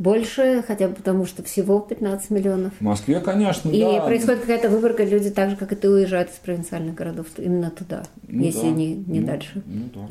больше, 0.00 0.64
хотя 0.66 0.88
бы 0.88 0.94
потому, 0.94 1.26
что 1.26 1.42
всего 1.42 1.78
15 1.78 2.30
миллионов. 2.30 2.72
В 2.78 2.80
Москве, 2.80 3.20
конечно, 3.20 3.68
и 3.68 3.80
да. 3.82 3.98
И 3.98 4.00
происходит 4.00 4.40
какая-то 4.40 4.70
выборка, 4.70 5.04
люди 5.04 5.30
так 5.30 5.50
же, 5.50 5.56
как 5.56 5.72
и 5.72 5.76
ты, 5.76 5.90
уезжают 5.90 6.30
из 6.30 6.36
провинциальных 6.36 6.94
городов 6.94 7.26
именно 7.36 7.70
туда, 7.70 8.04
ну, 8.26 8.42
если 8.42 8.62
да. 8.62 8.70
не, 8.70 8.94
не 8.94 9.20
ну, 9.20 9.26
дальше. 9.26 9.62
Ну 9.66 9.90
да. 9.94 10.08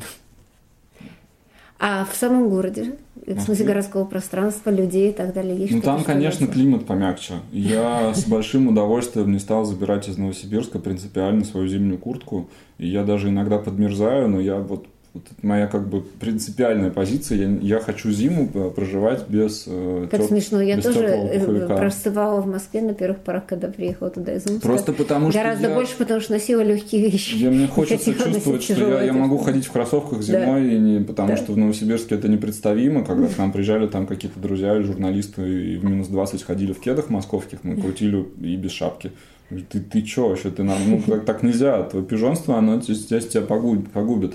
А 1.82 2.04
в 2.04 2.14
самом 2.14 2.50
городе, 2.50 2.98
в 3.26 3.40
смысле 3.40 3.64
городского 3.64 4.04
пространства, 4.04 4.68
людей 4.68 5.10
и 5.10 5.12
так 5.14 5.32
далее, 5.32 5.56
есть 5.56 5.72
Ну 5.72 5.80
там, 5.80 6.04
конечно, 6.04 6.46
климат 6.46 6.84
помягче. 6.84 7.36
Я 7.52 8.12
с 8.12 8.26
большим 8.26 8.68
удовольствием 8.68 9.32
не 9.32 9.38
стал 9.38 9.64
забирать 9.64 10.06
из 10.06 10.18
Новосибирска 10.18 10.78
принципиально 10.78 11.42
свою 11.42 11.68
зимнюю 11.68 11.98
куртку. 11.98 12.50
И 12.76 12.86
я 12.86 13.02
даже 13.02 13.30
иногда 13.30 13.56
подмерзаю, 13.56 14.28
но 14.28 14.40
я 14.40 14.56
вот 14.58 14.88
вот 15.12 15.24
это 15.24 15.44
моя 15.44 15.66
как 15.66 15.88
бы 15.88 16.02
принципиальная 16.02 16.90
позиция. 16.90 17.38
Я, 17.38 17.76
я 17.76 17.80
хочу 17.80 18.10
зиму 18.12 18.46
проживать 18.46 19.28
без 19.28 19.64
э, 19.66 20.06
Как 20.08 20.20
теп... 20.20 20.28
смешно. 20.28 20.60
Я 20.60 20.80
тоже 20.80 21.00
э, 21.04 21.66
простывала 21.66 22.40
в 22.40 22.46
Москве 22.46 22.80
на 22.80 22.94
первых 22.94 23.18
порах, 23.18 23.46
когда 23.46 23.66
приехала 23.68 24.10
туда 24.10 24.34
из 24.34 24.46
Омска. 24.46 24.66
Просто 24.66 24.92
потому 24.92 25.30
что 25.30 25.40
Гораздо 25.40 25.68
я... 25.68 25.74
больше, 25.74 25.96
потому 25.96 26.20
что 26.20 26.32
носила 26.32 26.60
легкие 26.60 27.10
вещи. 27.10 27.34
Я, 27.34 27.50
мне 27.50 27.66
хочется 27.74 28.14
чувствовать, 28.14 28.62
что 28.62 28.74
я, 28.74 29.02
я 29.02 29.12
могу 29.12 29.38
ходить 29.38 29.66
в 29.66 29.72
кроссовках 29.72 30.22
зимой, 30.22 30.62
да. 30.62 30.74
и 30.74 30.78
не, 30.78 31.00
потому 31.00 31.30
да. 31.30 31.36
что 31.36 31.52
в 31.52 31.58
Новосибирске 31.58 32.14
это 32.14 32.28
непредставимо. 32.28 33.04
Когда 33.04 33.26
к 33.26 33.36
нам 33.36 33.50
приезжали 33.50 33.88
там 33.88 34.06
какие-то 34.06 34.38
друзья 34.38 34.76
или 34.76 34.84
журналисты, 34.84 35.42
и 35.42 35.76
в 35.76 35.84
минус 35.84 36.06
20 36.06 36.42
ходили 36.44 36.72
в 36.72 36.78
кедах 36.78 37.10
московских, 37.10 37.64
мы 37.64 37.76
крутили 37.76 38.28
и 38.40 38.54
без 38.54 38.70
шапки. 38.70 39.10
Ты, 39.48 39.80
ты 39.80 40.02
чё 40.02 40.28
вообще? 40.28 40.50
Ты, 40.50 40.62
ну, 40.62 41.02
так, 41.04 41.24
так 41.24 41.42
нельзя. 41.42 41.82
Твое 41.82 42.06
пижонство, 42.06 42.56
оно 42.56 42.80
здесь 42.80 43.26
тебя 43.26 43.42
погубит. 43.42 44.34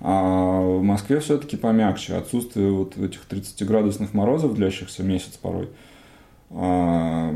А 0.00 0.60
в 0.60 0.82
Москве 0.82 1.20
все-таки 1.20 1.56
помягче. 1.56 2.14
Отсутствие 2.14 2.70
вот 2.70 2.96
этих 2.96 3.26
30-градусных 3.28 4.12
морозов, 4.12 4.54
длящихся 4.54 5.02
месяц 5.02 5.36
порой. 5.40 5.68
А 6.50 7.32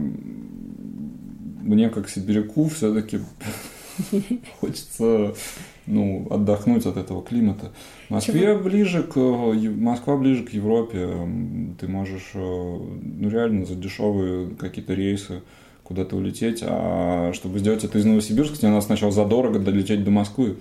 мне, 1.63 1.91
как 1.91 2.09
сибиряку, 2.09 2.69
все-таки 2.69 3.21
хочется 4.61 5.35
ну, 5.87 6.27
отдохнуть 6.31 6.87
от 6.87 6.97
этого 6.97 7.23
климата. 7.23 7.73
Москве 8.09 8.57
ближе 8.57 9.03
к, 9.03 9.17
Москва 9.17 10.17
ближе 10.17 10.45
к 10.45 10.51
Европе. 10.51 11.09
Ты 11.81 11.89
можешь 11.89 12.31
э, 12.35 12.39
ну, 12.39 13.29
реально 13.29 13.67
за 13.67 13.75
дешевые 13.75 14.51
какие-то 14.51 14.95
рейсы 14.95 15.43
куда-то 15.83 16.17
улететь. 16.17 16.63
А 16.63 17.33
чтобы 17.35 17.59
сделать 17.59 17.85
это 17.85 17.99
из 17.99 18.05
Новосибирска, 18.05 18.57
тебе 18.57 18.69
надо 18.69 18.83
сначала 18.83 19.13
задорого 19.13 19.59
долететь 19.59 20.05
до 20.05 20.11
Москвы. 20.11 20.57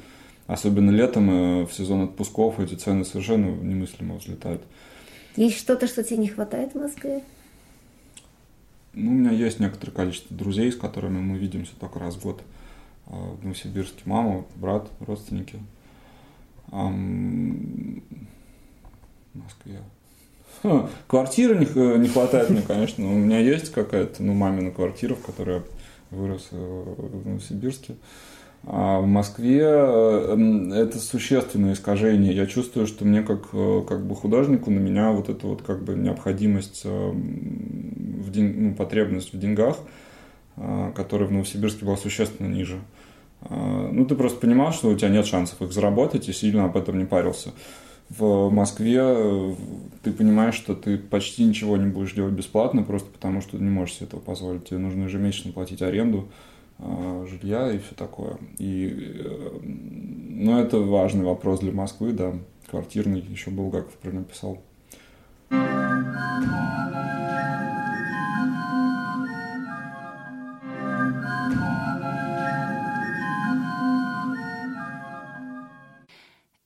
Особенно 0.51 0.91
летом, 0.91 1.29
э, 1.29 1.65
в 1.65 1.71
сезон 1.71 2.01
отпусков, 2.01 2.59
эти 2.59 2.75
цены 2.75 3.05
совершенно 3.05 3.45
немыслимо 3.45 4.15
взлетают. 4.15 4.61
Есть 5.37 5.57
что-то, 5.57 5.87
что 5.87 6.03
тебе 6.03 6.17
не 6.17 6.27
хватает 6.27 6.73
в 6.73 6.75
Москве? 6.77 7.23
Ну, 8.91 9.11
у 9.11 9.13
меня 9.13 9.31
есть 9.31 9.61
некоторое 9.61 9.93
количество 9.93 10.35
друзей, 10.35 10.69
с 10.73 10.75
которыми 10.75 11.19
мы 11.19 11.37
видимся 11.37 11.71
только 11.79 11.99
раз 11.99 12.15
в 12.15 12.23
год. 12.23 12.41
А, 13.07 13.13
в 13.13 13.45
Новосибирске 13.45 14.01
мама, 14.03 14.43
брат, 14.57 14.89
родственники. 14.99 15.57
А 16.69 16.87
в 16.87 16.91
Москве. 19.33 19.79
Ха, 20.63 20.89
квартиры 21.07 21.59
не, 21.59 21.97
не 21.97 22.09
хватает 22.09 22.49
мне, 22.49 22.61
конечно. 22.61 23.09
У 23.09 23.15
меня 23.15 23.39
есть 23.39 23.71
какая-то, 23.71 24.21
ну, 24.21 24.33
мамина 24.33 24.71
квартира, 24.71 25.15
в 25.15 25.21
которой 25.21 25.59
я 25.59 25.63
вырос 26.09 26.49
э, 26.51 26.57
в 26.57 27.25
Новосибирске. 27.25 27.95
А 28.63 28.99
в 28.99 29.07
Москве 29.07 29.63
э, 29.63 30.71
это 30.75 30.99
существенное 30.99 31.73
искажение. 31.73 32.33
Я 32.33 32.45
чувствую, 32.45 32.85
что 32.85 33.05
мне 33.05 33.23
как, 33.23 33.49
э, 33.53 33.83
как 33.87 34.05
бы 34.05 34.15
художнику 34.15 34.69
на 34.69 34.79
меня 34.79 35.11
вот 35.11 35.29
эта 35.29 35.47
вот 35.47 35.61
как 35.61 35.83
бы 35.83 35.95
необходимость, 35.95 36.85
в 36.85 38.31
день, 38.31 38.53
ну, 38.55 38.75
потребность 38.75 39.33
в 39.33 39.39
деньгах, 39.39 39.77
которая 40.95 41.27
в 41.27 41.31
Новосибирске 41.31 41.85
была 41.85 41.97
существенно 41.97 42.47
ниже. 42.47 42.79
Ну, 43.49 44.05
ты 44.05 44.15
просто 44.15 44.39
понимал, 44.39 44.71
что 44.73 44.89
у 44.89 44.95
тебя 44.95 45.09
нет 45.09 45.25
шансов 45.25 45.61
их 45.61 45.71
заработать 45.71 46.29
и 46.29 46.33
сильно 46.33 46.65
об 46.65 46.77
этом 46.77 46.99
не 46.99 47.05
парился 47.05 47.51
в 48.17 48.49
Москве 48.49 48.99
э, 48.99 49.55
ты 50.03 50.11
понимаешь, 50.11 50.55
что 50.55 50.75
ты 50.75 50.97
почти 50.97 51.45
ничего 51.45 51.77
не 51.77 51.87
будешь 51.87 52.13
делать 52.13 52.33
бесплатно, 52.33 52.83
просто 52.83 53.09
потому 53.09 53.41
что 53.41 53.57
не 53.57 53.69
можешь 53.69 53.95
себе 53.95 54.07
этого 54.07 54.19
позволить. 54.19 54.65
Тебе 54.65 54.79
нужно 54.79 55.03
ежемесячно 55.03 55.53
платить 55.53 55.81
аренду 55.81 56.27
э, 56.27 56.50
жилья 57.27 57.71
и 57.71 57.79
все 57.79 57.95
такое. 57.95 58.37
И, 58.57 59.15
э, 59.19 59.59
ну, 59.61 60.59
это 60.59 60.79
важный 60.79 61.25
вопрос 61.25 61.59
для 61.59 61.71
Москвы, 61.71 62.13
да, 62.13 62.33
квартирный. 62.69 63.21
Еще 63.21 63.51
Булгаков 63.51 63.93
про 63.93 64.11
него 64.11 64.23
писал. 64.23 64.61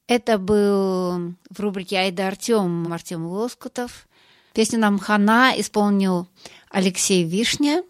Это 0.08 0.38
был 0.38 1.34
в 1.50 1.60
рубрике 1.60 1.98
«Айда 1.98 2.28
Артем» 2.28 2.94
Артем 2.94 3.26
Лоскутов. 3.26 4.08
Песню 4.54 4.80
нам 4.80 5.00
«Хана» 5.00 5.54
исполнил 5.58 6.28
Алексей 6.70 7.24
Вишня. 7.24 7.84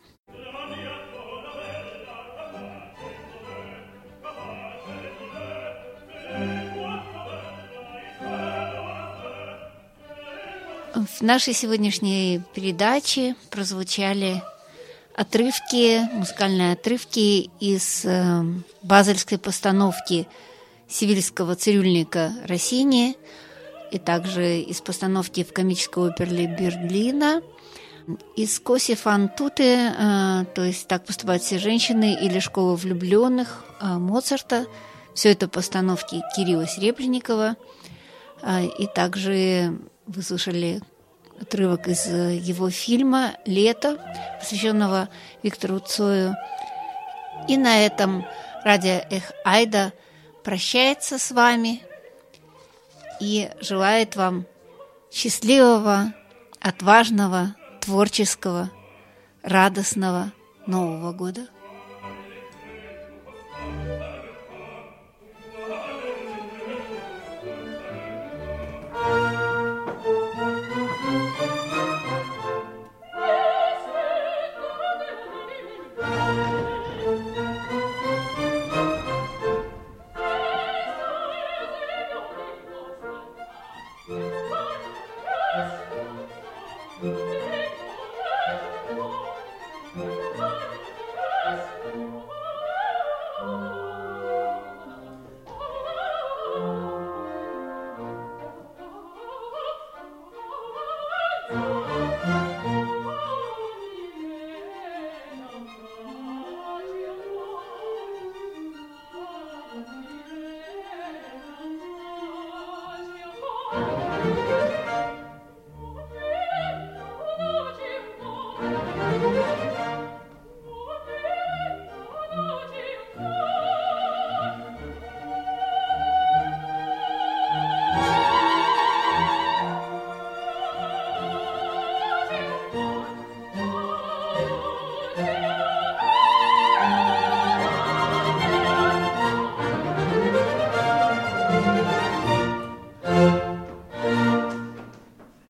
В 11.06 11.22
нашей 11.22 11.54
сегодняшней 11.54 12.42
передаче 12.54 13.36
прозвучали 13.50 14.42
отрывки, 15.16 16.02
музыкальные 16.14 16.74
отрывки 16.74 17.50
из 17.60 18.06
э, 18.06 18.44
базельской 18.82 19.38
постановки– 19.38 20.28
сивильского 20.88 21.56
цирюльника 21.56 22.34
Россини 22.46 23.18
и 23.92 24.00
также 24.00 24.60
из 24.60 24.82
постановки 24.82 25.44
в 25.44 25.54
комической 25.54 26.10
опере 26.10 26.48
Берлина, 26.48 27.42
из 28.36 28.60
Коси 28.60 28.96
Фантуты, 28.96 29.64
э, 29.64 30.46
то 30.54 30.64
есть 30.64 30.88
«Так 30.88 31.06
поступают 31.06 31.44
все 31.44 31.58
женщины» 31.58 32.18
или 32.22 32.40
«Школа 32.40 32.76
влюбленных» 32.76 33.64
э, 33.82 33.98
Моцарта. 33.98 34.68
Все 35.14 35.32
это 35.32 35.48
постановки 35.48 36.22
Кирилла 36.36 36.68
Серебренникова. 36.68 37.56
И 38.78 38.86
также 38.94 39.80
вы 40.06 40.22
слышали 40.22 40.82
отрывок 41.42 41.88
из 41.88 42.06
его 42.08 42.70
фильма 42.70 43.36
«Лето», 43.46 43.98
посвященного 44.40 45.10
Виктору 45.44 45.80
Цою. 45.80 46.36
И 47.48 47.58
на 47.58 47.86
этом 47.86 48.26
радио 48.64 49.02
«Эх 49.10 49.32
Айда»– 49.44 49.94
прощается 50.46 51.18
с 51.18 51.32
вами 51.32 51.82
и 53.20 53.50
желает 53.60 54.16
вам 54.16 54.46
счастливого, 55.12 56.14
отважного, 56.60 57.56
творческого, 57.82 58.70
радостного 59.42 60.32
Нового 60.68 61.14
года. 61.14 61.48